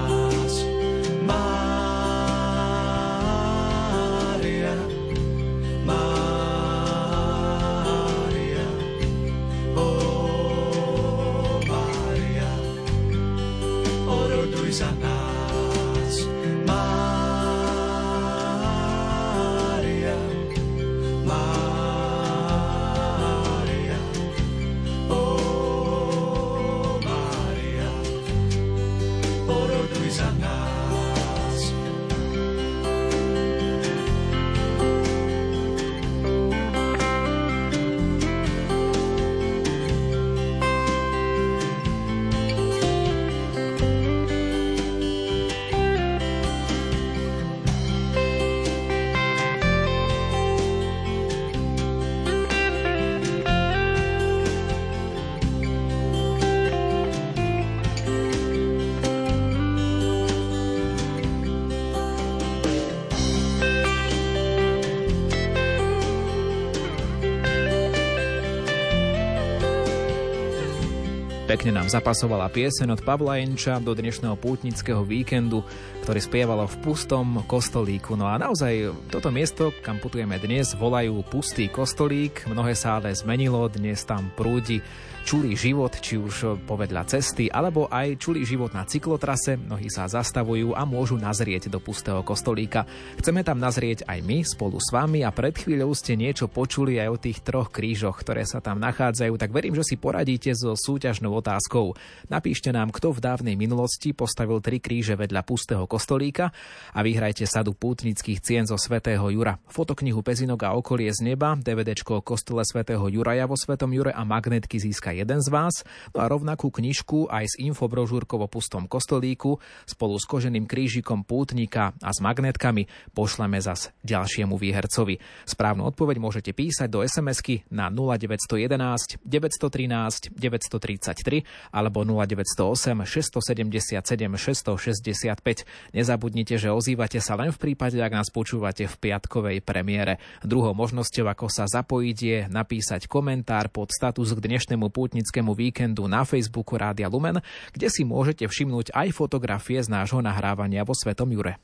Pekne 71.51 71.83
nám 71.83 71.91
zapasovala 71.91 72.47
piesen 72.47 72.95
od 72.95 73.03
Pavla 73.03 73.35
Enča 73.43 73.75
do 73.83 73.91
dnešného 73.91 74.39
pútnického 74.39 75.03
víkendu, 75.03 75.67
ktorý 75.99 76.23
spievalo 76.23 76.63
v 76.63 76.79
pustom 76.79 77.43
kostolíku. 77.43 78.15
No 78.15 78.23
a 78.23 78.39
naozaj 78.39 78.95
toto 79.11 79.35
miesto, 79.35 79.75
kam 79.83 79.99
putujeme 79.99 80.39
dnes, 80.39 80.71
volajú 80.79 81.19
Pustý 81.27 81.67
kostolík. 81.67 82.47
Mnohé 82.47 82.71
sa 82.71 83.03
ale 83.03 83.11
zmenilo, 83.11 83.67
dnes 83.67 83.99
tam 84.07 84.31
prúdi 84.31 84.79
čulý 85.21 85.53
život, 85.53 85.93
či 86.01 86.17
už 86.17 86.65
povedľa 86.65 87.07
cesty, 87.07 87.47
alebo 87.47 87.87
aj 87.87 88.19
čulý 88.19 88.43
život 88.43 88.73
na 88.73 88.83
cyklotrase. 88.83 89.55
Mnohí 89.55 89.87
sa 89.87 90.09
zastavujú 90.09 90.73
a 90.73 90.83
môžu 90.83 91.15
nazrieť 91.15 91.69
do 91.69 91.79
pustého 91.79 92.19
kostolíka. 92.25 92.83
Chceme 93.21 93.45
tam 93.45 93.61
nazrieť 93.61 94.03
aj 94.09 94.19
my 94.25 94.43
spolu 94.43 94.77
s 94.81 94.89
vami 94.89 95.23
a 95.23 95.29
pred 95.31 95.55
chvíľou 95.55 95.93
ste 95.93 96.19
niečo 96.19 96.49
počuli 96.49 96.97
aj 96.99 97.09
o 97.09 97.21
tých 97.21 97.39
troch 97.45 97.69
krížoch, 97.69 98.19
ktoré 98.19 98.43
sa 98.43 98.59
tam 98.59 98.81
nachádzajú, 98.81 99.33
tak 99.37 99.53
verím, 99.53 99.77
že 99.77 99.87
si 99.87 99.95
poradíte 99.95 100.51
so 100.57 100.73
súťažnou 100.75 101.31
otázkou. 101.37 101.95
Napíšte 102.27 102.73
nám, 102.73 102.89
kto 102.91 103.15
v 103.15 103.23
dávnej 103.23 103.55
minulosti 103.55 104.11
postavil 104.11 104.59
tri 104.59 104.83
kríže 104.83 105.15
vedľa 105.15 105.41
pustého 105.45 105.85
kostolíka 105.85 106.51
a 106.91 106.99
vyhrajte 106.99 107.45
sadu 107.45 107.77
pútnických 107.77 108.39
cien 108.43 108.63
zo 108.67 108.75
svätého 108.75 109.23
Jura. 109.29 109.61
Fotoknihu 109.69 110.19
Pezinok 110.25 110.67
a 110.67 110.75
okolie 110.75 111.13
z 111.13 111.23
neba, 111.23 111.55
DVDčko 111.55 112.19
o 112.19 112.25
kostole 112.25 112.65
svätého 112.65 113.03
Juraja 113.07 113.47
vo 113.47 113.55
Svetom 113.55 113.93
Jure 113.93 114.11
a 114.11 114.25
magnetky 114.27 114.81
jeden 115.13 115.39
z 115.43 115.47
vás, 115.51 115.83
no 116.15 116.23
a 116.23 116.29
rovnakú 116.31 116.71
knižku 116.71 117.27
aj 117.27 117.45
s 117.51 117.59
infobrožúrkou 117.59 118.39
o 118.41 118.47
pustom 118.47 118.87
kostolíku 118.89 119.59
spolu 119.85 120.17
s 120.17 120.25
koženým 120.25 120.65
krížikom 120.65 121.23
pútnika 121.27 121.93
a 121.99 122.09
s 122.09 122.19
magnetkami 122.23 122.87
pošleme 123.11 123.59
zas 123.59 123.91
ďalšiemu 124.01 124.55
výhercovi. 124.55 125.19
Správnu 125.45 125.87
odpoveď 125.91 126.17
môžete 126.17 126.51
písať 126.55 126.87
do 126.87 127.03
SMS-ky 127.03 127.67
na 127.69 127.91
0911 127.91 129.21
913 129.23 130.33
933 130.33 131.45
alebo 131.71 132.03
0908 132.07 133.05
677 133.05 134.01
665. 134.37 135.95
Nezabudnite, 135.95 136.55
že 136.57 136.73
ozývate 136.73 137.19
sa 137.19 137.37
len 137.37 137.53
v 137.53 137.57
prípade, 137.57 137.99
ak 137.99 138.13
nás 138.13 138.29
počúvate 138.33 138.87
v 138.87 138.95
piatkovej 138.95 139.61
premiére. 139.61 140.17
Druhou 140.41 140.73
možnosťou, 140.73 141.29
ako 141.29 141.47
sa 141.47 141.69
zapojiť, 141.69 142.17
je 142.17 142.37
napísať 142.49 143.05
komentár 143.05 143.69
pod 143.69 143.93
status 143.93 144.33
k 144.33 144.43
dnešnému 144.43 144.89
pútnickému 145.01 145.57
víkendu 145.57 146.05
na 146.05 146.21
Facebooku 146.21 146.77
Rádia 146.77 147.09
Lumen, 147.09 147.41
kde 147.73 147.89
si 147.89 148.05
môžete 148.05 148.45
všimnúť 148.45 148.93
aj 148.93 149.09
fotografie 149.17 149.81
z 149.81 149.89
nášho 149.89 150.21
nahrávania 150.21 150.85
vo 150.85 150.93
Svetom 150.93 151.33
Jure. 151.33 151.57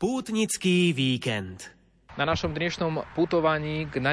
Pútnický 0.00 0.96
víkend. 0.96 1.77
Na 2.18 2.26
našom 2.26 2.50
dnešnom 2.50 3.14
putovaní 3.14 3.86
k 3.86 4.02
na 4.02 4.10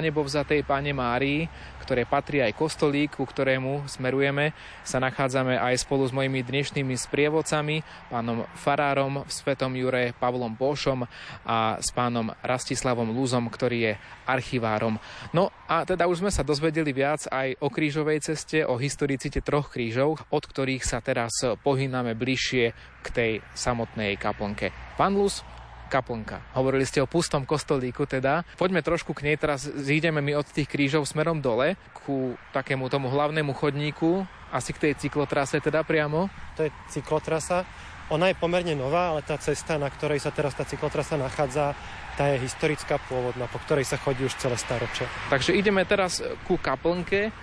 Pane 0.62 0.94
Márii, 0.94 1.50
ktoré 1.82 2.06
patrí 2.06 2.38
aj 2.38 2.54
kostolík, 2.54 3.18
ku 3.18 3.26
ktorému 3.26 3.90
smerujeme, 3.90 4.54
sa 4.86 5.02
nachádzame 5.02 5.58
aj 5.58 5.82
spolu 5.82 6.06
s 6.06 6.14
mojimi 6.14 6.46
dnešnými 6.46 6.94
sprievodcami, 6.94 7.82
pánom 8.14 8.46
Farárom 8.54 9.26
v 9.26 9.32
Svetom 9.34 9.74
Jure, 9.74 10.14
Pavlom 10.22 10.54
Bošom 10.54 11.02
a 11.50 11.82
s 11.82 11.90
pánom 11.90 12.30
Rastislavom 12.46 13.10
Lúzom, 13.10 13.50
ktorý 13.50 13.78
je 13.90 13.94
archivárom. 14.30 15.02
No 15.34 15.50
a 15.66 15.82
teda 15.82 16.06
už 16.06 16.22
sme 16.22 16.30
sa 16.30 16.46
dozvedeli 16.46 16.94
viac 16.94 17.26
aj 17.34 17.58
o 17.58 17.74
krížovej 17.74 18.22
ceste, 18.22 18.62
o 18.70 18.78
historicite 18.78 19.42
troch 19.42 19.74
krížov, 19.74 20.22
od 20.30 20.44
ktorých 20.46 20.86
sa 20.86 21.02
teraz 21.02 21.42
pohyname 21.42 22.14
bližšie 22.14 22.66
k 23.02 23.08
tej 23.10 23.32
samotnej 23.58 24.14
kaplnke. 24.22 24.70
Pán 24.94 25.18
Luz, 25.18 25.42
kaplnka. 25.88 26.42
Hovorili 26.58 26.84
ste 26.84 27.02
o 27.02 27.10
pustom 27.10 27.46
kostolíku 27.46 28.06
teda. 28.10 28.44
Poďme 28.60 28.82
trošku 28.82 29.14
k 29.14 29.32
nej, 29.32 29.38
teraz 29.38 29.66
zídeme 29.66 30.20
my 30.20 30.38
od 30.38 30.48
tých 30.50 30.70
krížov 30.70 31.06
smerom 31.08 31.40
dole 31.40 31.78
ku 32.06 32.38
takému 32.54 32.86
tomu 32.90 33.10
hlavnému 33.10 33.56
chodníku, 33.58 34.28
asi 34.54 34.72
k 34.72 34.90
tej 34.90 34.94
cyklotrase 35.02 35.58
teda 35.58 35.82
priamo. 35.82 36.30
To 36.60 36.68
je 36.68 36.72
cyklotrasa. 36.94 37.66
Ona 38.14 38.30
je 38.30 38.38
pomerne 38.38 38.78
nová, 38.78 39.18
ale 39.18 39.26
tá 39.26 39.34
cesta, 39.42 39.82
na 39.82 39.90
ktorej 39.90 40.22
sa 40.22 40.30
teraz 40.30 40.54
tá 40.54 40.62
cyklotrasa 40.62 41.18
nachádza, 41.18 41.74
tá 42.14 42.30
je 42.30 42.46
historická 42.46 43.02
pôvodná, 43.10 43.50
po 43.50 43.58
ktorej 43.66 43.90
sa 43.90 43.98
chodí 43.98 44.22
už 44.22 44.38
celé 44.38 44.54
staročia. 44.62 45.10
Takže 45.34 45.58
ideme 45.58 45.82
teraz 45.90 46.22
ku 46.46 46.62
kaplnke. 46.62 47.34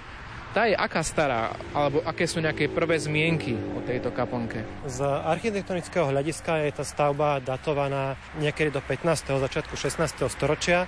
Tá 0.53 0.69
je 0.69 0.77
aká 0.77 1.01
stará, 1.01 1.57
alebo 1.73 2.05
aké 2.05 2.29
sú 2.29 2.37
nejaké 2.37 2.69
prvé 2.69 3.01
zmienky 3.01 3.57
o 3.73 3.81
tejto 3.81 4.13
kaplnke? 4.13 4.61
Z 4.85 5.01
architektonického 5.01 6.13
hľadiska 6.13 6.69
je 6.69 6.77
tá 6.77 6.85
stavba 6.85 7.41
datovaná 7.41 8.21
niekedy 8.37 8.69
do 8.69 8.85
15. 8.85 9.33
začiatku 9.33 9.73
16. 9.81 10.13
storočia. 10.29 10.85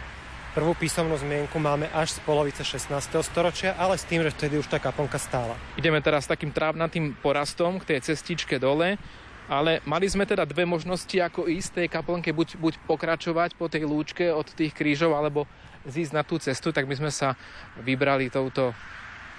Prvú 0.53 0.77
písomnú 0.77 1.17
zmienku 1.17 1.57
máme 1.57 1.89
až 1.97 2.13
z 2.13 2.21
polovice 2.29 2.61
16. 2.61 2.93
storočia, 3.25 3.73
ale 3.81 3.97
s 3.97 4.05
tým, 4.05 4.21
že 4.21 4.37
vtedy 4.37 4.61
už 4.61 4.69
tá 4.69 4.77
kaplnka 4.77 5.17
stála. 5.17 5.57
Ideme 5.81 6.05
teraz 6.05 6.29
takým 6.29 6.53
trávnatým 6.53 7.17
porastom 7.25 7.81
k 7.81 7.97
tej 7.97 8.13
cestičke 8.13 8.61
dole. 8.61 9.01
Ale 9.49 9.81
mali 9.89 10.05
sme 10.05 10.29
teda 10.29 10.45
dve 10.45 10.69
možnosti, 10.69 11.17
ako 11.17 11.49
ísť 11.49 11.85
tej 11.85 11.89
kaplnke, 11.89 12.37
buď, 12.37 12.61
buď 12.61 12.75
pokračovať 12.85 13.57
po 13.57 13.73
tej 13.73 13.89
lúčke 13.89 14.29
od 14.29 14.45
tých 14.45 14.77
krížov, 14.77 15.17
alebo 15.17 15.49
zísť 15.89 16.13
na 16.13 16.21
tú 16.21 16.37
cestu, 16.37 16.69
tak 16.69 16.85
my 16.85 16.97
sme 16.97 17.09
sa 17.09 17.33
vybrali 17.81 18.29
touto 18.29 18.77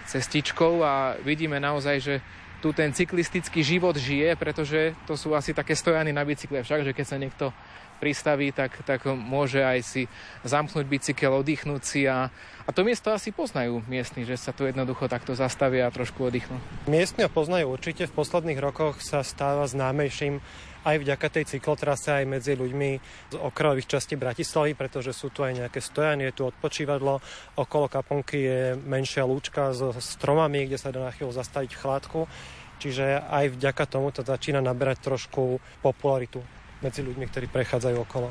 cestičkou 0.05 0.81
a 0.85 1.17
vidíme 1.21 1.57
naozaj, 1.59 1.97
že 1.99 2.15
tu 2.63 2.73
ten 2.73 2.89
cyklistický 2.89 3.61
život 3.61 3.93
žije, 3.93 4.33
pretože 4.39 4.97
to 5.05 5.13
sú 5.13 5.37
asi 5.37 5.53
také 5.53 5.77
stojany 5.77 6.09
na 6.09 6.25
bicykle 6.25 6.65
však, 6.65 6.81
že 6.81 6.95
keď 6.97 7.05
sa 7.05 7.21
niekto 7.21 7.45
pristaví, 7.95 8.51
tak, 8.51 8.75
tak 8.83 9.07
môže 9.07 9.63
aj 9.63 9.79
si 9.85 10.03
zamknúť 10.43 10.85
bicykel, 10.85 11.31
oddychnúť 11.31 11.81
si 11.83 12.01
a, 12.09 12.27
a 12.67 12.69
to 12.75 12.83
miesto 12.83 13.13
asi 13.13 13.31
poznajú 13.31 13.85
miestni, 13.87 14.27
že 14.27 14.35
sa 14.35 14.51
tu 14.51 14.67
jednoducho 14.67 15.07
takto 15.07 15.31
zastavia 15.31 15.87
a 15.87 15.93
trošku 15.95 16.27
oddychnú. 16.27 16.59
Miestni 16.91 17.23
ho 17.23 17.31
poznajú 17.31 17.71
určite, 17.71 18.09
v 18.09 18.17
posledných 18.17 18.59
rokoch 18.59 18.99
sa 18.99 19.23
stáva 19.23 19.63
známejším 19.69 20.43
aj 20.85 20.95
vďaka 21.01 21.27
tej 21.33 21.43
cyklotrase 21.57 22.21
aj 22.21 22.25
medzi 22.29 22.53
ľuďmi 22.53 22.89
z 23.33 23.35
okrajových 23.35 23.89
častí 23.89 24.13
Bratislavy, 24.13 24.77
pretože 24.77 25.11
sú 25.11 25.33
tu 25.33 25.41
aj 25.41 25.65
nejaké 25.65 25.81
stojany, 25.81 26.29
je 26.29 26.37
tu 26.37 26.43
odpočívadlo, 26.45 27.19
okolo 27.57 27.89
kaponky 27.89 28.37
je 28.45 28.61
menšia 28.85 29.25
lúčka 29.25 29.73
s 29.73 29.81
stromami, 29.97 30.69
kde 30.69 30.77
sa 30.77 30.93
dá 30.93 31.01
na 31.01 31.11
chvíľu 31.11 31.33
zastaviť 31.33 31.71
v 31.73 31.81
chladku. 31.81 32.21
Čiže 32.75 33.23
aj 33.31 33.55
vďaka 33.55 33.83
tomu 33.87 34.11
to 34.11 34.21
začína 34.21 34.59
naberať 34.59 35.01
trošku 35.01 35.57
popularitu 35.79 36.43
medzi 36.83 37.01
ľuďmi, 37.01 37.25
ktorí 37.31 37.47
prechádzajú 37.47 37.97
okolo. 38.03 38.27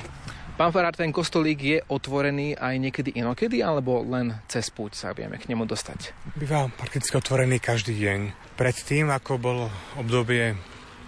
Pán 0.55 0.71
Farár, 0.71 0.95
ten 0.95 1.11
kostolík 1.11 1.59
je 1.59 1.79
otvorený 1.91 2.55
aj 2.55 2.79
niekedy 2.79 3.19
inokedy, 3.19 3.59
alebo 3.59 4.07
len 4.07 4.39
cez 4.47 4.71
púť 4.71 4.95
sa 4.95 5.11
vieme 5.11 5.35
k 5.35 5.51
nemu 5.51 5.67
dostať? 5.67 6.15
Býva 6.39 6.71
prakticky 6.71 7.19
otvorený 7.19 7.59
každý 7.59 7.99
deň. 7.99 8.21
Predtým, 8.55 9.11
ako 9.11 9.43
bolo 9.43 9.67
obdobie 9.99 10.55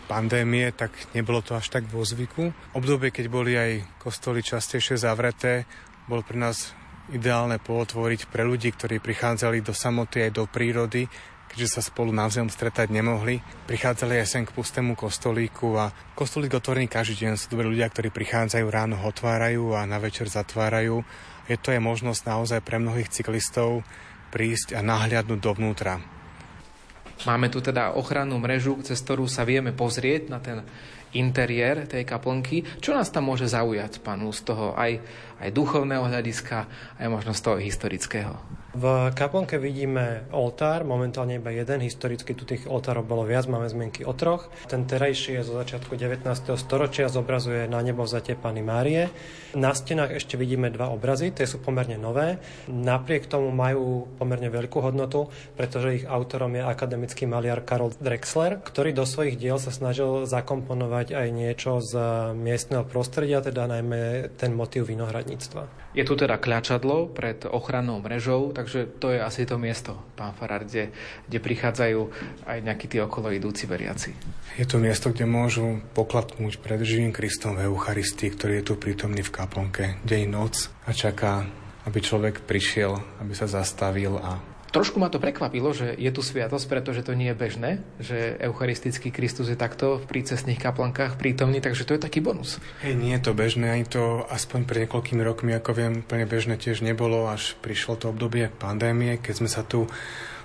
pandémie, 0.07 0.71
tak 0.71 0.95
nebolo 1.13 1.43
to 1.43 1.59
až 1.59 1.69
tak 1.69 1.85
vo 1.91 2.07
zvyku. 2.07 2.55
Obdobie, 2.73 3.11
keď 3.11 3.27
boli 3.27 3.59
aj 3.59 3.85
kostoly 3.99 4.41
častejšie 4.41 4.97
zavreté, 4.97 5.67
bolo 6.07 6.23
pre 6.23 6.39
nás 6.39 6.73
ideálne 7.11 7.59
pootvoriť 7.59 8.31
pre 8.31 8.43
ľudí, 8.43 8.71
ktorí 8.75 8.99
prichádzali 8.99 9.63
do 9.63 9.75
samoty 9.75 10.27
aj 10.27 10.31
do 10.35 10.45
prírody, 10.47 11.07
keďže 11.47 11.79
sa 11.79 11.83
spolu 11.83 12.11
navzájom 12.11 12.51
stretať 12.51 12.91
nemohli. 12.91 13.39
Prichádzali 13.71 14.19
aj 14.19 14.27
sem 14.27 14.43
k 14.43 14.55
pustému 14.55 14.99
kostolíku 14.99 15.79
a 15.79 15.95
kostolík 16.19 16.59
otvorený 16.59 16.91
každý 16.91 17.27
deň. 17.27 17.39
Sú 17.39 17.55
dobrí 17.55 17.71
ľudia, 17.71 17.91
ktorí 17.91 18.11
prichádzajú 18.11 18.67
ráno, 18.67 18.99
otvárajú 19.07 19.75
a 19.79 19.87
na 19.87 20.03
večer 20.03 20.27
zatvárajú. 20.27 21.07
Je 21.47 21.55
to 21.55 21.71
je 21.71 21.79
možnosť 21.79 22.27
naozaj 22.27 22.61
pre 22.67 22.83
mnohých 22.83 23.11
cyklistov 23.11 23.87
prísť 24.35 24.75
a 24.75 24.83
nahliadnúť 24.83 25.39
dovnútra. 25.39 26.16
Máme 27.25 27.49
tu 27.49 27.65
teda 27.65 27.97
ochrannú 27.97 28.37
mrežu, 28.37 28.77
cez 28.85 29.01
ktorú 29.01 29.25
sa 29.25 29.49
vieme 29.49 29.73
pozrieť 29.73 30.23
na 30.29 30.37
ten 30.37 30.61
interiér 31.17 31.89
tej 31.89 32.05
kaplnky. 32.05 32.67
Čo 32.83 32.93
nás 32.93 33.09
tam 33.09 33.33
môže 33.33 33.49
zaujať, 33.49 34.05
pán 34.05 34.21
z 34.29 34.41
toho 34.45 34.77
aj, 34.77 35.01
aj 35.41 35.49
duchovného 35.49 36.05
hľadiska, 36.05 36.69
aj 37.01 37.09
možno 37.09 37.33
z 37.33 37.41
toho 37.41 37.57
historického? 37.57 38.56
V 38.77 39.09
kaplnke 39.17 39.57
vidíme 39.57 40.29
oltár, 40.37 40.85
momentálne 40.85 41.41
iba 41.41 41.49
jeden, 41.49 41.81
historicky 41.81 42.37
tu 42.37 42.45
tých 42.45 42.69
oltárov 42.69 43.09
bolo 43.09 43.25
viac, 43.25 43.49
máme 43.49 43.73
zmienky 43.73 44.05
o 44.05 44.13
troch. 44.13 44.53
Ten 44.69 44.85
terajší 44.85 45.41
je 45.41 45.49
zo 45.49 45.57
začiatku 45.57 45.97
19. 45.97 46.29
storočia, 46.61 47.09
zobrazuje 47.09 47.73
na 47.73 47.81
nebo 47.81 48.05
vzatie 48.05 48.37
Pany 48.37 48.61
Márie. 48.61 49.09
Na 49.57 49.73
stenách 49.73 50.21
ešte 50.21 50.37
vidíme 50.37 50.69
dva 50.69 50.93
obrazy, 50.93 51.33
tie 51.33 51.49
sú 51.49 51.57
pomerne 51.65 51.97
nové. 51.97 52.37
Napriek 52.69 53.33
tomu 53.33 53.49
majú 53.49 54.13
pomerne 54.21 54.53
veľkú 54.53 54.85
hodnotu, 54.85 55.33
pretože 55.57 56.05
ich 56.05 56.05
autorom 56.05 56.53
je 56.53 56.61
akademický 56.61 57.25
maliar 57.25 57.65
Karol 57.65 57.97
Drexler, 57.97 58.61
ktorý 58.61 58.93
do 58.93 59.09
svojich 59.09 59.41
diel 59.41 59.57
sa 59.57 59.73
snažil 59.73 60.29
zakomponovať 60.29 61.17
aj 61.17 61.29
niečo 61.33 61.81
z 61.81 61.97
miestneho 62.37 62.85
prostredia, 62.85 63.41
teda 63.41 63.73
najmä 63.73 64.37
ten 64.37 64.53
motív 64.53 64.93
vinohradníctva. 64.93 65.86
Je 65.97 66.05
tu 66.05 66.13
teda 66.13 66.37
kľačadlo 66.37 67.09
pred 67.09 67.49
ochrannou 67.49 68.05
mrežou, 68.05 68.53
takže 68.53 68.85
to 69.01 69.17
je 69.17 69.19
asi 69.19 69.49
to 69.49 69.57
miesto, 69.57 69.97
pán 70.13 70.37
Farár, 70.37 70.69
kde, 70.69 70.93
kde 71.25 71.39
prichádzajú 71.41 72.01
aj 72.45 72.59
nejakí 72.61 72.85
tí 72.85 73.01
okolo 73.01 73.33
idúci 73.33 73.65
veriaci. 73.65 74.13
Je 74.61 74.69
to 74.69 74.77
miesto, 74.77 75.09
kde 75.09 75.25
môžu 75.25 75.81
pokladnúť 75.97 76.61
pred 76.61 76.85
živým 76.85 77.17
Kristom 77.17 77.57
v 77.57 77.73
Eucharistii, 77.73 78.29
ktorý 78.29 78.61
je 78.61 78.67
tu 78.69 78.75
prítomný 78.77 79.25
v 79.25 79.33
kaplnke 79.33 79.97
deň 80.05 80.23
noc 80.29 80.69
a 80.85 80.93
čaká, 80.93 81.49
aby 81.89 81.99
človek 82.05 82.45
prišiel, 82.45 83.01
aby 83.25 83.33
sa 83.33 83.49
zastavil 83.49 84.21
a 84.21 84.56
Trošku 84.77 85.01
ma 85.01 85.09
to 85.09 85.17
prekvapilo, 85.17 85.73
že 85.73 85.97
je 85.97 86.13
tu 86.13 86.21
sviatosť, 86.21 86.69
pretože 86.69 87.01
to 87.01 87.17
nie 87.17 87.33
je 87.33 87.37
bežné, 87.41 87.71
že 87.97 88.37
eucharistický 88.45 89.09
Kristus 89.09 89.49
je 89.49 89.57
takto 89.57 89.97
v 89.97 90.05
prícestných 90.05 90.61
kaplankách 90.61 91.17
prítomný, 91.17 91.65
takže 91.65 91.89
to 91.89 91.97
je 91.97 92.05
taký 92.05 92.21
bonus. 92.21 92.61
Hej, 92.85 92.93
nie 93.01 93.17
je 93.17 93.25
to 93.25 93.33
bežné, 93.33 93.73
ani 93.73 93.89
to 93.89 94.29
aspoň 94.29 94.69
pred 94.69 94.85
niekoľkými 94.85 95.25
rokmi, 95.25 95.57
ako 95.57 95.71
viem, 95.73 95.95
plne 96.05 96.29
bežné 96.29 96.61
tiež 96.61 96.85
nebolo, 96.85 97.25
až 97.25 97.57
prišlo 97.65 97.97
to 97.97 98.13
obdobie 98.13 98.53
pandémie, 98.53 99.17
keď 99.17 99.35
sme 99.41 99.49
sa 99.49 99.65
tu 99.65 99.89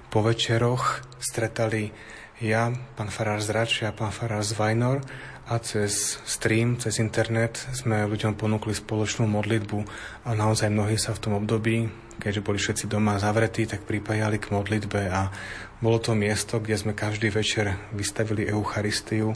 po 0.07 0.23
večeroch 0.23 1.03
stretali 1.19 1.91
ja, 2.39 2.73
pán 2.95 3.11
Farár 3.11 3.43
Zrač 3.43 3.83
a 3.83 3.91
pán 3.91 4.15
Farár 4.15 4.47
Zvajnor 4.47 5.03
a 5.51 5.59
cez 5.59 6.17
stream, 6.23 6.79
cez 6.79 7.03
internet 7.03 7.59
sme 7.75 8.07
ľuďom 8.07 8.39
ponúkli 8.39 8.71
spoločnú 8.71 9.27
modlitbu 9.27 9.79
a 10.23 10.33
naozaj 10.33 10.71
mnohí 10.71 10.95
sa 10.95 11.11
v 11.11 11.21
tom 11.21 11.33
období 11.35 11.91
keďže 12.21 12.45
boli 12.45 12.61
všetci 12.61 12.85
doma 12.85 13.17
zavretí, 13.17 13.65
tak 13.65 13.81
pripájali 13.89 14.37
k 14.37 14.53
modlitbe 14.53 15.09
a 15.09 15.33
bolo 15.81 15.97
to 15.97 16.13
miesto, 16.13 16.61
kde 16.61 16.77
sme 16.77 16.93
každý 16.93 17.33
večer 17.33 17.73
vystavili 17.97 18.45
Eucharistiu 18.45 19.33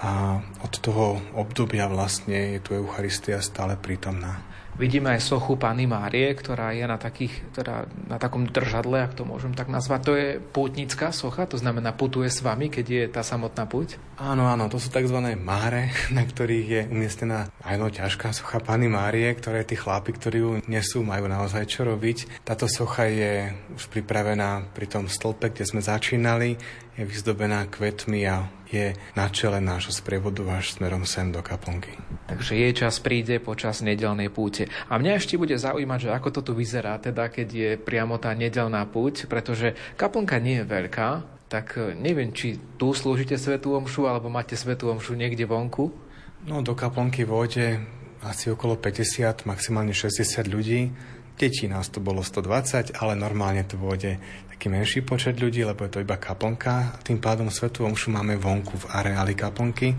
a 0.00 0.40
od 0.64 0.72
toho 0.80 1.20
obdobia 1.36 1.84
vlastne 1.84 2.56
je 2.56 2.60
tu 2.64 2.72
Eucharistia 2.72 3.44
stále 3.44 3.76
prítomná. 3.76 4.40
Vidíme 4.80 5.12
aj 5.12 5.20
sochu 5.20 5.60
Pany 5.60 5.84
Márie, 5.84 6.32
ktorá 6.32 6.72
je 6.72 6.88
na, 6.88 6.96
takých, 6.96 7.52
teda 7.52 7.84
na 8.08 8.16
takom 8.16 8.48
držadle, 8.48 9.04
ak 9.04 9.12
to 9.12 9.28
môžem 9.28 9.52
tak 9.52 9.68
nazvať. 9.68 10.00
To 10.08 10.12
je 10.16 10.28
pútnická 10.40 11.12
socha, 11.12 11.44
to 11.44 11.60
znamená 11.60 11.92
putuje 11.92 12.32
s 12.32 12.40
vami, 12.40 12.72
keď 12.72 12.86
je 12.88 13.04
tá 13.12 13.20
samotná 13.20 13.68
púť? 13.68 14.00
Áno, 14.16 14.48
áno, 14.48 14.72
to 14.72 14.80
sú 14.80 14.88
tzv. 14.88 15.20
máre, 15.36 15.92
na 16.16 16.24
ktorých 16.24 16.68
je 16.70 16.82
umiestnená 16.88 17.52
aj 17.60 17.76
no 17.76 17.92
ťažká 17.92 18.32
socha 18.32 18.56
Pany 18.64 18.88
Márie, 18.88 19.28
ktoré 19.36 19.68
tí 19.68 19.76
chlapi, 19.76 20.16
ktorí 20.16 20.38
ju 20.40 20.50
nesú, 20.64 21.04
majú 21.04 21.28
naozaj 21.28 21.68
čo 21.68 21.84
robiť. 21.84 22.40
Táto 22.48 22.64
socha 22.64 23.04
je 23.04 23.52
už 23.76 23.84
pripravená 23.92 24.64
pri 24.72 24.86
tom 24.88 25.12
stĺpe, 25.12 25.52
kde 25.52 25.68
sme 25.68 25.84
začínali 25.84 26.56
je 27.00 27.08
vyzdobená 27.08 27.64
kvetmi 27.72 28.28
a 28.28 28.44
je 28.70 28.94
na 29.18 29.26
čele 29.28 29.58
nášho 29.58 29.90
sprievodu 29.90 30.46
až 30.50 30.78
smerom 30.78 31.02
sem 31.02 31.34
do 31.34 31.42
kaplnky. 31.42 31.98
Takže 32.30 32.54
jej 32.54 32.72
čas 32.72 33.02
príde 33.02 33.42
počas 33.42 33.82
nedelnej 33.82 34.30
púte. 34.30 34.70
A 34.86 34.96
mňa 34.96 35.18
ešte 35.18 35.34
bude 35.34 35.58
zaujímať, 35.58 36.06
že 36.06 36.10
ako 36.14 36.28
to 36.30 36.40
tu 36.46 36.52
vyzerá, 36.54 36.96
teda 37.02 37.26
keď 37.26 37.48
je 37.50 37.70
priamo 37.76 38.16
tá 38.22 38.30
nedelná 38.32 38.86
púť, 38.86 39.26
pretože 39.26 39.74
kaplnka 39.98 40.38
nie 40.38 40.62
je 40.62 40.64
veľká, 40.70 41.08
tak 41.50 41.74
e, 41.74 41.98
neviem, 41.98 42.30
či 42.30 42.54
tu 42.78 42.94
slúžite 42.94 43.34
svetú 43.34 43.74
omšu, 43.74 44.06
alebo 44.06 44.30
máte 44.30 44.54
svetú 44.54 44.86
omšu 44.94 45.18
niekde 45.18 45.42
vonku? 45.42 45.90
No, 46.46 46.62
do 46.62 46.78
kaplnky 46.78 47.26
vôjde 47.26 47.82
asi 48.22 48.54
okolo 48.54 48.78
50, 48.78 49.44
maximálne 49.50 49.92
60 49.92 50.46
ľudí. 50.46 50.94
Detí 51.34 51.66
nás 51.66 51.88
to 51.90 51.98
bolo 51.98 52.22
120, 52.22 53.00
ale 53.00 53.18
normálne 53.18 53.66
to 53.66 53.80
vôjde 53.80 54.20
taký 54.60 54.76
menší 54.76 55.00
počet 55.00 55.40
ľudí, 55.40 55.64
lebo 55.64 55.88
je 55.88 55.96
to 55.96 56.04
iba 56.04 56.20
kaplnka. 56.20 57.00
Tým 57.00 57.16
pádom 57.16 57.48
svetú 57.48 57.88
omšu 57.88 58.12
máme 58.12 58.36
vonku 58.36 58.76
v 58.76 58.92
areáli 58.92 59.32
kaplnky 59.32 59.96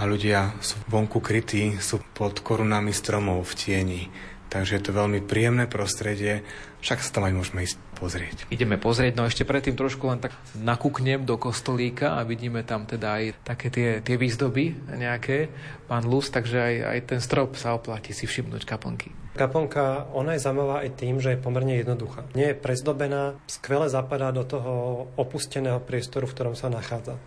a 0.00 0.08
ľudia 0.08 0.56
sú 0.64 0.80
vonku 0.88 1.20
krytí, 1.20 1.76
sú 1.76 2.00
pod 2.16 2.40
korunami 2.40 2.88
stromov 2.88 3.44
v 3.52 3.52
tieni. 3.52 4.02
Takže 4.48 4.80
je 4.80 4.82
to 4.88 4.96
veľmi 4.96 5.20
príjemné 5.28 5.68
prostredie, 5.68 6.40
však 6.80 7.04
sa 7.04 7.20
tam 7.20 7.28
aj 7.28 7.36
môžeme 7.36 7.68
ísť 7.68 7.76
pozrieť. 7.98 8.46
Ideme 8.54 8.78
pozrieť, 8.78 9.18
no 9.18 9.26
ešte 9.26 9.42
predtým 9.42 9.74
trošku 9.74 10.06
len 10.06 10.22
tak 10.22 10.30
nakúknem 10.54 11.26
do 11.26 11.34
kostolíka 11.34 12.14
a 12.14 12.22
vidíme 12.22 12.62
tam 12.62 12.86
teda 12.86 13.18
aj 13.18 13.24
také 13.42 13.66
tie, 13.74 13.88
tie 13.98 14.14
výzdoby 14.14 14.94
nejaké, 14.94 15.50
pán 15.90 16.06
Lus, 16.06 16.30
takže 16.30 16.62
aj, 16.62 16.74
aj 16.94 16.98
ten 17.10 17.20
strop 17.20 17.58
sa 17.58 17.74
oplatí 17.74 18.14
si 18.14 18.30
všimnúť 18.30 18.62
kaplnky. 18.62 19.10
Kaplnka, 19.34 20.14
ona 20.14 20.38
je 20.38 20.42
zaujímavá 20.46 20.86
aj 20.86 20.90
tým, 20.94 21.18
že 21.18 21.34
je 21.34 21.42
pomerne 21.42 21.74
jednoduchá. 21.74 22.26
Nie 22.38 22.54
je 22.54 22.60
prezdobená, 22.62 23.38
skvele 23.50 23.90
zapadá 23.90 24.30
do 24.30 24.46
toho 24.46 24.74
opusteného 25.18 25.82
priestoru, 25.82 26.30
v 26.30 26.34
ktorom 26.34 26.54
sa 26.54 26.70
nachádza. 26.70 27.18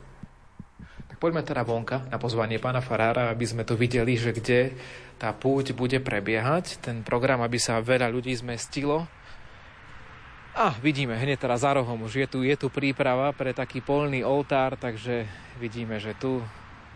Tak 1.07 1.17
poďme 1.19 1.43
teda 1.43 1.63
vonka 1.67 2.07
na 2.07 2.19
pozvanie 2.19 2.59
pána 2.59 2.79
Farára, 2.79 3.31
aby 3.31 3.43
sme 3.47 3.63
to 3.67 3.75
videli, 3.75 4.15
že 4.19 4.35
kde 4.35 4.75
tá 5.21 5.31
púť 5.31 5.77
bude 5.77 6.01
prebiehať, 6.01 6.81
ten 6.81 7.05
program, 7.05 7.45
aby 7.45 7.61
sa 7.61 7.77
veľa 7.77 8.09
ľudí 8.09 8.33
zmestilo. 8.33 9.05
A 10.51 10.75
vidíme, 10.83 11.15
hneď 11.15 11.47
teraz 11.47 11.63
za 11.63 11.71
rohom 11.71 12.03
už 12.03 12.13
je 12.23 12.27
tu, 12.27 12.43
je 12.43 12.55
tu 12.59 12.67
príprava 12.67 13.31
pre 13.31 13.55
taký 13.55 13.79
polný 13.79 14.27
oltár, 14.27 14.75
takže 14.75 15.23
vidíme, 15.63 15.95
že 15.95 16.11
tu 16.19 16.43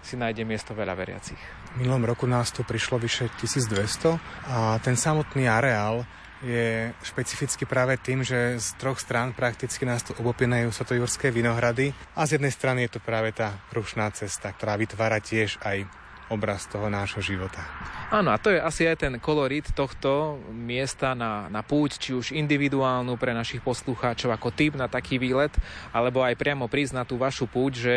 si 0.04 0.20
nájde 0.20 0.44
miesto 0.44 0.76
veľa 0.76 0.94
veriacich. 0.94 1.40
V 1.74 1.82
minulom 1.82 2.04
roku 2.04 2.28
nás 2.28 2.52
tu 2.52 2.68
prišlo 2.68 3.00
vyše 3.00 3.32
1200 3.42 4.20
a 4.52 4.78
ten 4.84 5.00
samotný 5.00 5.48
areál 5.50 6.04
je 6.44 6.94
špecificky 7.02 7.66
práve 7.66 7.98
tým, 7.98 8.22
že 8.22 8.60
z 8.62 8.68
troch 8.78 9.00
strán 9.00 9.34
prakticky 9.34 9.88
nás 9.88 10.04
tu 10.04 10.14
obopínajú 10.14 10.70
Sotojurské 10.70 11.32
vinohrady 11.32 11.96
a 12.14 12.28
z 12.28 12.38
jednej 12.38 12.54
strany 12.54 12.86
je 12.86 13.00
to 13.00 13.02
práve 13.02 13.34
tá 13.34 13.56
rušná 13.72 14.12
cesta, 14.14 14.52
ktorá 14.54 14.78
vytvára 14.78 15.18
tiež 15.24 15.58
aj 15.64 15.90
obraz 16.30 16.66
toho 16.66 16.90
nášho 16.90 17.22
života. 17.22 17.62
Áno, 18.10 18.34
a 18.34 18.38
to 18.38 18.54
je 18.54 18.62
asi 18.62 18.86
aj 18.86 19.06
ten 19.06 19.14
kolorit 19.18 19.66
tohto 19.74 20.42
miesta 20.54 21.14
na, 21.14 21.50
na 21.50 21.62
púť, 21.62 21.98
či 21.98 22.14
už 22.14 22.34
individuálnu 22.34 23.18
pre 23.18 23.34
našich 23.34 23.62
poslucháčov 23.62 24.34
ako 24.34 24.50
typ 24.54 24.74
na 24.78 24.86
taký 24.86 25.18
výlet, 25.18 25.54
alebo 25.94 26.22
aj 26.22 26.38
priamo 26.38 26.70
na 26.94 27.04
tú 27.06 27.18
vašu 27.18 27.50
púť, 27.50 27.74
že 27.74 27.96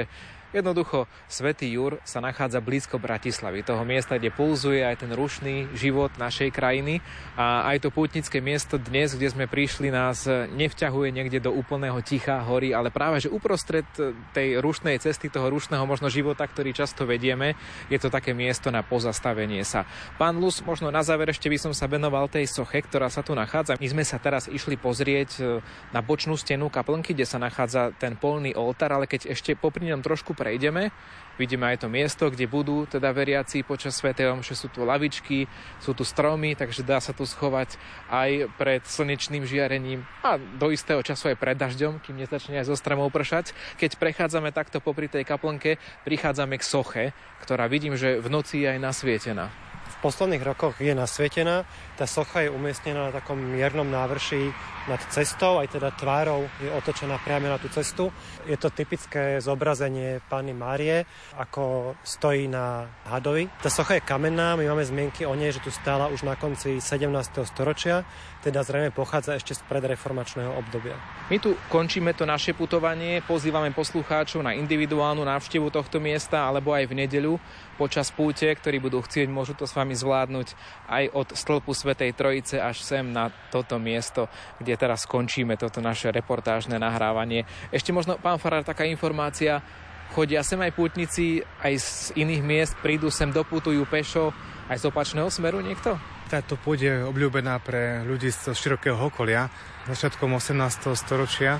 Jednoducho, 0.49 1.05
Svetý 1.29 1.69
Jur 1.77 2.01
sa 2.09 2.25
nachádza 2.25 2.65
blízko 2.65 2.97
Bratislavy, 2.97 3.61
toho 3.61 3.85
miesta, 3.85 4.17
kde 4.17 4.33
pulzuje 4.33 4.81
aj 4.81 5.05
ten 5.05 5.13
rušný 5.13 5.77
život 5.77 6.09
našej 6.17 6.57
krajiny 6.57 7.05
a 7.37 7.69
aj 7.69 7.85
to 7.85 7.93
pútnické 7.93 8.41
miesto 8.41 8.81
dnes, 8.81 9.13
kde 9.13 9.29
sme 9.29 9.45
prišli, 9.45 9.93
nás 9.93 10.25
nevťahuje 10.57 11.13
niekde 11.13 11.45
do 11.45 11.53
úplného 11.53 12.01
ticha 12.01 12.41
hory, 12.41 12.73
ale 12.73 12.89
práve, 12.89 13.21
že 13.21 13.29
uprostred 13.29 13.85
tej 14.33 14.65
rušnej 14.65 14.97
cesty, 14.97 15.29
toho 15.29 15.53
rušného 15.53 15.85
možno 15.85 16.09
života, 16.09 16.49
ktorý 16.49 16.73
často 16.73 17.05
vedieme, 17.05 17.53
je 17.93 18.01
to 18.01 18.09
také 18.09 18.33
miesto 18.33 18.73
na 18.73 18.81
pozastavenie 18.81 19.61
sa. 19.69 19.85
Pán 20.17 20.41
Lus, 20.41 20.65
možno 20.65 20.89
na 20.89 21.05
záver 21.05 21.29
ešte 21.29 21.53
by 21.53 21.61
som 21.61 21.73
sa 21.77 21.85
venoval 21.85 22.25
tej 22.33 22.49
soche, 22.49 22.81
ktorá 22.81 23.13
sa 23.13 23.21
tu 23.21 23.37
nachádza. 23.37 23.77
My 23.77 23.89
sme 23.93 24.01
sa 24.01 24.17
teraz 24.17 24.49
išli 24.49 24.81
pozrieť 24.81 25.31
e, 25.37 25.61
na 25.93 26.01
bočnú 26.01 26.41
stenu 26.41 26.73
kaplnky, 26.73 27.13
kde 27.13 27.29
sa 27.29 27.37
nachádza 27.37 27.93
ten 28.01 28.17
polný 28.17 28.57
oltár, 28.57 28.97
ale 28.97 29.05
keď 29.05 29.37
ešte 29.37 29.53
popri 29.53 29.93
trošku 30.01 30.38
prejdeme, 30.39 30.95
vidíme 31.35 31.67
aj 31.67 31.83
to 31.83 31.89
miesto, 31.91 32.31
kde 32.31 32.47
budú 32.47 32.87
teda 32.87 33.11
veriaci 33.11 33.67
počas 33.67 33.99
Sv. 33.99 34.15
Omše. 34.15 34.55
Sú 34.55 34.71
tu 34.71 34.87
lavičky, 34.87 35.51
sú 35.83 35.95
tu 35.99 36.07
stromy, 36.07 36.55
takže 36.55 36.87
dá 36.87 37.03
sa 37.03 37.11
tu 37.11 37.27
schovať 37.27 37.75
aj 38.07 38.47
pred 38.55 38.83
slnečným 38.87 39.43
žiarením 39.43 40.07
a 40.23 40.39
do 40.39 40.71
istého 40.71 41.03
času 41.03 41.35
aj 41.35 41.37
pred 41.43 41.59
dažďom, 41.59 41.99
kým 41.99 42.19
nezačne 42.23 42.63
aj 42.63 42.71
zo 42.71 42.79
stromov 42.79 43.11
pršať. 43.11 43.51
Keď 43.83 43.99
prechádzame 43.99 44.55
takto 44.55 44.79
popri 44.79 45.11
tej 45.11 45.27
kaplnke, 45.27 45.83
prichádzame 46.07 46.55
k 46.59 46.65
soche, 46.67 47.05
ktorá 47.43 47.67
vidím, 47.67 47.99
že 47.99 48.23
v 48.23 48.31
noci 48.31 48.63
je 48.63 48.75
aj 48.75 48.79
nasvietená. 48.79 49.68
Posledných 49.99 50.47
rokoch 50.47 50.79
je 50.79 50.95
nasvietená. 50.95 51.67
Tá 51.99 52.07
socha 52.07 52.47
je 52.47 52.55
umiestnená 52.55 53.11
na 53.11 53.13
takom 53.13 53.35
miernom 53.35 53.91
návrši 53.91 54.55
nad 54.89 55.03
cestou, 55.13 55.61
aj 55.61 55.75
teda 55.75 55.93
tvárou 55.93 56.49
je 56.63 56.71
otočená 56.73 57.21
priamo 57.21 57.51
na 57.51 57.61
tú 57.61 57.69
cestu. 57.69 58.09
Je 58.49 58.57
to 58.57 58.73
typické 58.73 59.43
zobrazenie 59.43 60.25
Panny 60.31 60.57
Márie, 60.57 61.05
ako 61.37 61.93
stojí 62.01 62.49
na 62.49 62.89
hadovi. 63.05 63.51
Tá 63.61 63.69
socha 63.69 64.01
je 64.01 64.07
kamenná, 64.07 64.57
my 64.57 64.65
máme 64.71 64.87
zmienky 64.87 65.29
o 65.29 65.37
nej, 65.37 65.53
že 65.53 65.61
tu 65.61 65.69
stála 65.69 66.09
už 66.09 66.25
na 66.25 66.39
konci 66.41 66.81
17. 66.81 67.11
storočia, 67.45 68.07
teda 68.41 68.65
zrejme 68.65 68.95
pochádza 68.95 69.37
ešte 69.37 69.59
z 69.59 69.61
predreformačného 69.69 70.57
obdobia. 70.57 70.97
My 71.29 71.37
tu 71.37 71.53
končíme 71.69 72.17
to 72.17 72.25
naše 72.25 72.57
putovanie, 72.57 73.21
pozývame 73.27 73.77
poslucháčov 73.77 74.41
na 74.41 74.57
individuálnu 74.57 75.21
návštevu 75.27 75.69
tohto 75.69 76.01
miesta 76.01 76.49
alebo 76.49 76.73
aj 76.73 76.89
v 76.89 76.97
nedeľu 77.05 77.35
počas 77.79 78.11
púte, 78.11 78.51
ktorí 78.51 78.83
budú 78.83 78.99
chcieť, 78.99 79.31
môžu 79.31 79.55
to 79.55 79.63
s 79.63 79.79
vami 79.79 79.95
zvládnuť 79.95 80.59
aj 80.91 81.05
od 81.15 81.29
stĺpu 81.39 81.71
Svetej 81.71 82.11
Trojice 82.19 82.59
až 82.59 82.83
sem 82.83 83.07
na 83.07 83.31
toto 83.55 83.79
miesto, 83.79 84.27
kde 84.59 84.75
teraz 84.75 85.07
skončíme 85.07 85.55
toto 85.55 85.79
naše 85.79 86.11
reportážne 86.11 86.75
nahrávanie. 86.83 87.47
Ešte 87.71 87.95
možno, 87.95 88.19
pán 88.19 88.43
Farar, 88.43 88.67
taká 88.67 88.83
informácia, 88.83 89.63
chodia 90.11 90.43
sem 90.43 90.59
aj 90.59 90.75
pútnici, 90.75 91.47
aj 91.63 91.75
z 91.79 91.89
iných 92.19 92.43
miest, 92.43 92.75
prídu 92.83 93.15
sem, 93.15 93.31
doputujú 93.31 93.87
pešo, 93.87 94.35
aj 94.67 94.83
z 94.83 94.85
opačného 94.91 95.31
smeru 95.31 95.63
niekto? 95.63 95.95
Táto 96.29 96.61
púť 96.61 96.79
je 96.85 96.95
obľúbená 97.09 97.57
pre 97.65 98.05
ľudí 98.05 98.29
z 98.29 98.53
širokého 98.53 99.01
okolia. 99.01 99.49
Začiatkom 99.89 100.37
18. 100.37 100.93
storočia, 100.93 101.57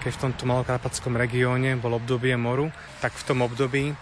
keď 0.00 0.12
v 0.16 0.22
tomto 0.24 0.48
malokarpatskom 0.48 1.18
regióne 1.18 1.76
bol 1.76 1.98
obdobie 1.98 2.32
moru, 2.38 2.72
tak 3.04 3.12
v 3.12 3.26
tom 3.28 3.44
období 3.44 3.92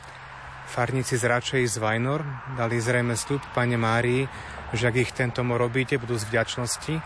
farníci 0.74 1.14
z 1.14 1.30
Račej 1.30 1.62
z 1.70 1.78
Vajnor 1.78 2.26
dali 2.58 2.82
zrejme 2.82 3.14
slub 3.14 3.38
Pane 3.54 3.78
Márii, 3.78 4.26
že 4.74 4.90
ak 4.90 4.98
ich 4.98 5.14
tento 5.14 5.46
robíte, 5.46 5.94
budú 6.02 6.18
z 6.18 6.26
vďačnosti 6.26 6.98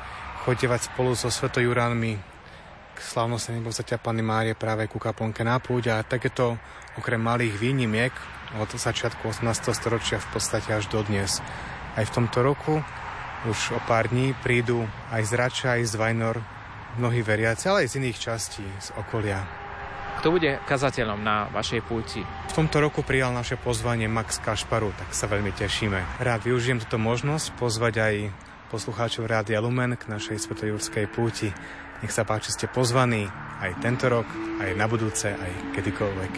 chodevať 0.49 0.89
spolu 0.89 1.13
so 1.13 1.29
svetojuránmi 1.29 2.17
k 2.97 2.99
slávnostnej 2.99 3.61
nebovzatia 3.61 4.01
Panny 4.01 4.25
Márie 4.25 4.57
práve 4.57 4.89
ku 4.89 4.97
kaplnke 4.97 5.45
na 5.45 5.61
púť 5.61 5.93
a 5.93 6.01
takéto 6.01 6.57
okrem 6.97 7.21
malých 7.21 7.61
výnimiek 7.61 8.15
od 8.57 8.73
začiatku 8.73 9.29
18. 9.29 9.45
storočia 9.77 10.17
v 10.17 10.29
podstate 10.33 10.73
až 10.73 10.89
do 10.89 11.05
dnes. 11.05 11.45
Aj 11.93 12.09
v 12.09 12.15
tomto 12.17 12.41
roku 12.41 12.81
už 13.45 13.77
o 13.77 13.81
pár 13.85 14.09
dní 14.09 14.33
prídu 14.41 14.89
aj 15.13 15.29
z 15.29 15.33
Rača, 15.37 15.69
aj 15.77 15.93
z 15.93 15.95
Vajnor 16.01 16.41
mnohí 16.97 17.21
veriaci, 17.21 17.69
ale 17.69 17.85
aj 17.85 17.93
z 17.93 17.97
iných 18.01 18.19
častí 18.19 18.65
z 18.81 18.97
okolia. 18.97 19.58
Kto 20.19 20.35
bude 20.35 20.59
kazateľom 20.67 21.23
na 21.23 21.47
vašej 21.55 21.87
púti? 21.87 22.27
V 22.27 22.57
tomto 22.59 22.83
roku 22.83 23.07
prijal 23.07 23.31
naše 23.31 23.55
pozvanie 23.55 24.11
Max 24.11 24.43
Kašparu, 24.43 24.91
tak 24.99 25.15
sa 25.15 25.31
veľmi 25.31 25.55
tešíme. 25.55 26.19
Rád 26.19 26.43
využijem 26.43 26.83
túto 26.83 26.99
možnosť 26.99 27.55
pozvať 27.55 27.95
aj 28.03 28.15
poslucháčov 28.75 29.31
Rádia 29.31 29.63
Lumen 29.63 29.95
k 29.95 30.11
našej 30.11 30.43
svetojurskej 30.43 31.07
púti. 31.15 31.55
Nech 32.03 32.11
sa 32.11 32.27
páči, 32.27 32.51
ste 32.51 32.67
pozvaní 32.67 33.31
aj 33.63 33.79
tento 33.79 34.11
rok, 34.11 34.27
aj 34.59 34.75
na 34.75 34.91
budúce, 34.91 35.31
aj 35.31 35.53
kedykoľvek. 35.79 36.33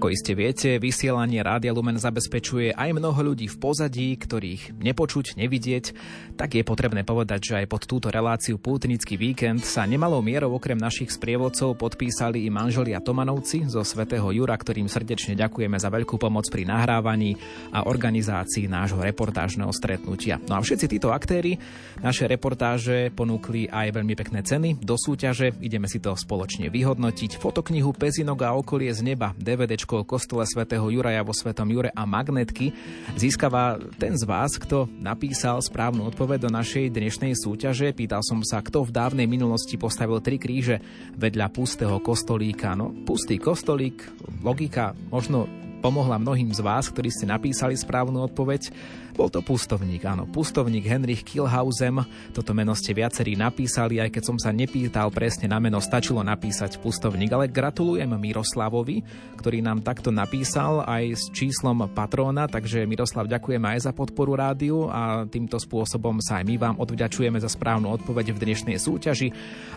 Ako 0.00 0.16
iste 0.16 0.32
viete, 0.32 0.80
vysielanie 0.80 1.44
Rádia 1.44 1.76
Lumen 1.76 2.00
zabezpečuje 2.00 2.72
aj 2.72 2.96
mnoho 2.96 3.20
ľudí 3.20 3.52
v 3.52 3.60
pozadí, 3.60 4.16
ktorých 4.16 4.80
nepočuť, 4.80 5.36
nevidieť, 5.36 5.92
tak 6.40 6.56
je 6.56 6.64
potrebné 6.64 7.04
povedať, 7.04 7.52
že 7.52 7.54
aj 7.60 7.66
pod 7.68 7.84
túto 7.84 8.08
reláciu 8.08 8.56
Pútnický 8.56 9.20
víkend 9.20 9.60
sa 9.60 9.84
nemalou 9.84 10.24
mierou 10.24 10.56
okrem 10.56 10.80
našich 10.80 11.12
sprievodcov 11.12 11.76
podpísali 11.76 12.40
i 12.40 12.48
manželia 12.48 13.04
Tomanovci 13.04 13.68
zo 13.68 13.84
svätého 13.84 14.24
Jura, 14.32 14.56
ktorým 14.56 14.88
srdečne 14.88 15.36
ďakujeme 15.36 15.76
za 15.76 15.92
veľkú 15.92 16.16
pomoc 16.16 16.48
pri 16.48 16.64
nahrávaní 16.64 17.36
a 17.68 17.84
organizácii 17.84 18.72
nášho 18.72 19.04
reportážneho 19.04 19.68
stretnutia. 19.68 20.40
No 20.48 20.56
a 20.56 20.64
všetci 20.64 20.96
títo 20.96 21.12
aktéry 21.12 21.60
naše 22.00 22.24
reportáže 22.24 23.12
ponúkli 23.12 23.68
aj 23.68 24.00
veľmi 24.00 24.16
pekné 24.16 24.40
ceny 24.48 24.80
do 24.80 24.96
súťaže. 24.96 25.60
Ideme 25.60 25.92
si 25.92 26.00
to 26.00 26.16
spoločne 26.16 26.72
vyhodnotiť. 26.72 27.36
Fotoknihu 27.36 27.92
Pezinok 27.92 28.48
a 28.48 28.56
okolie 28.56 28.88
z 28.96 29.04
neba, 29.04 29.36
DVD 29.36 29.76
o 29.98 30.06
kostole 30.06 30.46
svätého 30.46 30.86
Juraja 30.86 31.26
vo 31.26 31.34
Svetom 31.34 31.66
Jure 31.66 31.90
a 31.90 32.06
magnetky 32.06 32.70
získava 33.18 33.80
ten 33.98 34.14
z 34.14 34.22
vás, 34.28 34.54
kto 34.60 34.86
napísal 35.00 35.58
správnu 35.58 36.06
odpoveď 36.10 36.46
do 36.46 36.50
našej 36.52 36.94
dnešnej 36.94 37.34
súťaže. 37.34 37.90
Pýtal 37.90 38.22
som 38.22 38.44
sa, 38.46 38.62
kto 38.62 38.86
v 38.86 38.94
dávnej 38.94 39.26
minulosti 39.26 39.80
postavil 39.80 40.22
tri 40.22 40.36
kríže 40.36 40.78
vedľa 41.16 41.46
pustého 41.50 41.96
kostolíka. 41.98 42.76
No, 42.76 42.92
pustý 43.06 43.40
kostolík, 43.40 44.04
logika 44.44 44.92
možno 45.08 45.46
pomohla 45.80 46.20
mnohým 46.20 46.52
z 46.52 46.60
vás, 46.60 46.92
ktorí 46.92 47.08
ste 47.08 47.24
napísali 47.24 47.74
správnu 47.74 48.20
odpoveď. 48.28 48.68
Bol 49.10 49.28
to 49.28 49.42
pustovník, 49.44 50.06
áno, 50.06 50.24
pustovník 50.24 50.86
Henrich 50.86 51.26
Kilhausen. 51.26 52.00
Toto 52.32 52.56
meno 52.56 52.72
ste 52.72 52.94
viacerí 52.96 53.36
napísali, 53.36 54.00
aj 54.00 54.16
keď 54.16 54.22
som 54.22 54.36
sa 54.40 54.54
nepýtal 54.54 55.12
presne 55.12 55.50
na 55.50 55.60
meno, 55.60 55.82
stačilo 55.82 56.24
napísať 56.24 56.78
pustovník. 56.80 57.28
Ale 57.28 57.50
gratulujem 57.50 58.08
Miroslavovi, 58.08 59.02
ktorý 59.36 59.60
nám 59.60 59.82
takto 59.84 60.14
napísal 60.14 60.86
aj 60.86 61.04
s 61.16 61.24
číslom 61.34 61.90
patróna, 61.90 62.46
takže 62.46 62.86
Miroslav 62.88 63.28
ďakujeme 63.28 63.66
aj 63.76 63.90
za 63.90 63.92
podporu 63.92 64.38
rádiu 64.38 64.88
a 64.88 65.26
týmto 65.26 65.58
spôsobom 65.58 66.22
sa 66.22 66.40
aj 66.40 66.44
my 66.46 66.56
vám 66.56 66.76
odvďačujeme 66.80 67.36
za 67.42 67.50
správnu 67.50 67.90
odpoveď 67.90 68.32
v 68.32 68.42
dnešnej 68.46 68.76
súťaži. 68.80 69.34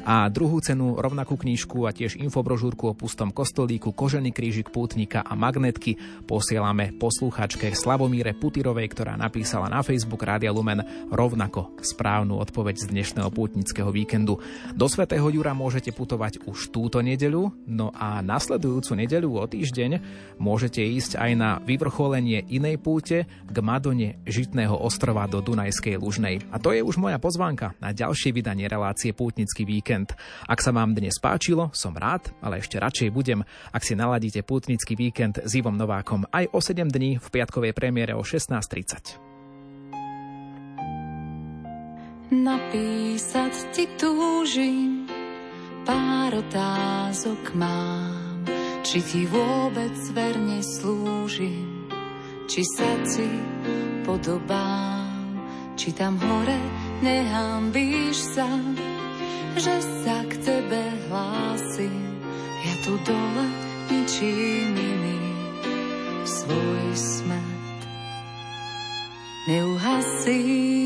A 0.07 0.29
druhú 0.31 0.61
cenu, 0.63 0.95
rovnakú 0.95 1.35
knižku 1.35 1.83
a 1.83 1.91
tiež 1.91 2.15
infobrožúrku 2.21 2.91
o 2.91 2.97
pustom 2.97 3.33
kostolíku, 3.33 3.91
kožený 3.91 4.31
krížik 4.31 4.71
pútnika 4.71 5.19
a 5.25 5.33
magnetky 5.35 5.92
posielame 6.27 6.95
posluchačke 6.95 7.71
Slavomíre 7.75 8.35
Putirovej, 8.37 8.91
ktorá 8.91 9.13
napísala 9.17 9.69
na 9.69 9.83
Facebook 9.83 10.23
Rádia 10.23 10.53
Lumen 10.53 10.83
rovnako 11.11 11.75
správnu 11.81 12.39
odpoveď 12.39 12.75
z 12.83 12.85
dnešného 12.93 13.29
pútnického 13.33 13.89
víkendu. 13.93 14.39
Do 14.73 14.85
Svetého 14.87 15.25
Jura 15.29 15.57
môžete 15.57 15.95
putovať 15.95 16.45
už 16.45 16.73
túto 16.73 16.99
nedeľu, 17.03 17.53
no 17.69 17.93
a 17.93 18.19
nasledujúcu 18.19 18.91
nedeľu 18.97 19.29
o 19.39 19.45
týždeň 19.45 19.91
môžete 20.39 20.81
ísť 20.81 21.19
aj 21.19 21.31
na 21.37 21.49
vyvrcholenie 21.63 22.45
inej 22.49 22.81
púte 22.81 23.25
k 23.27 23.55
Madone 23.63 24.19
Žitného 24.27 24.75
ostrova 24.75 25.25
do 25.29 25.39
Dunajskej 25.39 25.95
Lužnej. 25.99 26.43
A 26.51 26.59
to 26.59 26.75
je 26.75 26.81
už 26.81 26.99
moja 26.99 27.17
pozvánka 27.21 27.77
na 27.79 27.93
ďalšie 27.93 28.33
vydanie 28.35 28.65
relácie 28.67 29.15
Pútnický 29.15 29.63
víkend. 29.63 30.15
Ak 30.47 30.59
sa 30.59 30.73
vám 30.73 30.97
dnes 30.97 31.17
páčilo, 31.21 31.69
som 31.71 31.95
rád, 31.95 32.33
ale 32.41 32.59
ešte 32.59 32.79
radšej 32.81 33.09
budem, 33.13 33.45
ak 33.71 33.83
si 33.83 33.93
naladíte 33.93 34.41
Pútnický 34.43 34.97
víkend 34.97 35.39
s 35.41 35.51
Ivom 35.55 35.77
Novákom. 35.83 36.23
Aj 36.31 36.47
o 36.55 36.63
7 36.63 36.87
dní 36.87 37.19
v 37.19 37.27
piatkovej 37.27 37.75
premiére 37.75 38.15
o 38.15 38.23
16.30. 38.23 39.19
Napísať 42.31 43.53
ti 43.75 43.85
túžim, 43.99 45.05
pár 45.83 46.39
otázok 46.39 47.51
mám, 47.59 48.47
či 48.87 49.03
ti 49.03 49.27
vôbec 49.27 49.91
verne 50.15 50.63
slúžim, 50.63 51.91
či 52.47 52.63
sa 52.63 52.89
ti 53.03 53.27
podobám, 54.07 55.35
či 55.75 55.91
tam 55.91 56.15
hore 56.15 56.57
nehambíš 57.03 58.39
sa, 58.39 58.47
že 59.59 59.75
sa 60.07 60.23
k 60.31 60.33
tebe 60.47 60.81
hlásim, 61.11 62.01
ja 62.63 62.73
tu 62.87 62.95
dole 63.03 63.45
ničím 63.91 64.73
iný 64.73 65.32
Svoj 66.23 66.95
smet 66.95 67.79
neuhasí. 69.47 70.82